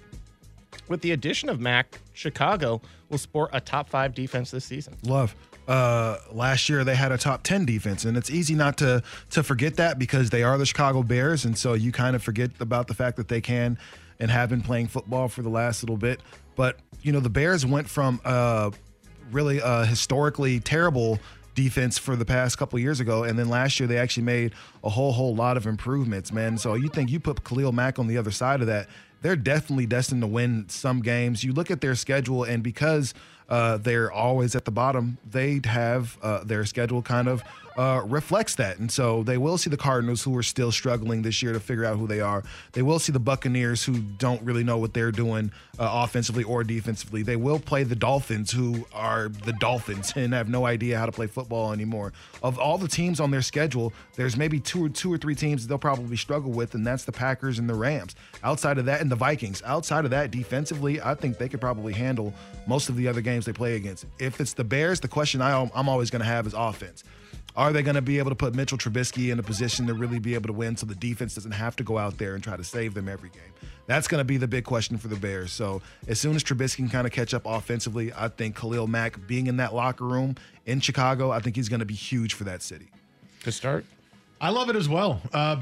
with 0.87 1.01
the 1.01 1.11
addition 1.11 1.49
of 1.49 1.59
Mack, 1.59 1.99
Chicago 2.13 2.81
will 3.09 3.17
sport 3.17 3.49
a 3.53 3.59
top 3.59 3.89
five 3.89 4.13
defense 4.15 4.51
this 4.51 4.65
season. 4.65 4.95
Love. 5.03 5.35
Uh, 5.67 6.17
last 6.31 6.69
year 6.69 6.83
they 6.83 6.95
had 6.95 7.11
a 7.11 7.17
top 7.17 7.43
10 7.43 7.65
defense 7.65 8.03
and 8.03 8.17
it's 8.17 8.29
easy 8.31 8.55
not 8.55 8.77
to 8.77 9.01
to 9.29 9.43
forget 9.43 9.75
that 9.75 9.99
because 9.99 10.29
they 10.31 10.43
are 10.43 10.57
the 10.57 10.65
Chicago 10.65 11.03
Bears 11.03 11.45
and 11.45 11.57
so 11.57 11.73
you 11.73 11.91
kind 11.91 12.15
of 12.15 12.23
forget 12.23 12.49
about 12.59 12.87
the 12.87 12.93
fact 12.93 13.15
that 13.17 13.27
they 13.27 13.39
can 13.39 13.77
and 14.19 14.31
have 14.31 14.49
been 14.49 14.61
playing 14.61 14.87
football 14.87 15.27
for 15.27 15.41
the 15.43 15.49
last 15.49 15.83
little 15.83 15.97
bit. 15.97 16.19
But 16.55 16.77
you 17.01 17.11
know 17.11 17.19
the 17.19 17.29
Bears 17.29 17.65
went 17.65 17.87
from 17.87 18.19
uh 18.25 18.71
really 19.31 19.59
a 19.63 19.85
historically 19.85 20.59
terrible 20.59 21.19
defense 21.53 21.97
for 21.97 22.15
the 22.15 22.25
past 22.25 22.57
couple 22.57 22.79
years 22.79 22.99
ago 22.99 23.23
and 23.23 23.37
then 23.37 23.47
last 23.47 23.79
year 23.79 23.87
they 23.87 23.97
actually 23.97 24.23
made 24.23 24.53
a 24.83 24.89
whole 24.89 25.11
whole 25.11 25.35
lot 25.35 25.57
of 25.57 25.67
improvements 25.67 26.33
man. 26.33 26.57
So 26.57 26.73
you 26.73 26.89
think 26.89 27.11
you 27.11 27.19
put 27.19 27.43
Khalil 27.43 27.71
Mack 27.71 27.99
on 27.99 28.07
the 28.07 28.17
other 28.17 28.31
side 28.31 28.61
of 28.61 28.67
that 28.67 28.87
they're 29.21 29.35
definitely 29.35 29.85
destined 29.85 30.21
to 30.21 30.27
win 30.27 30.67
some 30.69 31.01
games. 31.01 31.43
You 31.43 31.53
look 31.53 31.71
at 31.71 31.81
their 31.81 31.95
schedule 31.95 32.43
and 32.43 32.63
because 32.63 33.13
uh, 33.51 33.75
they're 33.75 34.09
always 34.09 34.55
at 34.55 34.63
the 34.63 34.71
bottom. 34.71 35.17
They'd 35.29 35.65
have 35.65 36.17
uh, 36.21 36.43
their 36.45 36.65
schedule 36.65 37.01
kind 37.01 37.27
of 37.27 37.43
uh, 37.77 38.01
reflects 38.05 38.55
that, 38.55 38.79
and 38.79 38.91
so 38.91 39.23
they 39.23 39.37
will 39.37 39.57
see 39.57 39.69
the 39.69 39.77
Cardinals, 39.77 40.23
who 40.23 40.35
are 40.37 40.43
still 40.43 40.71
struggling 40.71 41.21
this 41.21 41.41
year 41.41 41.53
to 41.53 41.59
figure 41.59 41.85
out 41.85 41.97
who 41.97 42.07
they 42.07 42.19
are. 42.19 42.43
They 42.73 42.81
will 42.81 42.99
see 42.99 43.11
the 43.11 43.19
Buccaneers, 43.19 43.83
who 43.83 43.99
don't 43.99 44.41
really 44.41 44.63
know 44.63 44.77
what 44.77 44.93
they're 44.93 45.11
doing 45.11 45.51
uh, 45.79 45.89
offensively 46.03 46.43
or 46.43 46.63
defensively. 46.63 47.23
They 47.23 47.35
will 47.35 47.59
play 47.59 47.83
the 47.83 47.95
Dolphins, 47.95 48.51
who 48.51 48.85
are 48.93 49.29
the 49.29 49.53
Dolphins 49.53 50.13
and 50.15 50.33
have 50.33 50.49
no 50.49 50.65
idea 50.65 50.97
how 50.97 51.05
to 51.05 51.11
play 51.11 51.27
football 51.27 51.71
anymore. 51.71 52.13
Of 52.43 52.59
all 52.59 52.77
the 52.77 52.87
teams 52.87 53.19
on 53.19 53.31
their 53.31 53.41
schedule, 53.41 53.93
there's 54.15 54.37
maybe 54.37 54.59
two 54.59 54.85
or 54.85 54.89
two 54.89 55.11
or 55.11 55.17
three 55.17 55.35
teams 55.35 55.65
they'll 55.67 55.77
probably 55.77 56.17
struggle 56.17 56.51
with, 56.51 56.75
and 56.75 56.85
that's 56.85 57.05
the 57.05 57.11
Packers 57.11 57.59
and 57.59 57.69
the 57.69 57.75
Rams. 57.75 58.15
Outside 58.43 58.77
of 58.77 58.85
that, 58.85 59.01
and 59.01 59.11
the 59.11 59.15
Vikings. 59.15 59.61
Outside 59.65 60.05
of 60.05 60.11
that, 60.11 60.31
defensively, 60.31 61.01
I 61.01 61.15
think 61.15 61.37
they 61.37 61.49
could 61.49 61.61
probably 61.61 61.93
handle 61.93 62.33
most 62.67 62.89
of 62.89 62.95
the 62.95 63.07
other 63.07 63.21
games 63.21 63.45
they 63.45 63.53
play 63.53 63.75
against. 63.75 64.05
If 64.19 64.39
it's 64.41 64.53
the 64.53 64.63
Bears, 64.63 64.99
the 64.99 65.07
question 65.07 65.41
I, 65.41 65.69
I'm 65.73 65.89
always 65.89 66.09
going 66.09 66.21
to 66.21 66.27
have 66.27 66.45
is 66.47 66.53
offense. 66.53 67.03
Are 67.55 67.73
they 67.73 67.83
going 67.83 67.95
to 67.95 68.01
be 68.01 68.17
able 68.17 68.29
to 68.29 68.35
put 68.35 68.55
Mitchell 68.55 68.77
Trubisky 68.77 69.31
in 69.31 69.39
a 69.39 69.43
position 69.43 69.87
to 69.87 69.93
really 69.93 70.19
be 70.19 70.33
able 70.35 70.47
to 70.47 70.53
win 70.53 70.77
so 70.77 70.85
the 70.85 70.95
defense 70.95 71.35
doesn't 71.35 71.51
have 71.51 71.75
to 71.77 71.83
go 71.83 71.97
out 71.97 72.17
there 72.17 72.35
and 72.35 72.43
try 72.43 72.55
to 72.55 72.63
save 72.63 72.93
them 72.93 73.09
every 73.09 73.29
game? 73.29 73.53
That's 73.87 74.07
going 74.07 74.19
to 74.19 74.25
be 74.25 74.37
the 74.37 74.47
big 74.47 74.63
question 74.63 74.97
for 74.97 75.09
the 75.09 75.15
Bears. 75.15 75.51
So 75.51 75.81
as 76.07 76.19
soon 76.19 76.35
as 76.35 76.43
Trubisky 76.43 76.77
can 76.77 76.89
kind 76.89 77.05
of 77.05 77.11
catch 77.11 77.33
up 77.33 77.43
offensively, 77.45 78.13
I 78.13 78.29
think 78.29 78.55
Khalil 78.55 78.87
Mack 78.87 79.27
being 79.27 79.47
in 79.47 79.57
that 79.57 79.73
locker 79.73 80.05
room 80.05 80.35
in 80.65 80.79
Chicago, 80.79 81.31
I 81.31 81.39
think 81.39 81.55
he's 81.55 81.69
going 81.69 81.81
to 81.81 81.85
be 81.85 81.93
huge 81.93 82.33
for 82.33 82.45
that 82.45 82.61
city. 82.61 82.87
To 83.43 83.51
start. 83.51 83.85
I 84.39 84.49
love 84.49 84.69
it 84.69 84.75
as 84.75 84.87
well. 84.87 85.21
Uh, 85.33 85.59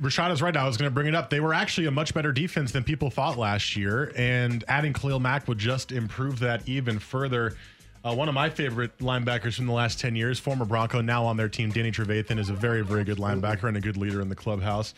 Rashad 0.00 0.30
is 0.32 0.40
right 0.40 0.54
now. 0.54 0.64
I 0.64 0.66
was 0.66 0.76
going 0.76 0.90
to 0.90 0.94
bring 0.94 1.08
it 1.08 1.14
up. 1.14 1.28
They 1.28 1.40
were 1.40 1.52
actually 1.52 1.88
a 1.88 1.90
much 1.90 2.14
better 2.14 2.32
defense 2.32 2.72
than 2.72 2.84
people 2.84 3.10
thought 3.10 3.36
last 3.36 3.76
year, 3.76 4.12
and 4.16 4.64
adding 4.68 4.92
Khalil 4.92 5.18
Mack 5.18 5.48
would 5.48 5.58
just 5.58 5.90
improve 5.92 6.38
that 6.38 6.68
even 6.68 6.98
further. 6.98 7.56
Uh, 8.04 8.14
one 8.14 8.28
of 8.28 8.34
my 8.34 8.48
favorite 8.48 8.96
linebackers 8.98 9.54
from 9.54 9.66
the 9.66 9.72
last 9.72 9.98
10 9.98 10.14
years, 10.14 10.38
former 10.38 10.64
Bronco, 10.64 11.00
now 11.00 11.24
on 11.24 11.36
their 11.36 11.48
team, 11.48 11.70
Danny 11.70 11.90
Trevathan, 11.90 12.38
is 12.38 12.48
a 12.48 12.54
very, 12.54 12.82
very 12.82 13.04
good 13.04 13.18
linebacker 13.18 13.64
and 13.64 13.76
a 13.76 13.80
good 13.80 13.96
leader 13.96 14.20
in 14.20 14.28
the 14.28 14.36
clubhouse. 14.36 14.94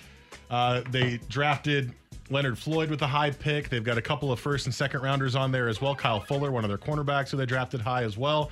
Uh, 0.51 0.83
they 0.91 1.19
drafted 1.29 1.93
Leonard 2.29 2.59
Floyd 2.59 2.91
with 2.91 3.03
a 3.03 3.07
high 3.07 3.31
pick. 3.31 3.69
They've 3.69 3.83
got 3.85 3.99
a 3.99 4.03
couple 4.03 4.31
of 4.31 4.39
first 4.39 4.67
and 4.67 4.75
second 4.75 5.03
rounders 5.03 5.35
on 5.35 5.51
there 5.51 5.69
as 5.69 5.81
well. 5.81 5.95
Kyle 5.95 6.21
Fuller, 6.21 6.51
one 6.53 6.65
of 6.65 6.69
their 6.69 6.79
cornerbacks 6.79 7.31
who 7.31 7.37
they 7.37 7.47
drafted 7.47 7.81
high 7.81 8.05
as 8.05 8.19
well. 8.19 8.51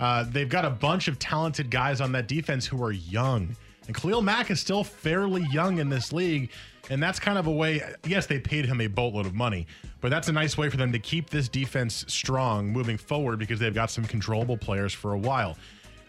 Uh, 0.00 0.24
they've 0.30 0.48
got 0.48 0.64
a 0.64 0.70
bunch 0.70 1.06
of 1.06 1.18
talented 1.18 1.70
guys 1.70 2.00
on 2.00 2.12
that 2.12 2.26
defense 2.26 2.66
who 2.66 2.82
are 2.82 2.92
young. 2.92 3.54
And 3.86 3.94
Khalil 3.94 4.22
Mack 4.22 4.50
is 4.50 4.60
still 4.60 4.84
fairly 4.84 5.44
young 5.52 5.78
in 5.78 5.88
this 5.88 6.12
league. 6.12 6.50
And 6.90 7.02
that's 7.02 7.20
kind 7.20 7.38
of 7.38 7.46
a 7.46 7.50
way, 7.50 7.80
yes, 8.06 8.26
they 8.26 8.40
paid 8.40 8.66
him 8.66 8.80
a 8.80 8.88
boatload 8.88 9.24
of 9.24 9.34
money, 9.34 9.66
but 10.00 10.10
that's 10.10 10.28
a 10.28 10.32
nice 10.32 10.58
way 10.58 10.68
for 10.68 10.76
them 10.76 10.90
to 10.92 10.98
keep 10.98 11.30
this 11.30 11.48
defense 11.48 12.04
strong 12.08 12.68
moving 12.68 12.96
forward 12.96 13.38
because 13.38 13.60
they've 13.60 13.74
got 13.74 13.90
some 13.90 14.04
controllable 14.04 14.56
players 14.56 14.92
for 14.92 15.12
a 15.12 15.18
while. 15.18 15.56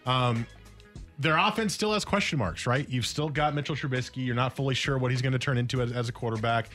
Um, 0.04 0.46
their 1.18 1.36
offense 1.36 1.72
still 1.72 1.92
has 1.92 2.04
question 2.04 2.38
marks, 2.38 2.66
right? 2.66 2.88
You've 2.88 3.06
still 3.06 3.28
got 3.28 3.54
Mitchell 3.54 3.76
Trubisky. 3.76 4.26
You're 4.26 4.34
not 4.34 4.56
fully 4.56 4.74
sure 4.74 4.98
what 4.98 5.12
he's 5.12 5.22
going 5.22 5.32
to 5.32 5.38
turn 5.38 5.58
into 5.58 5.80
as, 5.80 5.92
as 5.92 6.08
a 6.08 6.12
quarterback. 6.12 6.70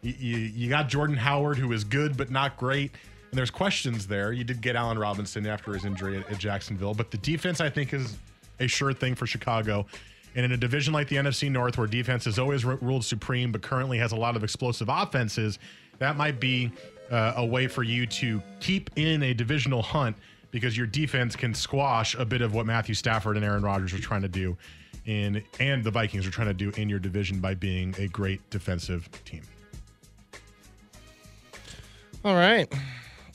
You, 0.00 0.14
you, 0.18 0.36
you 0.38 0.68
got 0.70 0.88
Jordan 0.88 1.16
Howard, 1.16 1.58
who 1.58 1.70
is 1.72 1.84
good 1.84 2.16
but 2.16 2.30
not 2.30 2.56
great. 2.56 2.92
And 3.30 3.38
there's 3.38 3.50
questions 3.50 4.06
there. 4.06 4.32
You 4.32 4.44
did 4.44 4.60
get 4.60 4.76
Allen 4.76 4.98
Robinson 4.98 5.46
after 5.46 5.74
his 5.74 5.84
injury 5.84 6.18
at, 6.18 6.30
at 6.30 6.38
Jacksonville, 6.38 6.94
but 6.94 7.10
the 7.10 7.18
defense, 7.18 7.60
I 7.60 7.68
think, 7.68 7.92
is 7.92 8.16
a 8.60 8.66
sure 8.66 8.92
thing 8.92 9.14
for 9.14 9.26
Chicago. 9.26 9.86
And 10.34 10.44
in 10.44 10.52
a 10.52 10.56
division 10.56 10.94
like 10.94 11.08
the 11.08 11.16
NFC 11.16 11.50
North, 11.50 11.76
where 11.76 11.86
defense 11.86 12.24
has 12.24 12.38
always 12.38 12.64
ruled 12.64 13.04
supreme, 13.04 13.52
but 13.52 13.62
currently 13.62 13.98
has 13.98 14.12
a 14.12 14.16
lot 14.16 14.36
of 14.36 14.44
explosive 14.44 14.88
offenses, 14.88 15.58
that 15.98 16.16
might 16.16 16.40
be 16.40 16.72
uh, 17.10 17.34
a 17.36 17.44
way 17.44 17.66
for 17.66 17.82
you 17.82 18.06
to 18.06 18.42
keep 18.60 18.90
in 18.96 19.22
a 19.22 19.34
divisional 19.34 19.82
hunt 19.82 20.16
because 20.50 20.76
your 20.76 20.86
defense 20.86 21.36
can 21.36 21.54
squash 21.54 22.14
a 22.14 22.24
bit 22.24 22.42
of 22.42 22.54
what 22.54 22.66
Matthew 22.66 22.94
Stafford 22.94 23.36
and 23.36 23.44
Aaron 23.44 23.62
Rodgers 23.62 23.92
are 23.92 24.00
trying 24.00 24.22
to 24.22 24.28
do 24.28 24.56
in 25.06 25.42
and 25.58 25.82
the 25.82 25.90
Vikings 25.90 26.26
are 26.26 26.30
trying 26.30 26.48
to 26.48 26.54
do 26.54 26.70
in 26.80 26.88
your 26.88 26.98
division 26.98 27.40
by 27.40 27.54
being 27.54 27.94
a 27.98 28.06
great 28.08 28.48
defensive 28.50 29.08
team. 29.24 29.42
All 32.24 32.36
right. 32.36 32.72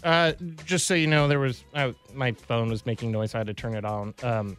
Uh, 0.03 0.33
just 0.65 0.87
so 0.87 0.93
you 0.93 1.07
know, 1.07 1.27
there 1.27 1.39
was 1.39 1.63
uh, 1.73 1.91
my 2.13 2.31
phone 2.31 2.69
was 2.69 2.85
making 2.85 3.11
noise. 3.11 3.35
I 3.35 3.39
had 3.39 3.47
to 3.47 3.53
turn 3.53 3.75
it 3.75 3.83
on. 3.83 4.13
Um, 4.23 4.55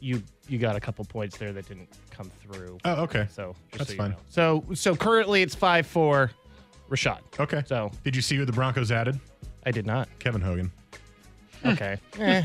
you 0.00 0.22
you 0.48 0.58
got 0.58 0.76
a 0.76 0.80
couple 0.80 1.04
points 1.04 1.36
there 1.38 1.52
that 1.52 1.68
didn't 1.68 1.88
come 2.10 2.30
through. 2.42 2.78
Oh, 2.84 3.02
okay. 3.04 3.26
So 3.30 3.54
That's 3.72 3.90
so 3.90 3.96
fine. 3.96 4.10
know. 4.10 4.16
So 4.28 4.64
so 4.74 4.96
currently 4.96 5.42
it's 5.42 5.54
five 5.54 5.86
four, 5.86 6.30
Rashad. 6.90 7.20
Okay. 7.38 7.62
So 7.66 7.90
Did 8.04 8.16
you 8.16 8.22
see 8.22 8.36
who 8.36 8.44
the 8.44 8.52
Broncos 8.52 8.90
added? 8.90 9.18
I 9.64 9.70
did 9.70 9.86
not. 9.86 10.08
Kevin 10.18 10.40
Hogan. 10.40 10.72
Okay. 11.64 11.96
eh. 12.18 12.42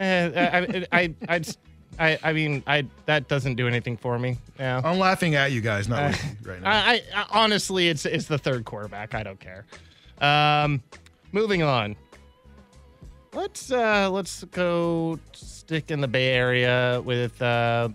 Eh, 0.00 0.30
I, 0.52 0.86
I, 0.92 1.14
I, 1.28 1.40
I, 1.98 2.18
I 2.24 2.32
mean, 2.32 2.62
I 2.66 2.84
that 3.06 3.28
doesn't 3.28 3.54
do 3.54 3.68
anything 3.68 3.96
for 3.96 4.18
me. 4.18 4.38
Yeah. 4.58 4.80
I'm 4.84 4.98
laughing 4.98 5.36
at 5.36 5.52
you 5.52 5.60
guys, 5.60 5.88
not 5.88 6.02
Uh, 6.14 6.16
right 6.44 6.60
now. 6.60 6.70
I, 6.70 7.02
I 7.14 7.26
honestly, 7.30 7.88
it's 7.88 8.04
it's 8.04 8.26
the 8.26 8.38
third 8.38 8.64
quarterback. 8.64 9.14
I 9.14 9.22
don't 9.22 9.38
care. 9.38 9.64
Um, 10.20 10.82
moving 11.32 11.62
on. 11.62 11.94
Let's 13.34 13.72
uh 13.72 14.10
let's 14.10 14.44
go 14.44 15.18
stick 15.32 15.90
in 15.90 16.02
the 16.02 16.08
Bay 16.08 16.28
Area 16.34 17.00
with 17.02 17.40
uh 17.40 17.88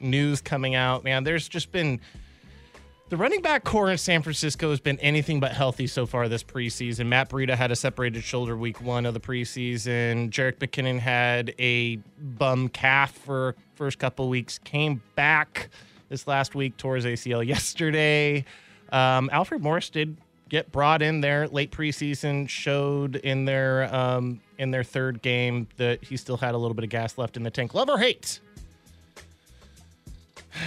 news 0.00 0.40
coming 0.40 0.74
out. 0.74 1.04
Man, 1.04 1.22
there's 1.22 1.46
just 1.46 1.70
been 1.70 2.00
the 3.10 3.16
running 3.16 3.42
back 3.42 3.62
core 3.62 3.92
in 3.92 3.98
San 3.98 4.22
Francisco 4.22 4.70
has 4.70 4.80
been 4.80 4.98
anything 4.98 5.38
but 5.38 5.52
healthy 5.52 5.86
so 5.86 6.04
far 6.04 6.28
this 6.28 6.42
preseason. 6.42 7.06
Matt 7.06 7.28
Breida 7.28 7.54
had 7.54 7.70
a 7.70 7.76
separated 7.76 8.24
shoulder 8.24 8.56
week 8.56 8.80
one 8.80 9.06
of 9.06 9.14
the 9.14 9.20
preseason. 9.20 10.30
Jerick 10.30 10.56
McKinnon 10.58 10.98
had 10.98 11.54
a 11.60 11.96
bum 12.18 12.68
calf 12.68 13.12
for 13.12 13.54
first 13.76 14.00
couple 14.00 14.28
weeks. 14.28 14.58
Came 14.58 15.00
back 15.14 15.68
this 16.08 16.26
last 16.26 16.56
week, 16.56 16.76
tore 16.76 16.96
his 16.96 17.04
ACL 17.04 17.46
yesterday. 17.46 18.44
Um, 18.90 19.30
Alfred 19.32 19.62
Morris 19.62 19.90
did 19.90 20.16
get 20.54 20.70
brought 20.70 21.02
in 21.02 21.20
there 21.20 21.48
late 21.48 21.72
preseason. 21.72 22.48
Showed 22.48 23.16
in 23.16 23.44
their 23.44 23.92
um, 23.92 24.40
in 24.58 24.70
their 24.70 24.84
third 24.84 25.20
game 25.20 25.66
that 25.78 26.04
he 26.04 26.16
still 26.16 26.36
had 26.36 26.54
a 26.54 26.58
little 26.58 26.74
bit 26.74 26.84
of 26.84 26.90
gas 26.90 27.18
left 27.18 27.36
in 27.36 27.42
the 27.42 27.50
tank. 27.50 27.74
Love 27.74 27.88
or 27.88 27.98
hate? 27.98 28.38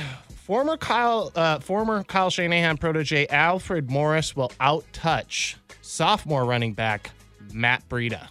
Former 0.45 0.75
Kyle, 0.77 1.31
uh, 1.35 1.59
former 1.59 2.03
Kyle 2.03 2.29
Shanahan 2.29 2.77
protege 2.77 3.27
Alfred 3.27 3.89
Morris 3.89 4.33
will 4.35 4.51
outtouch 4.61 5.55
sophomore 5.81 6.45
running 6.45 6.73
back 6.73 7.11
Matt 7.53 7.87
Breida. 7.89 8.27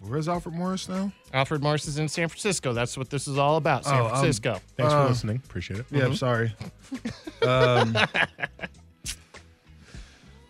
Where's 0.00 0.28
Alfred 0.28 0.54
Morris 0.54 0.88
now? 0.90 1.12
Alfred 1.32 1.62
Morris 1.62 1.86
is 1.88 1.98
in 1.98 2.08
San 2.08 2.28
Francisco. 2.28 2.72
That's 2.74 2.98
what 2.98 3.08
this 3.08 3.26
is 3.28 3.38
all 3.38 3.56
about. 3.56 3.84
San 3.86 4.00
Oh, 4.00 4.04
um, 4.04 4.10
Francisco. 4.10 4.60
Thanks 4.76 4.92
Uh, 4.92 5.02
for 5.04 5.08
listening. 5.08 5.36
Appreciate 5.44 5.80
it. 5.80 5.86
Yeah, 5.90 6.04
I'm 6.04 6.16
sorry. 6.16 6.54
um, 7.42 7.96
uh, 7.96 8.06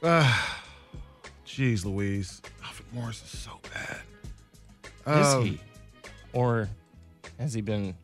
Jeez 1.47 1.85
Louise. 1.85 2.43
Alfred 2.65 2.93
Morris 2.93 3.23
is 3.23 3.39
so 3.39 3.53
bad. 3.73 3.99
is 5.21 5.35
Um, 5.35 5.45
he, 5.47 5.61
or 6.33 6.69
has 7.39 7.53
he 7.55 7.61
been 7.61 7.95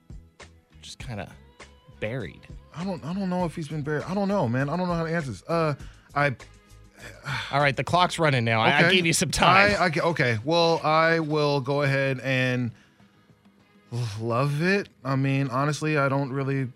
just 0.83 0.99
kind 0.99 1.21
of 1.21 1.29
buried? 2.01 2.41
I 2.77 2.85
don't 2.85 3.05
I 3.05 3.13
don't 3.13 3.29
know 3.29 3.45
if 3.45 3.55
he's 3.57 3.69
been 3.69 3.83
buried. 3.83 4.05
I 4.05 4.15
don't 4.15 4.29
know, 4.29 4.49
man. 4.49 4.69
I 4.69 4.77
don't 4.77 4.87
know 4.89 4.95
how 4.95 5.05
to 5.05 5.13
answer 5.15 5.31
this. 5.31 5.43
Uh 5.49 5.75
I 6.15 6.37
All 7.53 7.61
right, 7.61 7.77
the 7.77 7.85
clock's 7.85 8.19
running 8.19 8.45
now. 8.45 8.61
I- 8.61 8.87
I 8.87 8.91
gave 8.91 9.07
you 9.07 9.13
some 9.13 9.31
time. 9.31 9.75
I, 9.81 9.87
I 9.87 9.91
okay. 10.11 10.39
Well, 10.45 10.81
I 10.85 11.21
will 11.21 11.61
go 11.61 11.83
ahead 11.83 12.21
and 12.21 12.71
love 14.21 14.63
it. 14.63 14.89
I 15.05 15.17
mean, 15.17 15.49
honestly, 15.49 15.97
I 15.99 16.09
don't 16.09 16.31
really. 16.33 16.69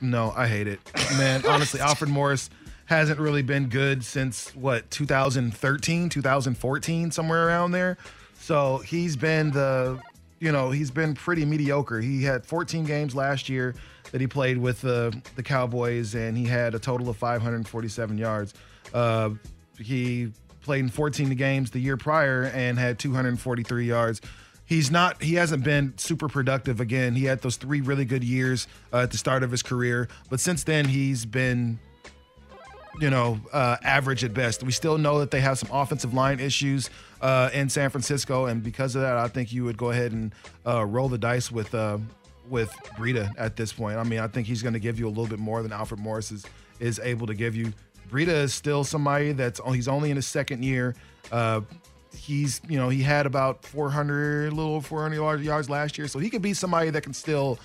No, 0.00 0.32
I 0.36 0.48
hate 0.48 0.66
it, 0.66 0.80
man. 1.16 1.46
honestly, 1.46 1.80
Alfred 1.88 2.10
Morris 2.10 2.50
hasn't 2.86 3.18
really 3.18 3.42
been 3.42 3.68
good 3.68 4.04
since 4.04 4.54
what 4.54 4.90
2013, 4.90 6.08
2014, 6.08 7.10
somewhere 7.10 7.46
around 7.46 7.72
there. 7.72 7.96
So 8.38 8.78
he's 8.78 9.16
been 9.16 9.50
the, 9.52 9.98
you 10.38 10.52
know, 10.52 10.70
he's 10.70 10.90
been 10.90 11.14
pretty 11.14 11.44
mediocre. 11.44 12.00
He 12.00 12.22
had 12.22 12.44
14 12.44 12.84
games 12.84 13.14
last 13.14 13.48
year 13.48 13.74
that 14.12 14.20
he 14.20 14.26
played 14.26 14.58
with 14.58 14.80
the 14.82 15.18
the 15.34 15.42
Cowboys, 15.42 16.14
and 16.14 16.36
he 16.36 16.44
had 16.44 16.74
a 16.74 16.78
total 16.78 17.08
of 17.08 17.16
547 17.16 18.18
yards. 18.18 18.54
Uh, 18.92 19.30
he 19.78 20.30
played 20.60 20.80
in 20.80 20.88
14 20.88 21.30
games 21.30 21.70
the 21.70 21.78
year 21.78 21.96
prior 21.96 22.44
and 22.54 22.78
had 22.78 22.98
243 22.98 23.86
yards. 23.86 24.20
He's 24.66 24.90
not. 24.90 25.22
He 25.22 25.34
hasn't 25.34 25.62
been 25.64 25.96
super 25.98 26.28
productive 26.28 26.80
again. 26.80 27.14
He 27.14 27.24
had 27.24 27.42
those 27.42 27.56
three 27.56 27.80
really 27.80 28.04
good 28.04 28.24
years 28.24 28.66
uh, 28.92 28.98
at 28.98 29.10
the 29.10 29.18
start 29.18 29.42
of 29.42 29.50
his 29.50 29.62
career, 29.62 30.08
but 30.30 30.40
since 30.40 30.64
then 30.64 30.86
he's 30.86 31.24
been 31.26 31.78
you 33.00 33.10
know, 33.10 33.40
uh, 33.52 33.76
average 33.82 34.24
at 34.24 34.34
best. 34.34 34.62
We 34.62 34.72
still 34.72 34.98
know 34.98 35.18
that 35.20 35.30
they 35.30 35.40
have 35.40 35.58
some 35.58 35.70
offensive 35.72 36.14
line 36.14 36.40
issues 36.40 36.90
uh, 37.20 37.50
in 37.52 37.68
San 37.68 37.90
Francisco, 37.90 38.46
and 38.46 38.62
because 38.62 38.94
of 38.94 39.02
that, 39.02 39.16
I 39.16 39.28
think 39.28 39.52
you 39.52 39.64
would 39.64 39.76
go 39.76 39.90
ahead 39.90 40.12
and 40.12 40.34
uh, 40.66 40.84
roll 40.84 41.08
the 41.08 41.18
dice 41.18 41.50
with 41.50 41.74
uh, 41.74 41.98
with 42.48 42.70
Breida 42.96 43.32
at 43.38 43.56
this 43.56 43.72
point. 43.72 43.98
I 43.98 44.04
mean, 44.04 44.20
I 44.20 44.28
think 44.28 44.46
he's 44.46 44.62
going 44.62 44.74
to 44.74 44.80
give 44.80 44.98
you 44.98 45.06
a 45.06 45.10
little 45.10 45.26
bit 45.26 45.38
more 45.38 45.62
than 45.62 45.72
Alfred 45.72 46.00
Morris 46.00 46.30
is 46.30 46.44
is 46.80 46.98
able 47.00 47.26
to 47.26 47.34
give 47.34 47.56
you. 47.56 47.72
Breida 48.10 48.28
is 48.28 48.54
still 48.54 48.84
somebody 48.84 49.32
that's 49.32 49.60
he's 49.72 49.88
only 49.88 50.10
in 50.10 50.16
his 50.16 50.26
second 50.26 50.64
year. 50.64 50.94
Uh, 51.32 51.62
he's 52.16 52.60
you 52.68 52.78
know 52.78 52.88
he 52.88 53.02
had 53.02 53.26
about 53.26 53.64
400 53.64 54.52
a 54.52 54.54
little 54.54 54.80
400 54.80 55.16
yards- 55.16 55.42
yards 55.42 55.70
last 55.70 55.98
year, 55.98 56.06
so 56.06 56.18
he 56.18 56.30
could 56.30 56.42
be 56.42 56.54
somebody 56.54 56.90
that 56.90 57.02
can 57.02 57.14
still 57.14 57.58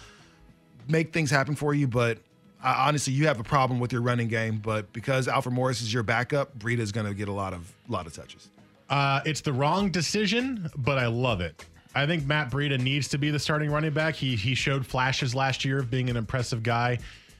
make 0.87 1.13
things 1.13 1.29
happen 1.29 1.55
for 1.55 1.73
you. 1.73 1.87
But 1.87 2.19
uh, 2.63 2.75
honestly, 2.77 3.13
you 3.13 3.27
have 3.27 3.39
a 3.39 3.43
problem 3.43 3.79
with 3.79 3.91
your 3.91 4.01
running 4.01 4.27
game. 4.27 4.57
But 4.57 4.91
because 4.93 5.27
Alfred 5.27 5.53
Morris 5.53 5.81
is 5.81 5.93
your 5.93 6.03
backup, 6.03 6.57
Breida 6.57 6.79
is 6.79 6.91
going 6.91 7.07
to 7.07 7.13
get 7.13 7.27
a 7.27 7.33
lot 7.33 7.53
of 7.53 7.73
lot 7.87 8.07
of 8.07 8.13
touches. 8.13 8.49
Uh, 8.89 9.21
it's 9.25 9.41
the 9.41 9.53
wrong 9.53 9.91
decision, 9.91 10.69
but 10.75 10.97
I 10.97 11.07
love 11.07 11.41
it. 11.41 11.63
I 11.95 12.05
think 12.05 12.25
Matt 12.25 12.51
Breida 12.51 12.79
needs 12.79 13.07
to 13.09 13.17
be 13.17 13.31
the 13.31 13.39
starting 13.39 13.71
running 13.71 13.93
back. 13.93 14.15
He 14.15 14.35
he 14.35 14.55
showed 14.55 14.85
flashes 14.85 15.33
last 15.33 15.63
year 15.63 15.79
of 15.79 15.89
being 15.89 16.09
an 16.09 16.17
impressive 16.17 16.63
guy 16.63 16.99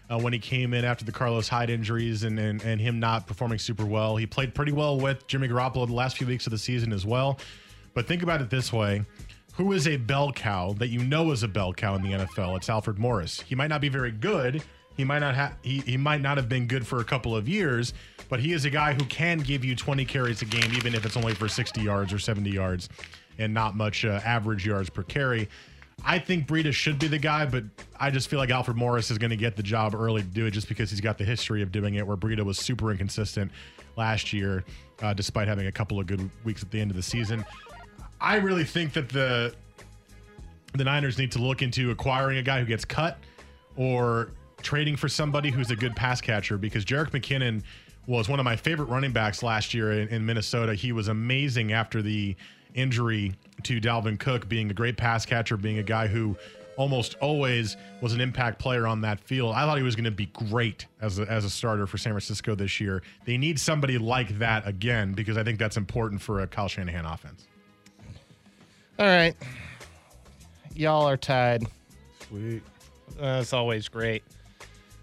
uh, 0.09 0.20
when 0.20 0.34
he 0.34 0.39
came 0.39 0.74
in 0.74 0.86
after 0.86 1.05
the 1.05 1.11
Carlos 1.11 1.47
Hyde 1.47 1.70
injuries 1.70 2.24
and, 2.24 2.39
and 2.39 2.63
and 2.63 2.80
him 2.80 2.99
not 2.99 3.28
performing 3.28 3.59
super 3.59 3.86
well. 3.86 4.15
He 4.15 4.26
played 4.26 4.55
pretty 4.55 4.72
well 4.72 4.99
with 4.99 5.28
Jimmy 5.28 5.47
Garoppolo 5.47 5.86
the 5.86 5.93
last 5.93 6.17
few 6.17 6.28
weeks 6.28 6.47
of 6.47 6.51
the 6.51 6.57
season 6.57 6.93
as 6.93 7.05
well. 7.05 7.39
But 7.93 8.07
think 8.07 8.24
about 8.24 8.41
it 8.41 8.49
this 8.49 8.72
way. 8.72 9.03
Who 9.55 9.74
is 9.74 9.88
a 9.88 9.97
bell 9.97 10.32
cow 10.32 10.74
that 10.74 10.88
you 10.88 10.99
know 10.99 11.32
is 11.32 11.43
a 11.43 11.47
bell 11.47 11.74
cow 11.74 11.95
in 11.95 12.01
the 12.01 12.11
NFL? 12.11 12.55
It's 12.57 12.70
Alfred 12.70 12.97
Morris. 12.97 13.41
He 13.41 13.55
might 13.55 13.67
not 13.67 13.82
be 13.82 13.89
very 13.89 14.11
good. 14.11 14.63
He 15.00 15.06
might 15.06 15.20
not 15.20 15.34
have 15.34 15.56
he, 15.62 15.80
he 15.80 15.95
might 15.95 16.20
not 16.20 16.36
have 16.36 16.50
been 16.50 16.68
good 16.68 16.86
for 16.86 17.00
a 17.00 17.06
couple 17.06 17.34
of 17.34 17.47
years, 17.47 17.93
but 18.28 18.41
he 18.41 18.52
is 18.52 18.66
a 18.66 18.70
guy 18.70 18.93
who 18.93 19.06
can 19.06 19.38
give 19.38 19.64
you 19.64 19.74
20 19.74 20.04
carries 20.04 20.41
a 20.41 20.45
game, 20.45 20.74
even 20.74 20.93
if 20.93 21.06
it's 21.06 21.16
only 21.16 21.34
for 21.34 21.47
60 21.47 21.80
yards 21.80 22.12
or 22.12 22.20
70 22.20 22.50
yards 22.50 22.89
and 23.38 23.54
not 23.54 23.78
much 23.78 24.04
uh, 24.04 24.20
average 24.26 24.66
yards 24.66 24.89
per 24.89 25.04
carry. 25.04 25.47
I 26.04 26.20
think 26.20 26.50
Breida 26.50 26.74
should 26.74 27.00
be 27.00 27.08
the 27.08 27.18
guy, 27.18 27.45
but 27.45 27.64
I 27.97 28.12
just 28.12 28.28
feel 28.28 28.39
like 28.39 28.50
Alfred 28.50 28.76
Morris 28.76 29.10
is 29.10 29.18
going 29.18 29.30
to 29.30 29.38
get 29.38 29.56
the 29.56 29.64
job 29.64 29.95
early 29.95 30.22
to 30.22 30.28
do 30.28 30.47
it 30.47 30.52
just 30.52 30.68
because 30.68 30.89
he's 30.89 31.00
got 31.00 31.18
the 31.18 31.24
history 31.24 31.62
of 31.62 31.72
doing 31.72 31.95
it, 31.95 32.06
where 32.06 32.18
Breida 32.18 32.43
was 32.43 32.58
super 32.58 32.91
inconsistent 32.91 33.54
last 33.95 34.34
year, 34.34 34.66
uh, 35.02 35.14
despite 35.14 35.47
having 35.47 35.68
a 35.68 35.72
couple 35.72 35.97
of 35.97 36.08
good 36.08 36.30
weeks 36.43 36.62
at 36.62 36.72
the 36.72 36.82
end 36.82 36.91
of 36.91 36.97
the 36.97 37.04
season. 37.04 37.45
I 38.20 38.36
really 38.36 38.66
think 38.66 38.91
that 38.91 39.08
the 39.08 39.56
the 40.74 40.84
Niners 40.84 41.18
need 41.18 41.32
to 41.32 41.39
look 41.39 41.62
into 41.62 41.89
acquiring 41.89 42.38
a 42.38 42.43
guy 42.43 42.60
who 42.60 42.66
gets 42.66 42.84
cut 42.84 43.18
or 43.78 44.32
trading 44.62 44.95
for 44.95 45.10
somebody 45.10 45.51
who's 45.51 45.72
a 45.72 45.76
good 45.76 45.95
pass 45.95 46.22
catcher 46.22 46.57
because 46.57 46.86
Jerick 46.86 47.12
McKinnon 47.12 47.64
was 48.07 48.28
one 48.28 48.39
of 48.39 48.43
my 48.43 48.55
favorite 48.55 48.88
running 48.88 49.12
backs 49.12 49.43
last 49.43 49.74
year 49.74 49.91
in, 49.91 50.07
in 50.10 50.26
Minnesota. 50.26 50.74
He 50.74 50.91
was 50.91 51.07
amazing 51.07 51.74
after 51.74 52.01
the 52.01 52.36
injury 52.74 53.34
to 53.64 53.80
Dalvin 53.80 54.20
Cook, 54.20 54.49
being 54.49 54.70
a 54.72 54.74
great 54.74 54.97
pass 54.97 55.26
catcher, 55.26 55.57
being 55.57 55.80
a 55.80 55.84
guy 55.84 56.07
who 56.07 56.36
almost 56.80 57.16
always 57.16 57.76
was 57.99 58.14
an 58.14 58.22
impact 58.22 58.57
player 58.57 58.88
on 58.88 59.01
that 59.01 59.20
field. 59.20 59.53
I 59.53 59.66
thought 59.66 59.78
he 59.78 59.84
was 59.84 59.95
going 59.95 60.05
to 60.05 60.12
be 60.12 60.28
great 60.28 60.86
as 61.01 61.20
a, 61.20 61.24
as 61.24 61.43
a 61.43 61.49
starter 61.49 61.86
for 61.86 61.97
San 61.97 62.14
Francisco 62.14 62.55
this 62.55 62.80
year. 62.80 63.03
They 63.26 63.38
need 63.38 63.60
somebody 63.60 63.97
like 63.97 64.39
that 64.39 64.66
again 64.66 65.12
because 65.14 65.38
I 65.38 65.43
think 65.43 65.60
that's 65.60 65.76
important 65.76 66.22
for 66.22 66.39
a 66.39 66.47
Kyle 66.47 66.70
Shanahan 66.70 67.05
offense. 67.05 67.47
All 68.97 69.05
right, 69.05 69.36
y'all 70.74 71.07
are 71.07 71.18
tied. 71.18 71.68
Sweet. 72.28 72.64
Uh, 73.22 73.39
it's 73.41 73.53
always 73.53 73.89
great. 73.89 74.24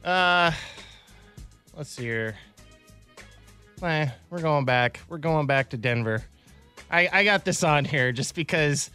Uh, 0.06 0.52
let's 1.76 1.90
see 1.90 2.04
here. 2.04 2.36
Eh, 3.82 4.08
we're 4.30 4.40
going 4.40 4.64
back. 4.64 5.00
We're 5.08 5.18
going 5.18 5.46
back 5.46 5.70
to 5.70 5.76
Denver. 5.76 6.22
I, 6.90 7.08
I 7.12 7.24
got 7.24 7.44
this 7.44 7.64
on 7.64 7.84
here 7.84 8.12
just 8.12 8.36
because 8.36 8.90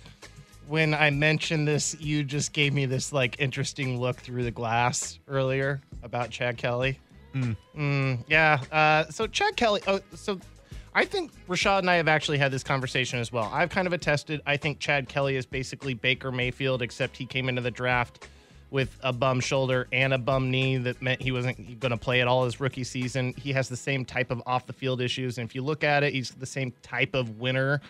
when 0.70 0.94
I 0.94 1.10
mentioned 1.10 1.68
this, 1.68 1.98
you 2.00 2.24
just 2.24 2.54
gave 2.54 2.74
me 2.74 2.86
this 2.86 3.12
like 3.12 3.36
interesting 3.40 4.00
look 4.00 4.16
through 4.16 4.44
the 4.44 4.52
glass 4.52 5.20
earlier 5.28 5.82
about 6.02 6.30
Chad 6.30 6.58
Kelly. 6.58 6.98
Mm, 7.36 8.24
yeah. 8.28 8.62
Uh, 8.72 9.12
so 9.12 9.28
Chad 9.28 9.58
Kelly. 9.58 9.82
Oh, 9.88 10.00
so 10.16 10.40
I 10.96 11.04
think 11.04 11.32
Rashad 11.48 11.80
and 11.80 11.90
I 11.90 11.96
have 11.96 12.08
actually 12.08 12.38
had 12.38 12.52
this 12.52 12.64
conversation 12.64 13.20
as 13.20 13.34
well. 13.34 13.50
I've 13.54 13.70
kind 13.70 13.86
of 13.86 13.92
attested. 13.92 14.42
I 14.46 14.56
think 14.56 14.80
Chad 14.80 15.10
Kelly 15.10 15.36
is 15.36 15.46
basically 15.46 15.94
Baker 15.94 16.32
Mayfield, 16.32 16.82
except 16.82 17.18
he 17.18 17.26
came 17.26 17.50
into 17.50 17.62
the 17.62 17.72
draft 17.72 18.28
with 18.72 18.98
a 19.04 19.12
bum 19.12 19.42
shoulder 19.42 19.88
and 19.92 20.14
a 20.14 20.18
bum 20.18 20.50
knee 20.50 20.78
that 20.78 21.02
meant 21.02 21.22
he 21.22 21.32
wasn't 21.32 21.80
going 21.80 21.92
to 21.92 21.98
play 21.98 22.22
at 22.22 22.28
all 22.28 22.46
his 22.46 22.60
rookie 22.60 22.86
season. 22.86 23.34
He 23.38 23.52
has 23.52 23.70
the 23.70 23.76
same 23.76 24.06
type 24.06 24.32
of 24.32 24.42
off 24.46 24.66
the 24.66 24.74
field 24.74 25.02
issues. 25.02 25.38
And 25.38 25.48
if 25.48 25.54
you 25.54 25.62
look 25.62 25.84
at 25.84 26.04
it, 26.04 26.14
he's 26.14 26.32
the 26.32 26.46
same 26.46 26.74
type 26.82 27.14
of 27.14 27.38
winner 27.40 27.82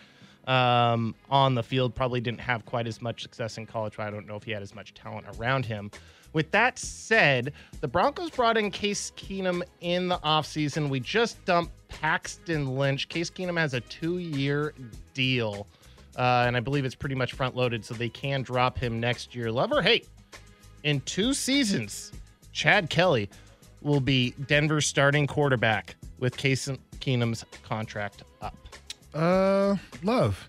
um, 0.46 1.14
on 1.30 1.54
the 1.54 1.62
field. 1.62 1.94
Probably 1.94 2.20
didn't 2.20 2.40
have 2.40 2.66
quite 2.66 2.88
as 2.88 3.00
much 3.00 3.22
success 3.22 3.58
in 3.58 3.66
college. 3.66 3.98
I 3.98 4.10
don't 4.10 4.26
know 4.26 4.36
if 4.36 4.42
he 4.42 4.50
had 4.50 4.62
as 4.62 4.74
much 4.74 4.92
talent 4.92 5.26
around 5.38 5.64
him. 5.64 5.90
With 6.32 6.50
that 6.50 6.78
said, 6.78 7.52
the 7.80 7.88
Broncos 7.88 8.30
brought 8.30 8.56
in 8.56 8.70
Case 8.70 9.12
Keenum 9.16 9.62
in 9.82 10.08
the 10.08 10.18
offseason. 10.18 10.88
We 10.88 10.98
just 10.98 11.44
dumped 11.44 11.72
Paxton 11.88 12.76
Lynch. 12.76 13.08
Case 13.08 13.30
Keenum 13.30 13.58
has 13.58 13.74
a 13.74 13.80
two 13.80 14.18
year 14.18 14.74
deal 15.14 15.68
uh, 16.16 16.44
and 16.46 16.56
I 16.56 16.60
believe 16.60 16.84
it's 16.84 16.94
pretty 16.94 17.14
much 17.14 17.32
front 17.32 17.56
loaded, 17.56 17.84
so 17.84 17.94
they 17.94 18.08
can 18.08 18.42
drop 18.42 18.78
him 18.78 19.00
next 19.00 19.34
year. 19.34 19.50
Love 19.50 19.72
or 19.72 19.80
hate, 19.80 20.08
in 20.84 21.00
two 21.02 21.34
seasons, 21.34 22.12
Chad 22.52 22.90
Kelly 22.90 23.28
will 23.80 24.00
be 24.00 24.30
Denver's 24.46 24.86
starting 24.86 25.26
quarterback 25.26 25.96
with 26.18 26.36
Case 26.36 26.68
Keenum's 27.00 27.44
contract 27.62 28.22
up. 28.40 28.56
Uh, 29.14 29.76
love. 30.02 30.48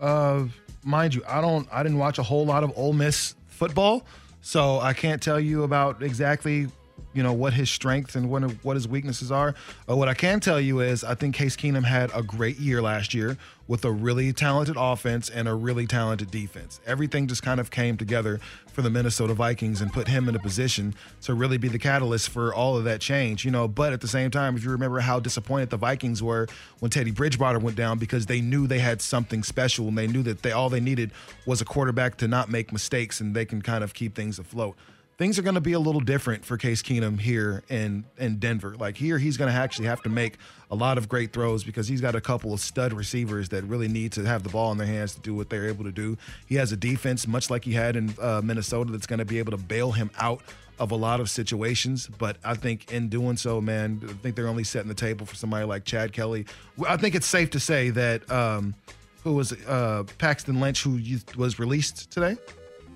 Uh, 0.00 0.44
mind 0.84 1.14
you, 1.14 1.22
I 1.28 1.40
don't. 1.40 1.68
I 1.72 1.82
didn't 1.82 1.98
watch 1.98 2.18
a 2.18 2.22
whole 2.22 2.46
lot 2.46 2.62
of 2.64 2.72
Ole 2.76 2.92
Miss 2.92 3.34
football, 3.46 4.06
so 4.40 4.78
I 4.78 4.92
can't 4.92 5.20
tell 5.20 5.40
you 5.40 5.64
about 5.64 6.02
exactly, 6.02 6.68
you 7.14 7.22
know, 7.22 7.32
what 7.32 7.52
his 7.52 7.68
strengths 7.68 8.14
and 8.14 8.30
what 8.30 8.42
what 8.62 8.76
his 8.76 8.86
weaknesses 8.86 9.32
are. 9.32 9.54
Uh, 9.88 9.96
what 9.96 10.08
I 10.08 10.14
can 10.14 10.40
tell 10.40 10.60
you 10.60 10.80
is, 10.80 11.02
I 11.02 11.14
think 11.14 11.34
Case 11.34 11.56
Keenum 11.56 11.84
had 11.84 12.10
a 12.14 12.22
great 12.22 12.58
year 12.58 12.80
last 12.80 13.12
year 13.12 13.36
with 13.68 13.84
a 13.84 13.92
really 13.92 14.32
talented 14.32 14.76
offense 14.78 15.28
and 15.28 15.46
a 15.46 15.54
really 15.54 15.86
talented 15.86 16.30
defense. 16.30 16.80
Everything 16.86 17.26
just 17.26 17.42
kind 17.42 17.60
of 17.60 17.70
came 17.70 17.96
together 17.96 18.40
for 18.72 18.80
the 18.82 18.90
Minnesota 18.90 19.34
Vikings 19.34 19.80
and 19.80 19.92
put 19.92 20.08
him 20.08 20.28
in 20.28 20.34
a 20.34 20.38
position 20.38 20.94
to 21.20 21.34
really 21.34 21.58
be 21.58 21.68
the 21.68 21.78
catalyst 21.78 22.30
for 22.30 22.52
all 22.54 22.76
of 22.76 22.84
that 22.84 23.00
change, 23.00 23.44
you 23.44 23.50
know. 23.50 23.68
But 23.68 23.92
at 23.92 24.00
the 24.00 24.08
same 24.08 24.30
time, 24.30 24.56
if 24.56 24.64
you 24.64 24.70
remember 24.70 25.00
how 25.00 25.20
disappointed 25.20 25.70
the 25.70 25.76
Vikings 25.76 26.22
were 26.22 26.48
when 26.80 26.90
Teddy 26.90 27.10
Bridgewater 27.10 27.58
went 27.58 27.76
down 27.76 27.98
because 27.98 28.26
they 28.26 28.40
knew 28.40 28.66
they 28.66 28.78
had 28.78 29.02
something 29.02 29.42
special 29.42 29.88
and 29.88 29.98
they 29.98 30.06
knew 30.06 30.22
that 30.22 30.42
they 30.42 30.52
all 30.52 30.70
they 30.70 30.80
needed 30.80 31.12
was 31.44 31.60
a 31.60 31.64
quarterback 31.64 32.16
to 32.18 32.28
not 32.28 32.50
make 32.50 32.72
mistakes 32.72 33.20
and 33.20 33.36
they 33.36 33.44
can 33.44 33.60
kind 33.60 33.84
of 33.84 33.92
keep 33.92 34.14
things 34.14 34.38
afloat 34.38 34.76
things 35.18 35.36
are 35.36 35.42
going 35.42 35.56
to 35.56 35.60
be 35.60 35.72
a 35.72 35.80
little 35.80 36.00
different 36.00 36.44
for 36.44 36.56
Case 36.56 36.80
Keenum 36.80 37.20
here 37.20 37.64
in 37.68 38.04
in 38.16 38.38
Denver. 38.38 38.76
Like 38.78 38.96
here, 38.96 39.18
he's 39.18 39.36
going 39.36 39.52
to 39.52 39.58
actually 39.58 39.86
have 39.86 40.00
to 40.02 40.08
make 40.08 40.38
a 40.70 40.76
lot 40.76 40.96
of 40.96 41.08
great 41.08 41.32
throws 41.32 41.64
because 41.64 41.88
he's 41.88 42.00
got 42.00 42.14
a 42.14 42.20
couple 42.20 42.54
of 42.54 42.60
stud 42.60 42.92
receivers 42.92 43.48
that 43.50 43.64
really 43.64 43.88
need 43.88 44.12
to 44.12 44.24
have 44.24 44.44
the 44.44 44.48
ball 44.48 44.70
in 44.72 44.78
their 44.78 44.86
hands 44.86 45.14
to 45.16 45.20
do 45.20 45.34
what 45.34 45.50
they're 45.50 45.66
able 45.66 45.84
to 45.84 45.92
do. 45.92 46.16
He 46.46 46.54
has 46.54 46.72
a 46.72 46.76
defense 46.76 47.26
much 47.26 47.50
like 47.50 47.64
he 47.64 47.72
had 47.72 47.96
in 47.96 48.14
uh, 48.20 48.40
Minnesota 48.42 48.92
that's 48.92 49.06
going 49.06 49.18
to 49.18 49.24
be 49.24 49.38
able 49.38 49.50
to 49.50 49.58
bail 49.58 49.92
him 49.92 50.10
out 50.18 50.40
of 50.78 50.92
a 50.92 50.96
lot 50.96 51.18
of 51.18 51.28
situations. 51.28 52.06
But 52.06 52.36
I 52.44 52.54
think 52.54 52.92
in 52.92 53.08
doing 53.08 53.36
so, 53.36 53.60
man, 53.60 54.00
I 54.08 54.12
think 54.12 54.36
they're 54.36 54.46
only 54.46 54.64
setting 54.64 54.88
the 54.88 54.94
table 54.94 55.26
for 55.26 55.34
somebody 55.34 55.64
like 55.64 55.84
Chad 55.84 56.12
Kelly. 56.12 56.46
I 56.88 56.96
think 56.96 57.16
it's 57.16 57.26
safe 57.26 57.50
to 57.50 57.60
say 57.60 57.90
that. 57.90 58.30
Um, 58.30 58.74
who 59.24 59.34
was 59.34 59.52
uh, 59.66 60.04
Paxton 60.18 60.60
Lynch, 60.60 60.84
who 60.84 61.00
was 61.36 61.58
released 61.58 62.08
today? 62.12 62.36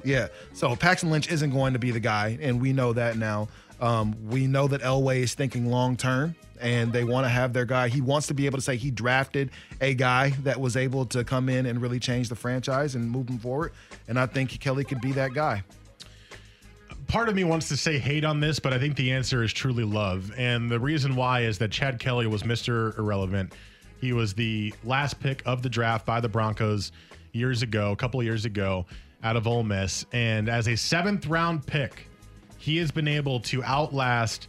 Yeah. 0.05 0.29
So 0.53 0.75
Paxton 0.77 1.11
Lynch 1.11 1.31
isn't 1.31 1.51
going 1.51 1.73
to 1.75 1.79
be 1.79 1.91
the 1.91 2.01
guy, 2.01 2.39
and 2.41 2.61
we 2.61 2.73
know 2.73 2.93
that 2.93 3.17
now. 3.17 3.49
Um, 3.81 4.15
we 4.29 4.47
know 4.47 4.69
that 4.69 4.81
Elway 4.83 5.19
is 5.19 5.35
thinking 5.35 5.67
long 5.67 5.97
term, 5.97 6.37
and 6.61 6.93
they 6.93 7.03
want 7.03 7.25
to 7.25 7.29
have 7.29 7.53
their 7.53 7.65
guy. 7.65 7.89
He 7.89 8.01
wants 8.01 8.29
to 8.29 8.35
be 8.35 8.47
able 8.47 8.59
to 8.59 8.63
say 8.63 8.77
he 8.77 8.93
drafted 8.93 9.51
a 9.81 9.95
guy 9.95 10.31
that 10.45 10.61
was 10.61 10.77
able 10.77 11.05
to 11.07 11.25
come 11.25 11.49
in 11.49 11.67
and 11.67 11.83
really 11.83 11.99
change 11.99 12.29
the 12.29 12.37
franchise 12.37 12.95
and 12.95 13.11
move 13.11 13.27
them 13.27 13.39
forward. 13.39 13.73
And 14.07 14.19
I 14.19 14.27
think 14.27 14.59
Kelly 14.61 14.85
could 14.85 15.01
be 15.01 15.11
that 15.13 15.35
guy. 15.35 15.65
Part 17.09 17.29
of 17.29 17.35
me 17.35 17.43
wants 17.43 17.69
to 17.69 17.77
say 17.77 17.99
hate 17.99 18.25
on 18.25 18.39
this, 18.39 18.61
but 18.61 18.73
I 18.73 18.79
think 18.79 18.95
the 18.97 19.11
answer 19.11 19.43
is 19.43 19.53
truly 19.53 19.85
love. 19.85 20.33
And 20.37 20.71
the 20.71 20.79
reason 20.79 21.17
why 21.17 21.41
is 21.41 21.59
that 21.59 21.73
Chad 21.73 21.99
Kelly 21.99 22.29
was 22.29 22.45
Mr. 22.45 22.97
Irrelevant. 22.97 23.53
He 24.01 24.13
was 24.13 24.33
the 24.33 24.73
last 24.85 25.19
pick 25.19 25.43
of 25.45 25.63
the 25.63 25.69
draft 25.69 26.07
by 26.07 26.21
the 26.21 26.29
Broncos 26.29 26.93
years 27.33 27.63
ago, 27.63 27.91
a 27.91 27.97
couple 27.97 28.21
of 28.21 28.27
years 28.27 28.45
ago 28.45 28.87
out 29.23 29.37
of 29.37 29.47
Ole 29.47 29.63
Miss. 29.63 30.05
And 30.13 30.49
as 30.49 30.69
a 30.69 30.77
seventh 30.77 31.27
round 31.27 31.67
pick, 31.67 32.09
he 32.59 32.77
has 32.79 32.91
been 32.91 33.09
able 33.09 33.41
to 33.41 33.63
outlast 33.65 34.49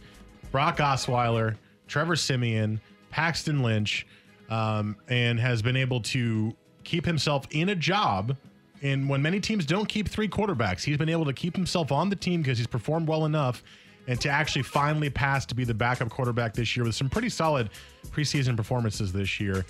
Brock 0.50 0.78
Osweiler, 0.78 1.56
Trevor 1.88 2.16
Siemian, 2.16 2.80
Paxton 3.10 3.62
Lynch, 3.62 4.06
um, 4.50 4.96
and 5.08 5.40
has 5.40 5.62
been 5.62 5.76
able 5.76 6.00
to 6.00 6.54
keep 6.84 7.04
himself 7.04 7.46
in 7.50 7.70
a 7.70 7.74
job. 7.74 8.36
And 8.82 9.08
when 9.08 9.22
many 9.22 9.40
teams 9.40 9.64
don't 9.66 9.86
keep 9.88 10.08
three 10.08 10.28
quarterbacks, 10.28 10.84
he's 10.84 10.98
been 10.98 11.08
able 11.08 11.24
to 11.24 11.32
keep 11.32 11.56
himself 11.56 11.90
on 11.90 12.10
the 12.10 12.16
team 12.16 12.42
because 12.42 12.58
he's 12.58 12.66
performed 12.66 13.08
well 13.08 13.24
enough 13.24 13.62
and 14.06 14.20
to 14.20 14.28
actually 14.28 14.62
finally 14.62 15.10
pass 15.10 15.46
to 15.46 15.54
be 15.54 15.64
the 15.64 15.74
backup 15.74 16.10
quarterback 16.10 16.52
this 16.52 16.76
year 16.76 16.84
with 16.84 16.94
some 16.94 17.08
pretty 17.08 17.28
solid 17.28 17.70
preseason 18.10 18.56
performances 18.56 19.12
this 19.12 19.40
year. 19.40 19.64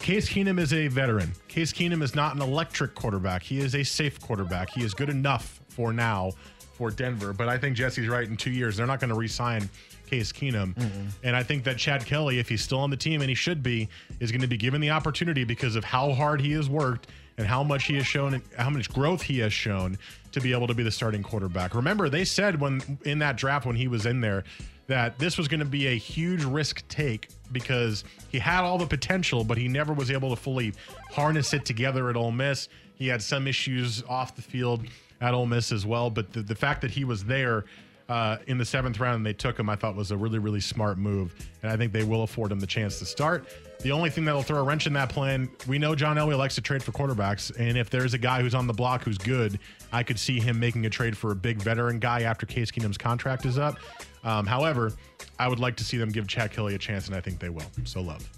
Case 0.00 0.28
Keenum 0.30 0.58
is 0.58 0.72
a 0.72 0.88
veteran. 0.88 1.32
Case 1.46 1.72
Keenum 1.72 2.02
is 2.02 2.14
not 2.14 2.34
an 2.34 2.40
electric 2.40 2.94
quarterback. 2.94 3.42
He 3.42 3.60
is 3.60 3.74
a 3.74 3.84
safe 3.84 4.18
quarterback. 4.20 4.70
He 4.70 4.82
is 4.82 4.94
good 4.94 5.10
enough 5.10 5.60
for 5.68 5.92
now 5.92 6.32
for 6.72 6.90
Denver. 6.90 7.34
But 7.34 7.48
I 7.48 7.58
think 7.58 7.76
Jesse's 7.76 8.08
right. 8.08 8.26
In 8.26 8.36
two 8.36 8.50
years, 8.50 8.76
they're 8.76 8.86
not 8.86 8.98
going 8.98 9.10
to 9.10 9.14
re-sign 9.14 9.68
Case 10.06 10.32
Keenum. 10.32 10.74
Mm-hmm. 10.74 11.06
And 11.22 11.36
I 11.36 11.42
think 11.42 11.64
that 11.64 11.76
Chad 11.76 12.06
Kelly, 12.06 12.38
if 12.38 12.48
he's 12.48 12.62
still 12.62 12.78
on 12.78 12.88
the 12.88 12.96
team, 12.96 13.20
and 13.20 13.28
he 13.28 13.34
should 13.34 13.62
be, 13.62 13.88
is 14.20 14.32
going 14.32 14.40
to 14.40 14.48
be 14.48 14.56
given 14.56 14.80
the 14.80 14.90
opportunity 14.90 15.44
because 15.44 15.76
of 15.76 15.84
how 15.84 16.12
hard 16.12 16.40
he 16.40 16.52
has 16.52 16.68
worked 16.68 17.08
and 17.36 17.46
how 17.46 17.62
much 17.62 17.84
he 17.84 17.96
has 17.96 18.06
shown, 18.06 18.34
and 18.34 18.42
how 18.56 18.70
much 18.70 18.90
growth 18.90 19.22
he 19.22 19.38
has 19.38 19.52
shown 19.52 19.96
to 20.32 20.40
be 20.40 20.52
able 20.52 20.66
to 20.66 20.74
be 20.74 20.82
the 20.82 20.90
starting 20.90 21.22
quarterback. 21.22 21.74
Remember, 21.74 22.08
they 22.08 22.24
said 22.24 22.60
when 22.60 22.98
in 23.04 23.18
that 23.18 23.36
draft 23.36 23.66
when 23.66 23.76
he 23.76 23.86
was 23.88 24.06
in 24.06 24.20
there 24.20 24.44
that 24.90 25.16
this 25.20 25.38
was 25.38 25.46
going 25.46 25.60
to 25.60 25.64
be 25.66 25.86
a 25.86 25.96
huge 25.96 26.42
risk 26.42 26.82
take 26.88 27.28
because 27.52 28.02
he 28.28 28.40
had 28.40 28.64
all 28.64 28.76
the 28.76 28.86
potential, 28.86 29.44
but 29.44 29.56
he 29.56 29.68
never 29.68 29.92
was 29.92 30.10
able 30.10 30.30
to 30.30 30.36
fully 30.36 30.72
harness 31.12 31.54
it 31.54 31.64
together 31.64 32.10
at 32.10 32.16
Ole 32.16 32.32
Miss. 32.32 32.68
He 32.96 33.06
had 33.06 33.22
some 33.22 33.46
issues 33.46 34.02
off 34.08 34.34
the 34.34 34.42
field 34.42 34.82
at 35.20 35.32
Ole 35.32 35.46
Miss 35.46 35.70
as 35.70 35.86
well, 35.86 36.10
but 36.10 36.32
the, 36.32 36.42
the 36.42 36.56
fact 36.56 36.80
that 36.80 36.90
he 36.90 37.04
was 37.04 37.22
there 37.22 37.66
uh, 38.08 38.38
in 38.48 38.58
the 38.58 38.64
seventh 38.64 38.98
round 38.98 39.18
and 39.18 39.24
they 39.24 39.32
took 39.32 39.56
him, 39.56 39.70
I 39.70 39.76
thought 39.76 39.94
was 39.94 40.10
a 40.10 40.16
really, 40.16 40.40
really 40.40 40.58
smart 40.58 40.98
move. 40.98 41.32
And 41.62 41.70
I 41.70 41.76
think 41.76 41.92
they 41.92 42.02
will 42.02 42.24
afford 42.24 42.50
him 42.50 42.58
the 42.58 42.66
chance 42.66 42.98
to 42.98 43.04
start. 43.04 43.46
The 43.82 43.92
only 43.92 44.10
thing 44.10 44.24
that'll 44.24 44.42
throw 44.42 44.58
a 44.58 44.64
wrench 44.64 44.88
in 44.88 44.92
that 44.94 45.08
plan, 45.08 45.48
we 45.68 45.78
know 45.78 45.94
John 45.94 46.16
Elway 46.16 46.36
likes 46.36 46.56
to 46.56 46.60
trade 46.60 46.82
for 46.82 46.90
quarterbacks. 46.90 47.56
And 47.56 47.78
if 47.78 47.88
there's 47.90 48.12
a 48.12 48.18
guy 48.18 48.42
who's 48.42 48.56
on 48.56 48.66
the 48.66 48.72
block 48.72 49.04
who's 49.04 49.18
good, 49.18 49.60
I 49.92 50.02
could 50.02 50.18
see 50.18 50.40
him 50.40 50.58
making 50.58 50.84
a 50.86 50.90
trade 50.90 51.16
for 51.16 51.30
a 51.30 51.36
big 51.36 51.62
veteran 51.62 52.00
guy 52.00 52.22
after 52.22 52.44
Case 52.44 52.72
Keenum's 52.72 52.98
contract 52.98 53.46
is 53.46 53.56
up. 53.56 53.78
Um, 54.24 54.46
however, 54.46 54.92
I 55.38 55.48
would 55.48 55.58
like 55.60 55.76
to 55.76 55.84
see 55.84 55.96
them 55.96 56.10
give 56.10 56.26
Chad 56.26 56.52
Kelly 56.52 56.74
a 56.74 56.78
chance, 56.78 57.06
and 57.06 57.16
I 57.16 57.20
think 57.20 57.38
they 57.38 57.48
will. 57.48 57.70
So 57.84 58.00
love. 58.00 58.28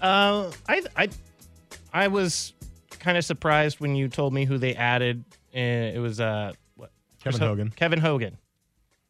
Uh, 0.00 0.50
I 0.68 0.82
I 0.96 1.08
I 1.92 2.08
was 2.08 2.54
kind 2.98 3.18
of 3.18 3.24
surprised 3.24 3.80
when 3.80 3.94
you 3.94 4.08
told 4.08 4.32
me 4.32 4.44
who 4.44 4.58
they 4.58 4.74
added. 4.74 5.24
And 5.52 5.94
it 5.94 5.98
was 5.98 6.20
uh 6.20 6.52
what? 6.76 6.90
Kevin 7.22 7.40
Hogan. 7.40 7.70
Kevin 7.70 7.98
Hogan. 8.00 8.38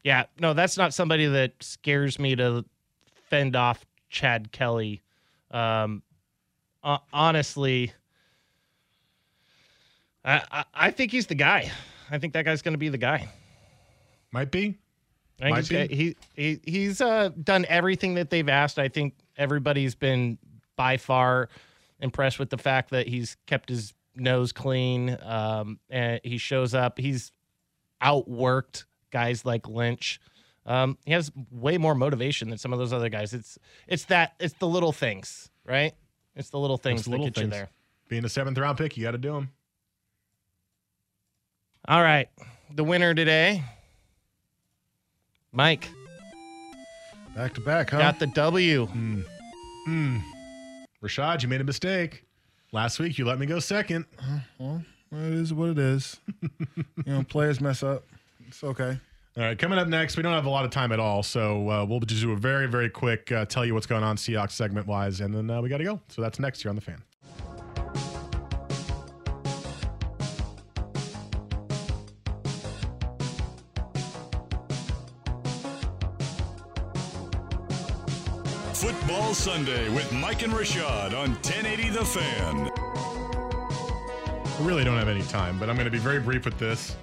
Yeah, 0.03 0.25
no, 0.41 0.53
that's 0.53 0.77
not 0.77 0.93
somebody 0.93 1.27
that 1.27 1.53
scares 1.61 2.19
me 2.19 2.35
to 2.35 2.65
fend 3.31 3.55
off 3.55 3.85
Chad 4.11 4.51
Kelly. 4.51 5.01
Um, 5.53 6.03
uh, 6.83 6.99
honestly, 7.13 7.93
I, 10.25 10.43
I 10.51 10.65
I 10.75 10.91
think 10.91 11.13
he's 11.13 11.27
the 11.29 11.37
guy. 11.37 11.71
I 12.11 12.19
think 12.19 12.33
that 12.33 12.45
guy's 12.45 12.63
going 12.63 12.75
to 12.75 12.79
be 12.79 12.89
the 12.89 12.99
guy. 12.99 13.29
Might 14.33 14.51
be. 14.51 14.79
He's, 15.43 15.69
he, 15.69 16.17
he 16.37 16.61
he's 16.63 17.01
uh, 17.01 17.31
done 17.43 17.67
everything 17.69 18.15
that 18.15 18.31
they've 18.31 18.49
asked. 18.49 18.79
I 18.79 18.89
think 18.89 19.15
everybody's 19.37 19.95
been 19.95 20.39
by 20.77 20.97
far 20.97 21.49
impressed 22.01 22.39
with 22.39 22.51
the 22.51 22.59
fact 22.59 22.91
that 22.91 23.09
he's 23.09 23.37
kept 23.47 23.69
his 23.69 23.95
nose 24.15 24.53
clean. 24.53 25.17
Um, 25.23 25.79
and 25.91 26.21
he 26.23 26.39
shows 26.39 26.75
up. 26.75 26.99
He's 26.99 27.33
outworked 28.03 28.85
guys 29.11 29.45
like 29.45 29.69
Lynch. 29.69 30.21
Um, 30.65 30.97
he 31.05 31.13
has 31.13 31.33
way 31.51 31.77
more 31.77 31.95
motivation 31.95 32.49
than 32.49 32.59
some 32.59 32.73
of 32.73 32.79
those 32.79 32.93
other 32.93 33.09
guys. 33.09 33.33
It's 33.33 33.59
it's 33.89 34.05
that 34.07 34.35
it's 34.39 34.55
the 34.55 34.69
little 34.69 34.93
things, 34.93 35.51
right? 35.65 35.93
It's 36.37 36.51
the 36.51 36.59
little 36.59 36.77
things 36.77 37.05
the 37.05 37.11
that 37.11 37.19
get 37.19 37.35
things. 37.35 37.47
you 37.47 37.51
there. 37.51 37.71
Being 38.09 38.25
a 38.25 38.29
seventh 38.29 38.59
round 38.59 38.79
pick, 38.79 38.97
you 38.97 39.03
got 39.03 39.13
to 39.13 39.19
do 39.19 39.33
them. 39.33 39.51
All 41.89 42.01
right, 42.01 42.29
the 42.71 42.85
winner 42.85 43.13
today 43.13 43.65
Mike. 45.53 45.91
Back 47.37 47.55
to 47.55 47.61
back, 47.61 47.91
huh? 47.91 47.99
Got 47.99 48.19
the 48.19 48.27
W. 48.27 48.87
Mm. 48.87 49.25
Mm. 49.89 50.23
Rashad, 51.03 51.43
you 51.43 51.49
made 51.49 51.61
a 51.61 51.65
mistake. 51.65 52.25
Last 52.73 52.99
week 52.99 53.19
you 53.19 53.27
let 53.27 53.39
me 53.39 53.45
go 53.45 53.59
second. 53.59 54.07
Uh, 54.19 54.39
well, 54.59 54.83
it 55.13 55.33
is 55.35 55.53
what 55.53 55.71
it 55.71 55.79
is. 55.79 56.19
you 56.43 56.85
know, 57.07 57.23
players 57.23 57.61
mess 57.61 57.83
up. 57.83 58.05
It's 58.49 58.65
okay. 58.65 58.99
All 59.37 59.43
right, 59.43 59.59
coming 59.59 59.79
up 59.79 59.89
next, 59.89 60.17
we 60.17 60.23
don't 60.23 60.35
have 60.35 60.45
a 60.45 60.51
lot 60.51 60.65
of 60.67 60.71
time 60.71 60.93
at 60.93 61.01
all, 61.01 61.23
so 61.23 61.69
uh, 61.71 61.85
we'll 61.87 62.01
just 62.01 62.21
do 62.21 62.33
a 62.33 62.37
very, 62.37 62.67
very 62.67 62.91
quick 62.91 63.33
uh, 63.33 63.47
tell 63.47 63.65
you 63.65 63.73
what's 63.73 63.87
going 63.87 64.03
on 64.03 64.17
Seahawks 64.17 64.51
segment 64.53 64.87
wise, 64.87 65.21
and 65.23 65.35
then 65.35 65.49
uh, 65.51 65.61
we 65.63 65.71
got 65.71 65.79
to 65.79 65.85
go. 65.85 66.01
So 66.09 66.21
that's 66.21 66.39
next 66.39 66.63
here 66.63 66.69
on 66.69 66.77
the 66.77 66.83
fan. 66.83 67.03
Sunday 79.43 79.89
with 79.89 80.13
Mike 80.13 80.45
and 80.45 80.53
Rashad 80.53 81.15
on 81.15 81.31
1080 81.33 81.89
The 81.89 82.05
Fan. 82.05 82.71
I 84.47 84.57
really 84.61 84.85
don't 84.85 84.97
have 84.97 85.09
any 85.09 85.25
time, 85.25 85.59
but 85.59 85.69
I'm 85.69 85.75
going 85.75 85.85
to 85.85 85.91
be 85.91 85.99
very 85.99 86.21
brief 86.21 86.45
with 86.45 86.57
this. 86.61 86.95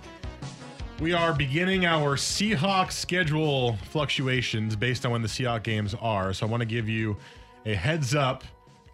We 1.02 1.12
are 1.12 1.34
beginning 1.34 1.86
our 1.86 2.16
Seahawks 2.16 2.94
schedule 2.94 3.76
fluctuations 3.90 4.78
based 4.78 5.06
on 5.06 5.12
when 5.12 5.22
the 5.22 5.28
Seahawks 5.28 5.64
games 5.64 5.94
are. 5.96 6.32
So 6.32 6.48
I 6.48 6.50
want 6.50 6.62
to 6.62 6.66
give 6.66 6.88
you 6.88 7.18
a 7.66 7.74
heads 7.74 8.16
up 8.16 8.46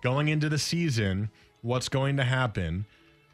going 0.01 0.29
into 0.29 0.49
the 0.49 0.57
season 0.57 1.29
what's 1.61 1.87
going 1.87 2.17
to 2.17 2.23
happen. 2.23 2.83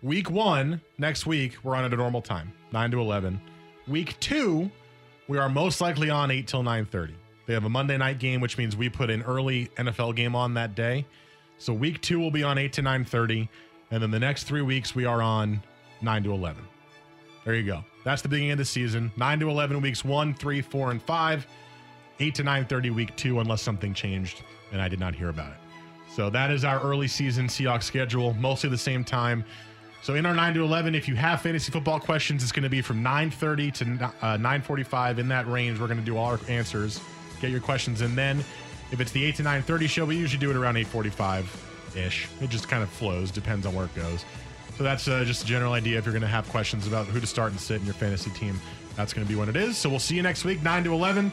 Week 0.03 0.29
one, 0.29 0.81
next 0.97 1.25
week, 1.25 1.55
we're 1.63 1.77
on 1.77 1.85
at 1.85 1.93
a 1.93 1.95
normal 1.95 2.21
time, 2.21 2.51
9 2.73 2.91
to 2.91 2.99
11. 2.99 3.39
Week 3.87 4.19
two, 4.19 4.69
we 5.29 5.37
are 5.37 5.47
most 5.47 5.79
likely 5.79 6.09
on 6.09 6.31
8 6.31 6.47
till 6.47 6.63
9.30. 6.63 7.13
They 7.51 7.55
have 7.55 7.65
a 7.65 7.69
Monday 7.69 7.97
night 7.97 8.17
game, 8.17 8.39
which 8.39 8.57
means 8.57 8.77
we 8.77 8.87
put 8.87 9.09
an 9.09 9.23
early 9.23 9.65
NFL 9.75 10.15
game 10.15 10.37
on 10.37 10.53
that 10.53 10.73
day. 10.73 11.05
So 11.57 11.73
week 11.73 11.99
two 11.99 12.17
will 12.17 12.31
be 12.31 12.43
on 12.43 12.57
8 12.57 12.71
to 12.71 12.81
9.30. 12.81 13.49
And 13.91 14.01
then 14.01 14.09
the 14.09 14.19
next 14.19 14.45
three 14.45 14.61
weeks, 14.61 14.95
we 14.95 15.03
are 15.03 15.21
on 15.21 15.61
9 16.01 16.23
to 16.23 16.31
11. 16.31 16.63
There 17.43 17.53
you 17.53 17.65
go. 17.65 17.83
That's 18.05 18.21
the 18.21 18.29
beginning 18.29 18.51
of 18.51 18.57
the 18.57 18.63
season. 18.63 19.11
9 19.17 19.41
to 19.41 19.49
11 19.49 19.81
weeks 19.81 20.05
1, 20.05 20.33
3, 20.33 20.61
4, 20.61 20.91
and 20.91 21.03
5. 21.03 21.47
8 22.21 22.35
to 22.35 22.41
9.30 22.41 22.95
week 22.95 23.13
2 23.17 23.41
unless 23.41 23.61
something 23.61 23.93
changed 23.93 24.43
and 24.71 24.81
I 24.81 24.87
did 24.87 25.01
not 25.01 25.13
hear 25.13 25.27
about 25.27 25.51
it. 25.51 25.57
So 26.09 26.29
that 26.29 26.51
is 26.51 26.63
our 26.63 26.79
early 26.79 27.09
season 27.09 27.47
Seahawks 27.47 27.83
schedule, 27.83 28.33
mostly 28.35 28.69
the 28.69 28.77
same 28.77 29.03
time. 29.03 29.43
So 30.03 30.15
in 30.15 30.25
our 30.25 30.33
9 30.33 30.53
to 30.53 30.63
11, 30.63 30.95
if 30.95 31.05
you 31.05 31.17
have 31.17 31.41
fantasy 31.41 31.69
football 31.69 31.99
questions, 31.99 32.43
it's 32.43 32.53
going 32.53 32.63
to 32.63 32.69
be 32.69 32.81
from 32.81 33.03
9.30 33.03 33.73
to 33.73 34.05
uh, 34.25 34.37
9.45. 34.37 35.17
In 35.17 35.27
that 35.27 35.49
range, 35.49 35.81
we're 35.81 35.87
going 35.87 35.99
to 35.99 36.05
do 36.05 36.15
all 36.15 36.27
our 36.27 36.39
answers. 36.47 37.01
Get 37.41 37.49
your 37.49 37.59
questions 37.59 38.01
in 38.01 38.15
then. 38.15 38.39
If 38.91 39.01
it's 39.01 39.11
the 39.11 39.23
8 39.25 39.35
to 39.37 39.43
9.30 39.43 39.89
show, 39.89 40.05
we 40.05 40.15
usually 40.15 40.39
do 40.39 40.51
it 40.51 40.55
around 40.55 40.75
8.45-ish. 40.75 42.27
It 42.39 42.49
just 42.49 42.69
kind 42.69 42.83
of 42.83 42.89
flows, 42.89 43.31
depends 43.31 43.65
on 43.65 43.73
where 43.73 43.85
it 43.85 43.95
goes. 43.95 44.23
So 44.77 44.83
that's 44.83 45.07
uh, 45.07 45.23
just 45.23 45.43
a 45.43 45.47
general 45.47 45.73
idea. 45.73 45.97
If 45.97 46.05
you're 46.05 46.13
going 46.13 46.21
to 46.21 46.27
have 46.27 46.47
questions 46.49 46.87
about 46.87 47.07
who 47.07 47.19
to 47.19 47.27
start 47.27 47.51
and 47.51 47.59
sit 47.59 47.79
in 47.79 47.85
your 47.85 47.95
fantasy 47.95 48.29
team, 48.31 48.59
that's 48.95 49.13
going 49.13 49.25
to 49.25 49.31
be 49.31 49.37
when 49.37 49.49
it 49.49 49.55
is. 49.55 49.77
So 49.77 49.89
we'll 49.89 49.99
see 49.99 50.15
you 50.15 50.21
next 50.21 50.45
week, 50.45 50.61
9 50.61 50.83
to 50.83 50.93
11. 50.93 51.31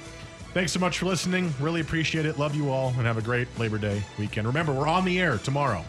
Thanks 0.54 0.72
so 0.72 0.80
much 0.80 0.98
for 0.98 1.06
listening. 1.06 1.52
Really 1.60 1.82
appreciate 1.82 2.24
it. 2.24 2.38
Love 2.38 2.54
you 2.54 2.70
all 2.70 2.88
and 2.88 3.06
have 3.06 3.18
a 3.18 3.22
great 3.22 3.48
Labor 3.58 3.78
Day 3.78 4.02
weekend. 4.18 4.46
Remember, 4.46 4.72
we're 4.72 4.88
on 4.88 5.04
the 5.04 5.20
air 5.20 5.38
tomorrow. 5.38 5.84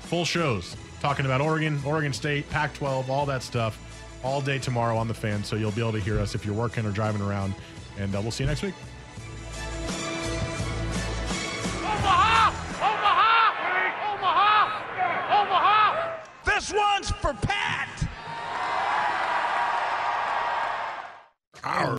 Full 0.00 0.24
shows 0.24 0.76
talking 1.00 1.26
about 1.26 1.40
Oregon, 1.40 1.80
Oregon 1.86 2.12
State, 2.12 2.48
Pac 2.50 2.74
12, 2.74 3.08
all 3.08 3.24
that 3.26 3.42
stuff 3.42 3.78
all 4.24 4.40
day 4.40 4.58
tomorrow 4.58 4.96
on 4.96 5.06
the 5.06 5.14
fan. 5.14 5.44
So 5.44 5.56
you'll 5.56 5.70
be 5.70 5.80
able 5.80 5.92
to 5.92 6.00
hear 6.00 6.18
us 6.18 6.34
if 6.34 6.44
you're 6.44 6.54
working 6.54 6.84
or 6.86 6.90
driving 6.90 7.22
around. 7.22 7.54
And 7.98 8.14
uh, 8.14 8.20
we'll 8.20 8.30
see 8.30 8.44
you 8.44 8.48
next 8.48 8.62
week. 8.62 8.74
One's 16.72 17.10
for 17.10 17.32
Pat. 17.34 18.08
Our 21.64 21.96